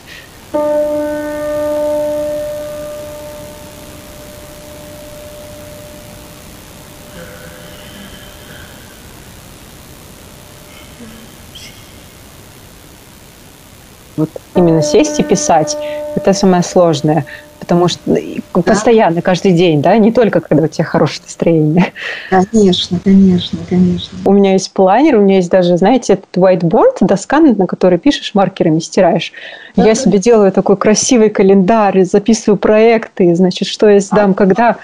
Вот 14.17 14.29
именно 14.55 14.81
сесть 14.81 15.19
и 15.19 15.23
писать– 15.23 15.77
это 16.15 16.33
самое 16.33 16.63
сложное, 16.63 17.25
потому 17.59 17.87
что 17.87 17.99
да. 18.07 18.61
постоянно, 18.63 19.21
каждый 19.21 19.51
день, 19.51 19.81
да, 19.83 19.95
не 19.97 20.11
только 20.11 20.41
когда 20.41 20.63
у 20.63 20.67
тебя 20.67 20.85
хорошее 20.85 21.21
настроение. 21.23 21.93
Конечно, 22.51 22.99
конечно, 23.03 23.59
конечно. 23.69 24.17
У 24.25 24.31
меня 24.33 24.53
есть 24.53 24.71
планер, 24.71 25.17
у 25.17 25.21
меня 25.21 25.35
есть 25.35 25.51
даже, 25.51 25.77
знаете, 25.77 26.13
этот 26.13 26.35
whiteboard, 26.35 26.97
доска, 27.01 27.39
на 27.39 27.67
которой 27.67 27.99
пишешь 27.99 28.33
маркерами, 28.33 28.79
стираешь. 28.79 29.31
Да. 29.75 29.85
Я 29.85 29.93
себе 29.93 30.17
делаю 30.17 30.51
такой 30.51 30.77
красивый 30.77 31.29
календарь, 31.29 32.03
записываю 32.03 32.57
проекты, 32.57 33.35
значит, 33.35 33.67
что 33.67 33.87
я 33.87 33.99
сдам, 33.99 34.31
а, 34.31 34.33
когда 34.33 34.77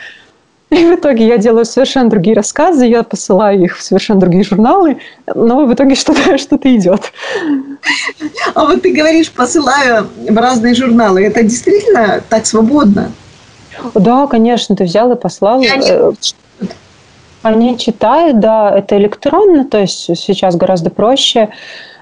и 0.70 0.86
в 0.86 0.96
итоге 0.96 1.28
я 1.28 1.38
делаю 1.38 1.66
совершенно 1.66 2.10
другие 2.10 2.36
рассказы, 2.36 2.86
я 2.86 3.04
посылаю 3.04 3.64
их 3.64 3.78
в 3.78 3.84
совершенно 3.84 4.20
другие 4.20 4.44
журналы, 4.44 4.98
но 5.34 5.66
в 5.66 5.74
итоге 5.74 5.96
что-то 5.96 6.38
что 6.38 6.58
идет. 6.64 7.12
А 8.56 8.66
вот 8.66 8.82
ты 8.82 8.92
говоришь, 8.92 9.32
посылаю 9.32 10.08
в 10.30 10.38
разные 10.38 10.74
журналы. 10.74 11.24
Это 11.24 11.44
действительно 11.44 12.22
так 12.28 12.46
свободно? 12.46 13.12
Да, 13.94 14.28
конечно, 14.28 14.76
ты 14.76 14.86
взял 14.86 15.12
и 15.12 15.16
послал. 15.16 15.62
И 15.62 15.68
они... 15.68 15.88
Э, 15.90 16.12
они 17.44 17.78
читают, 17.78 18.40
да, 18.40 18.76
это 18.76 18.98
электронно, 18.98 19.66
то 19.66 19.78
есть 19.78 20.18
сейчас 20.18 20.56
гораздо 20.56 20.90
проще. 20.90 21.50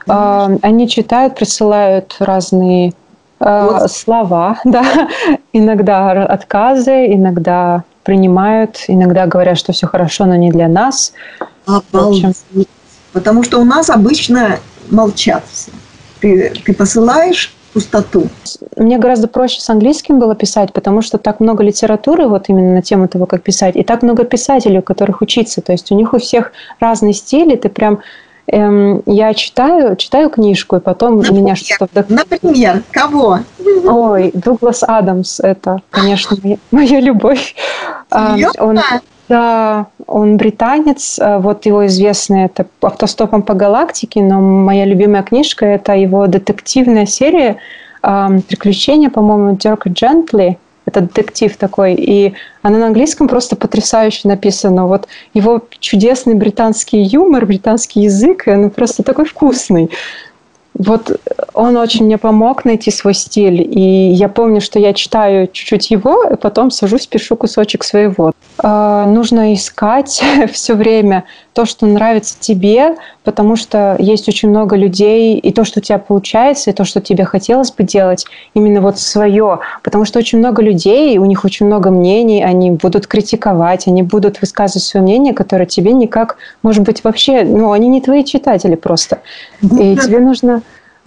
Mm-hmm. 0.07 0.59
Они 0.61 0.87
читают, 0.87 1.35
присылают 1.35 2.15
разные 2.19 2.93
э, 3.39 3.67
вот. 3.71 3.91
слова, 3.91 4.59
да, 4.65 5.09
иногда 5.51 6.11
отказы, 6.25 7.07
иногда 7.07 7.83
принимают, 8.03 8.85
иногда 8.87 9.25
говорят, 9.27 9.57
что 9.57 9.73
все 9.73 9.87
хорошо, 9.87 10.25
но 10.25 10.35
не 10.35 10.51
для 10.51 10.67
нас. 10.67 11.13
Обалдеть. 11.65 12.37
Потому 13.13 13.43
что 13.43 13.59
у 13.59 13.63
нас 13.63 13.89
обычно 13.89 14.59
молчат 14.89 15.43
все. 15.51 15.71
Ты, 16.19 16.53
ты 16.65 16.73
посылаешь 16.73 17.53
пустоту. 17.73 18.27
Мне 18.75 18.97
гораздо 18.97 19.27
проще 19.27 19.61
с 19.61 19.69
английским 19.69 20.19
было 20.19 20.35
писать, 20.35 20.73
потому 20.73 21.01
что 21.01 21.17
так 21.17 21.39
много 21.39 21.63
литературы 21.63 22.27
вот 22.27 22.49
именно 22.49 22.73
на 22.73 22.81
тему 22.81 23.07
того, 23.07 23.25
как 23.25 23.43
писать, 23.43 23.75
и 23.75 23.83
так 23.83 24.01
много 24.03 24.23
писателей, 24.23 24.79
у 24.79 24.81
которых 24.81 25.21
учиться. 25.21 25.61
То 25.61 25.71
есть 25.71 25.91
у 25.91 25.95
них 25.95 26.13
у 26.13 26.19
всех 26.19 26.51
разный 26.79 27.13
стиль, 27.13 27.53
и 27.53 27.57
ты 27.57 27.69
прям 27.69 27.99
эм, 28.47 29.01
я 29.05 29.33
читаю, 29.33 29.95
читаю 29.95 30.29
книжку, 30.29 30.77
и 30.77 30.79
потом 30.79 31.17
например, 31.17 31.41
меня 31.41 31.55
что-то... 31.55 32.05
Например, 32.07 32.83
кого? 32.91 33.39
Ой, 33.85 34.31
Дуглас 34.33 34.83
Адамс, 34.83 35.39
это, 35.39 35.81
конечно, 35.89 36.37
моя, 36.71 36.99
любовь. 37.01 37.55
Он, 38.11 38.79
да, 39.29 39.87
он 40.07 40.37
британец, 40.37 41.17
а, 41.19 41.39
вот 41.39 41.65
его 41.65 41.85
известный 41.87 42.45
это 42.45 42.65
«Автостопом 42.81 43.43
по 43.43 43.53
галактике», 43.53 44.21
но 44.21 44.41
моя 44.41 44.85
любимая 44.85 45.23
книжка– 45.23 45.65
это 45.67 45.93
его 45.93 46.27
детективная 46.27 47.05
серия 47.05 47.57
«Приключения», 48.01 49.09
по-моему, 49.09 49.55
Дерка 49.55 49.89
Джентли– 49.89 50.57
это 50.85 51.01
детектив 51.01 51.55
такой, 51.57 51.93
и 51.93 52.33
она 52.61 52.79
на 52.79 52.87
английском 52.87 53.27
просто 53.27 53.55
потрясающе 53.55 54.27
написана. 54.27 54.87
Вот 54.87 55.07
его 55.33 55.61
чудесный 55.79 56.33
британский 56.33 57.01
юмор, 57.01 57.45
британский 57.45 58.01
язык, 58.01 58.43
он 58.47 58.69
просто 58.71 59.03
такой 59.03 59.25
вкусный. 59.25 59.89
Вот 60.73 61.19
он 61.53 61.75
очень 61.75 62.05
мне 62.05 62.17
помог 62.17 62.63
найти 62.63 62.91
свой 62.91 63.13
стиль. 63.13 63.61
И 63.61 64.11
я 64.11 64.29
помню, 64.29 64.61
что 64.61 64.79
я 64.79 64.93
читаю 64.93 65.47
чуть-чуть 65.47 65.91
его, 65.91 66.23
и 66.23 66.35
потом 66.35 66.71
сажусь, 66.71 67.07
пишу 67.07 67.35
кусочек 67.35 67.83
своего. 67.83 68.31
Э, 68.63 69.05
нужно 69.05 69.53
искать 69.53 70.23
все 70.51 70.75
время 70.75 71.25
то, 71.53 71.65
что 71.65 71.85
нравится 71.85 72.35
тебе, 72.39 72.95
потому 73.23 73.55
что 73.55 73.95
есть 73.99 74.27
очень 74.27 74.49
много 74.49 74.75
людей, 74.75 75.37
и 75.37 75.53
то, 75.53 75.63
что 75.63 75.79
у 75.79 75.83
тебя 75.83 75.99
получается, 75.99 76.69
и 76.69 76.73
то, 76.73 76.85
что 76.85 77.01
тебе 77.01 77.23
хотелось 77.23 77.71
бы 77.71 77.83
делать, 77.83 78.25
именно 78.53 78.81
вот 78.81 78.99
свое. 78.99 79.59
Потому 79.83 80.05
что 80.05 80.19
очень 80.19 80.39
много 80.39 80.61
людей, 80.61 81.17
у 81.17 81.25
них 81.25 81.45
очень 81.45 81.65
много 81.65 81.91
мнений, 81.91 82.43
они 82.43 82.71
будут 82.71 83.07
критиковать, 83.07 83.87
они 83.87 84.03
будут 84.03 84.41
высказывать 84.41 84.83
свое 84.83 85.03
мнение, 85.03 85.33
которое 85.33 85.65
тебе 85.65 85.93
никак, 85.93 86.37
может 86.63 86.83
быть, 86.83 87.03
вообще, 87.03 87.43
ну, 87.43 87.71
они 87.71 87.87
не 87.87 88.01
твои 88.01 88.23
читатели 88.23 88.75
просто. 88.75 89.19
И 89.61 89.95
тебе 89.95 90.19
нужно 90.19 90.61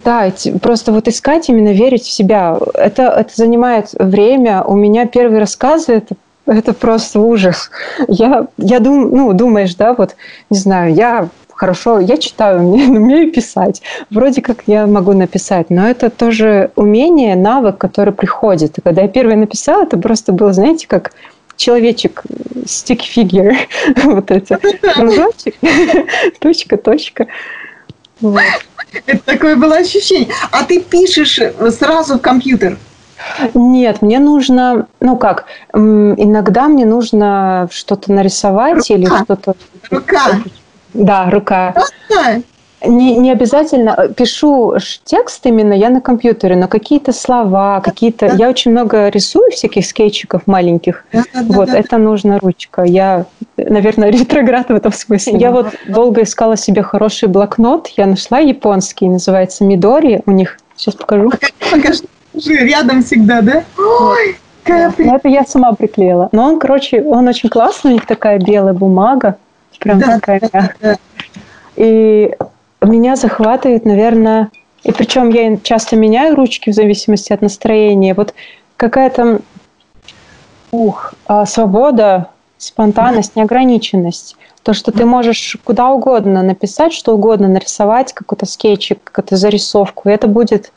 да, 0.05 0.31
просто 0.61 0.93
вот 0.93 1.09
искать, 1.09 1.49
именно 1.49 1.73
верить 1.73 2.03
в 2.03 2.13
себя. 2.13 2.59
Это, 2.75 3.05
это 3.05 3.31
занимает 3.35 3.89
время. 3.99 4.63
У 4.63 4.75
меня 4.75 5.07
первые 5.07 5.41
рассказы, 5.41 5.95
это, 5.95 6.15
это 6.47 6.75
просто 6.75 7.21
ужас. 7.21 7.71
Я, 8.07 8.47
я 8.59 8.81
дум, 8.81 9.11
ну, 9.11 9.33
думаешь, 9.33 9.75
да, 9.75 9.95
вот, 9.95 10.15
не 10.51 10.59
знаю, 10.59 10.95
я 10.95 11.29
хорошо, 11.55 12.01
я 12.01 12.17
читаю, 12.17 12.61
мне, 12.63 12.87
умею 12.87 13.33
писать. 13.33 13.83
Вроде 14.11 14.43
как 14.43 14.65
я 14.67 14.87
могу 14.87 15.13
написать, 15.13 15.71
но 15.71 15.89
это 15.89 16.11
тоже 16.11 16.71
умение, 16.77 17.37
навык, 17.37 17.79
который 17.79 18.13
приходит. 18.13 18.79
И 18.79 18.81
когда 18.81 19.03
я 19.03 19.09
первый 19.09 19.37
написала, 19.37 19.85
это 19.85 19.97
просто 19.97 20.33
было, 20.33 20.53
знаете, 20.53 20.87
как 20.87 21.13
человечек, 21.57 22.23
stick 22.65 23.01
figure, 23.15 23.57
вот 24.05 24.31
это, 24.31 24.59
кружочек, 24.95 25.55
точка, 26.41 26.77
точка. 26.77 27.27
Вот. 28.21 28.43
Это 29.07 29.25
такое 29.25 29.57
было 29.57 29.77
ощущение. 29.77 30.29
А 30.53 30.65
ты 30.65 30.81
пишешь 30.81 31.41
сразу 31.71 32.19
в 32.19 32.21
компьютер? 32.21 32.79
Нет, 33.55 34.03
мне 34.03 34.19
нужно, 34.19 34.87
ну 35.01 35.17
как, 35.17 35.47
иногда 35.73 36.69
мне 36.69 36.85
нужно 36.85 37.69
что-то 37.71 38.13
нарисовать 38.13 38.77
рука. 38.77 38.95
или 38.95 39.07
что-то. 39.07 39.55
Рука. 39.91 40.41
Да, 40.95 41.29
рука. 41.31 41.75
Рука. 42.09 42.43
Не, 42.87 43.17
не 43.17 43.33
обязательно 43.33 44.09
пишу 44.17 44.75
текст 45.05 45.47
именно 45.47 45.73
я 45.73 45.89
на 45.89 46.01
компьютере, 46.01 46.57
но 46.57 46.69
какие-то 46.69 47.13
слова, 47.13 47.81
какие-то... 47.81 48.29
Да. 48.29 48.35
Я 48.35 48.49
очень 48.51 48.73
много 48.73 49.09
рисую 49.09 49.51
всяких 49.51 49.87
скетчиков 49.87 50.47
маленьких. 50.47 51.05
Да, 51.13 51.25
да, 51.33 51.43
вот, 51.49 51.71
да, 51.71 51.79
это 51.79 51.91
да. 51.93 51.99
нужна 51.99 52.39
ручка. 52.39 52.83
Я, 52.83 53.27
наверное, 53.57 54.11
ретроград 54.11 54.69
в 54.69 54.75
этом 54.75 54.93
смысле. 54.93 55.39
Я 55.39 55.51
вот 55.51 55.69
долго 55.89 56.23
искала 56.23 56.57
себе 56.57 56.83
хороший 56.83 57.29
блокнот. 57.29 57.89
Я 57.97 58.07
нашла 58.07 58.39
японский, 58.39 59.09
называется 59.09 59.65
Мидори. 59.65 60.21
У 60.27 60.31
них... 60.31 60.59
Сейчас 60.77 60.95
покажу. 60.97 61.31
Покажи. 61.71 62.03
Рядом 62.45 63.03
всегда, 63.03 63.41
да? 63.43 63.63
Ой, 63.79 64.37
да. 64.67 64.93
Это 64.99 65.29
я 65.29 65.45
сама 65.45 65.73
приклеила. 65.73 66.29
Но 66.33 66.47
он, 66.47 66.59
короче, 66.59 67.03
он 67.03 67.29
очень 67.29 67.49
классный. 67.49 67.93
У 67.93 67.95
них 67.95 68.07
такая 68.07 68.39
белая 68.39 68.75
бумага. 68.75 69.37
Прям 69.85 69.99
да, 69.99 70.07
такая 70.19 70.41
да, 70.51 70.71
да. 70.81 70.97
И 71.77 72.35
меня 72.81 73.17
захватывает, 73.17 73.85
наверное, 73.85 74.51
и 74.83 74.93
причем 74.93 75.29
я 75.29 75.59
часто 75.59 75.95
меняю 75.95 76.35
ручки 76.35 76.71
в 76.71 76.75
зависимости 76.75 77.33
от 77.35 77.43
настроения. 77.43 78.15
Вот 78.15 78.35
какая-то 78.79 79.41
ух, 80.73 81.15
а, 81.27 81.45
свобода, 81.45 82.31
спонтанность, 82.57 83.37
неограниченность. 83.37 84.37
То, 84.63 84.73
что 84.73 84.91
ты 84.91 85.05
можешь 85.05 85.59
куда 85.65 85.91
угодно 85.91 86.43
написать, 86.43 86.95
что 86.95 87.15
угодно, 87.15 87.47
нарисовать 87.47 88.15
какой-то 88.15 88.47
скетчик, 88.47 88.99
какую-то 89.05 89.37
зарисовку, 89.37 90.09
и 90.09 90.13
это 90.13 90.29
будет 90.29 90.73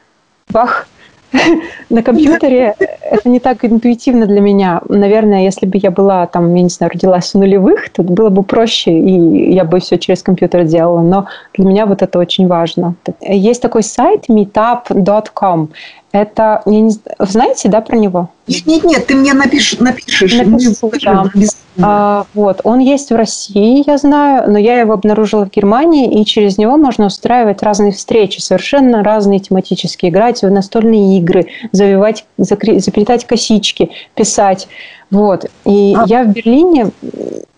бах, 0.50 0.90
на 1.90 2.04
компьютере 2.04 2.76
это 3.02 3.30
не 3.30 3.40
так 3.40 3.66
интуитивно 3.66 4.26
для 4.26 4.42
меня. 4.42 4.82
Наверное, 4.90 5.44
если 5.44 5.66
бы 5.66 5.78
я 5.78 5.92
была 5.92 6.26
там, 6.28 6.54
я 6.56 6.62
не 6.62 6.70
знаю, 6.70 6.92
родилась 6.94 7.34
в 7.34 7.38
нулевых, 7.38 7.90
то 7.90 8.04
было 8.04 8.30
бы 8.30 8.44
проще, 8.44 8.92
и 8.92 9.54
я 9.54 9.64
бы 9.64 9.80
все 9.80 9.98
через 9.98 10.24
компьютер 10.24 10.64
делала. 10.64 11.02
Но 11.02 11.28
для 11.54 11.66
меня 11.66 11.86
вот 11.86 12.02
это 12.02 12.20
очень 12.20 12.48
важно. 12.48 12.96
Есть 13.22 13.62
такой 13.62 13.84
сайт 13.84 14.30
meetup.com. 14.30 15.70
Это, 16.14 16.62
я 16.66 16.82
не, 16.82 16.92
знаете, 17.20 17.68
да, 17.68 17.82
про 17.82 17.98
него? 17.98 18.30
Нет, 18.48 18.66
нет, 18.66 18.84
нет, 18.86 19.08
ты 19.08 19.16
мне 19.16 19.34
напишешь, 19.34 19.80
напишешь. 19.80 20.36
Напишу, 20.36 20.92
да. 21.04 21.26
а, 21.82 22.26
вот, 22.34 22.62
он 22.64 22.80
есть 22.80 23.12
в 23.12 23.16
России, 23.16 23.84
я 23.86 23.98
знаю, 23.98 24.50
но 24.50 24.58
я 24.58 24.80
его 24.80 24.94
обнаружила 24.94 25.46
в 25.46 25.52
Германии, 25.52 26.22
и 26.22 26.26
через 26.26 26.58
него 26.58 26.78
можно 26.78 27.08
устраивать 27.08 27.62
разные 27.62 27.92
встречи, 27.92 28.40
совершенно 28.40 29.04
разные 29.04 29.40
тематические, 29.40 30.10
играть 30.10 30.42
в 30.42 30.50
настольные 30.50 31.18
игры, 31.18 31.48
завивать, 31.74 32.26
закри, 32.38 32.80
заплетать 32.80 33.26
косички, 33.26 33.90
писать. 34.16 34.70
Вот. 35.12 35.46
И 35.66 35.94
а. 35.98 36.06
я 36.08 36.24
в 36.24 36.30
Берлине 36.30 36.92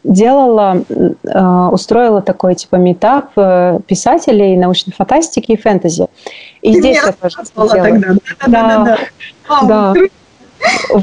делала, 0.04 0.84
э, 0.90 1.70
устроила 1.72 2.22
такой 2.22 2.56
типа 2.56 2.78
метап 2.78 3.32
э, 3.36 3.80
писателей 3.86 4.58
научной 4.58 4.94
фантастики 4.94 5.52
и 5.52 5.58
фэнтези. 5.58 6.08
И 6.62 6.74
Ты 6.74 6.80
здесь 6.80 6.98
я 6.98 7.12
тоже 7.12 7.76
тогда. 7.82 8.08
Да, 8.10 8.48
да, 8.48 8.84
да. 8.84 8.98
да. 9.48 9.94
да. 9.94 9.94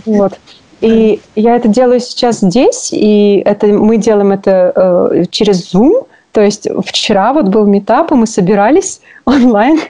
Вот. 0.05 0.39
И 0.81 1.21
я 1.35 1.57
это 1.57 1.69
делаю 1.69 2.01
сейчас 2.01 2.41
здесь, 2.41 2.91
и 2.93 3.43
это 3.45 3.67
мы 3.67 3.97
делаем 3.97 4.33
это 4.33 4.73
э, 5.13 5.25
через 5.31 5.75
Zoom. 5.75 6.07
То 6.33 6.43
есть 6.43 6.69
вчера 6.85 7.33
вот 7.33 7.49
был 7.49 7.65
метап, 7.65 8.13
и 8.13 8.15
мы 8.15 8.27
собирались 8.27 9.01
онлайн 9.25 9.81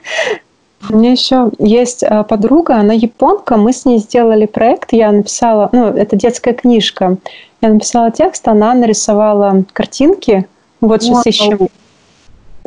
у 0.89 0.95
меня 0.95 1.11
еще 1.11 1.51
есть 1.59 2.03
э, 2.03 2.23
подруга, 2.23 2.75
она 2.75 2.93
японка, 2.93 3.57
мы 3.57 3.73
с 3.73 3.85
ней 3.85 3.97
сделали 3.97 4.45
проект, 4.45 4.93
я 4.93 5.11
написала, 5.11 5.69
ну, 5.71 5.87
это 5.87 6.15
детская 6.15 6.53
книжка, 6.53 7.17
я 7.61 7.69
написала 7.69 8.11
текст, 8.11 8.47
она 8.47 8.73
нарисовала 8.73 9.63
картинки, 9.73 10.47
вот 10.79 11.03
сейчас 11.03 11.25
wow. 11.25 11.29
ищем 11.29 11.67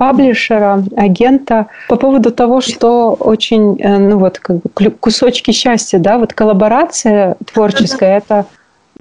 паблишера, 0.01 0.83
агента 0.97 1.67
по 1.87 1.97
поводу 1.97 2.31
того, 2.31 2.63
что 2.63 3.13
очень, 3.13 3.79
э, 3.79 3.99
ну 3.99 4.17
вот, 4.17 4.39
как 4.39 4.57
бы 4.63 4.91
кусочки 4.99 5.51
счастья, 5.51 5.99
да, 5.99 6.17
вот 6.17 6.33
коллаборация 6.33 7.37
творческая, 7.53 8.17
это 8.17 8.47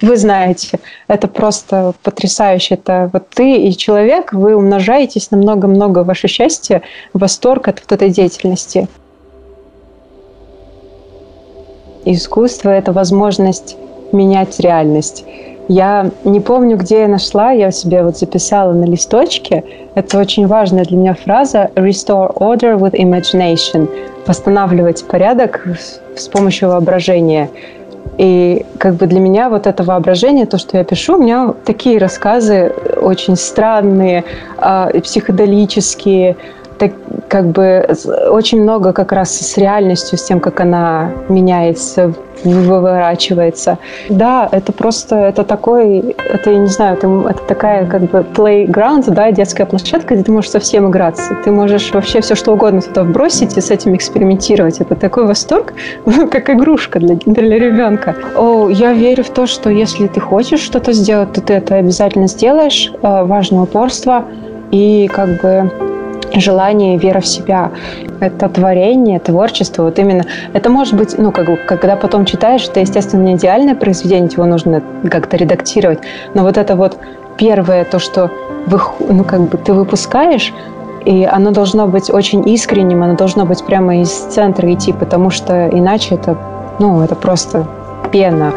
вы 0.02 0.18
знаете, 0.18 0.78
это 1.08 1.26
просто 1.26 1.94
потрясающе. 2.02 2.74
Это 2.74 3.08
вот 3.14 3.30
ты 3.30 3.56
и 3.56 3.74
человек, 3.74 4.34
вы 4.34 4.54
умножаетесь 4.54 5.30
на 5.30 5.38
много-много 5.38 6.04
ваше 6.04 6.28
счастье, 6.28 6.82
восторг 7.14 7.68
от 7.68 7.80
вот 7.80 7.92
этой 7.92 8.10
деятельности. 8.10 8.86
Искусство– 12.04 12.68
это 12.70 12.92
возможность 12.92 13.76
менять 14.12 14.60
реальность. 14.60 15.24
Я 15.70 16.10
не 16.24 16.40
помню, 16.40 16.76
где 16.76 17.02
я 17.02 17.06
нашла, 17.08 17.52
я 17.52 17.70
себе 17.70 18.02
вот 18.02 18.18
записала 18.18 18.72
на 18.72 18.86
листочке. 18.86 19.62
Это 19.94 20.18
очень 20.18 20.48
важная 20.48 20.84
для 20.84 20.96
меня 20.96 21.14
фраза 21.14 21.70
«restore 21.76 22.34
order 22.34 22.76
with 22.76 22.94
imagination»– 22.94 23.88
восстанавливать 24.26 25.04
порядок 25.06 25.64
с 26.16 26.26
помощью 26.26 26.70
воображения. 26.70 27.50
И 28.18 28.66
как 28.78 28.94
бы 28.94 29.06
для 29.06 29.20
меня 29.20 29.48
вот 29.48 29.68
это 29.68 29.84
воображение, 29.84 30.44
то, 30.46 30.58
что 30.58 30.76
я 30.76 30.82
пишу, 30.82 31.14
у 31.14 31.22
меня 31.22 31.54
такие 31.64 31.98
рассказы 31.98 32.72
очень 33.00 33.36
странные, 33.36 34.24
э, 34.58 35.00
психоделические, 35.00 36.36
так, 36.80 36.90
как 37.30 37.46
бы 37.46 37.86
очень 38.28 38.60
много 38.60 38.92
как 38.92 39.12
раз 39.12 39.30
с 39.30 39.56
реальностью, 39.56 40.18
с 40.18 40.24
тем, 40.24 40.40
как 40.40 40.60
она 40.60 41.12
меняется, 41.28 42.12
выворачивается. 42.42 43.78
Да, 44.08 44.48
это 44.50 44.72
просто, 44.72 45.14
это 45.16 45.44
такой, 45.44 46.16
это, 46.18 46.50
я 46.50 46.58
не 46.58 46.66
знаю, 46.66 46.96
это, 46.96 47.06
это 47.30 47.42
такая 47.46 47.86
как 47.86 48.02
бы 48.10 48.26
playground, 48.34 49.08
да, 49.10 49.30
детская 49.30 49.64
площадка, 49.64 50.14
где 50.14 50.24
ты 50.24 50.32
можешь 50.32 50.50
совсем 50.50 50.90
играться. 50.90 51.36
Ты 51.44 51.52
можешь 51.52 51.92
вообще 51.92 52.20
все 52.20 52.34
что 52.34 52.52
угодно 52.52 52.80
туда 52.80 53.04
вбросить 53.04 53.56
и 53.56 53.60
с 53.60 53.70
этим 53.70 53.94
экспериментировать. 53.94 54.80
Это 54.80 54.96
такой 54.96 55.26
восторг, 55.26 55.74
как 56.32 56.50
игрушка 56.50 56.98
для, 56.98 57.14
для 57.14 57.58
ребенка. 57.58 58.16
О, 58.36 58.68
я 58.68 58.92
верю 58.92 59.22
в 59.22 59.30
то, 59.30 59.46
что 59.46 59.70
если 59.70 60.08
ты 60.08 60.18
хочешь 60.18 60.60
что-то 60.60 60.92
сделать, 60.92 61.32
то 61.32 61.40
ты 61.40 61.54
это 61.54 61.76
обязательно 61.76 62.26
сделаешь. 62.26 62.92
Э, 63.02 63.22
важно 63.22 63.62
упорство 63.62 64.24
и 64.72 65.08
как 65.12 65.40
бы 65.42 65.89
желание, 66.34 66.96
вера 66.96 67.20
в 67.20 67.26
себя. 67.26 67.70
Это 68.20 68.48
творение, 68.48 69.18
творчество. 69.18 69.84
Вот 69.84 69.98
именно 69.98 70.24
это 70.52 70.70
может 70.70 70.94
быть, 70.94 71.16
ну, 71.18 71.32
как 71.32 71.46
бы, 71.46 71.56
когда 71.56 71.96
потом 71.96 72.24
читаешь, 72.24 72.66
это, 72.68 72.80
естественно, 72.80 73.22
не 73.22 73.36
идеальное 73.36 73.74
произведение, 73.74 74.30
его 74.30 74.46
нужно 74.46 74.82
как-то 75.10 75.36
редактировать. 75.36 76.00
Но 76.34 76.42
вот 76.42 76.56
это 76.56 76.76
вот 76.76 76.98
первое, 77.38 77.84
то, 77.84 77.98
что 77.98 78.30
вы, 78.66 78.80
ну, 79.08 79.24
как 79.24 79.48
бы 79.48 79.58
ты 79.58 79.72
выпускаешь, 79.72 80.52
и 81.04 81.24
оно 81.24 81.50
должно 81.50 81.86
быть 81.86 82.10
очень 82.10 82.46
искренним, 82.48 83.02
оно 83.02 83.16
должно 83.16 83.46
быть 83.46 83.64
прямо 83.64 84.00
из 84.00 84.10
центра 84.10 84.72
идти, 84.72 84.92
потому 84.92 85.30
что 85.30 85.68
иначе 85.72 86.16
это, 86.16 86.36
ну, 86.78 87.02
это 87.02 87.14
просто 87.14 87.66
пена. 88.12 88.52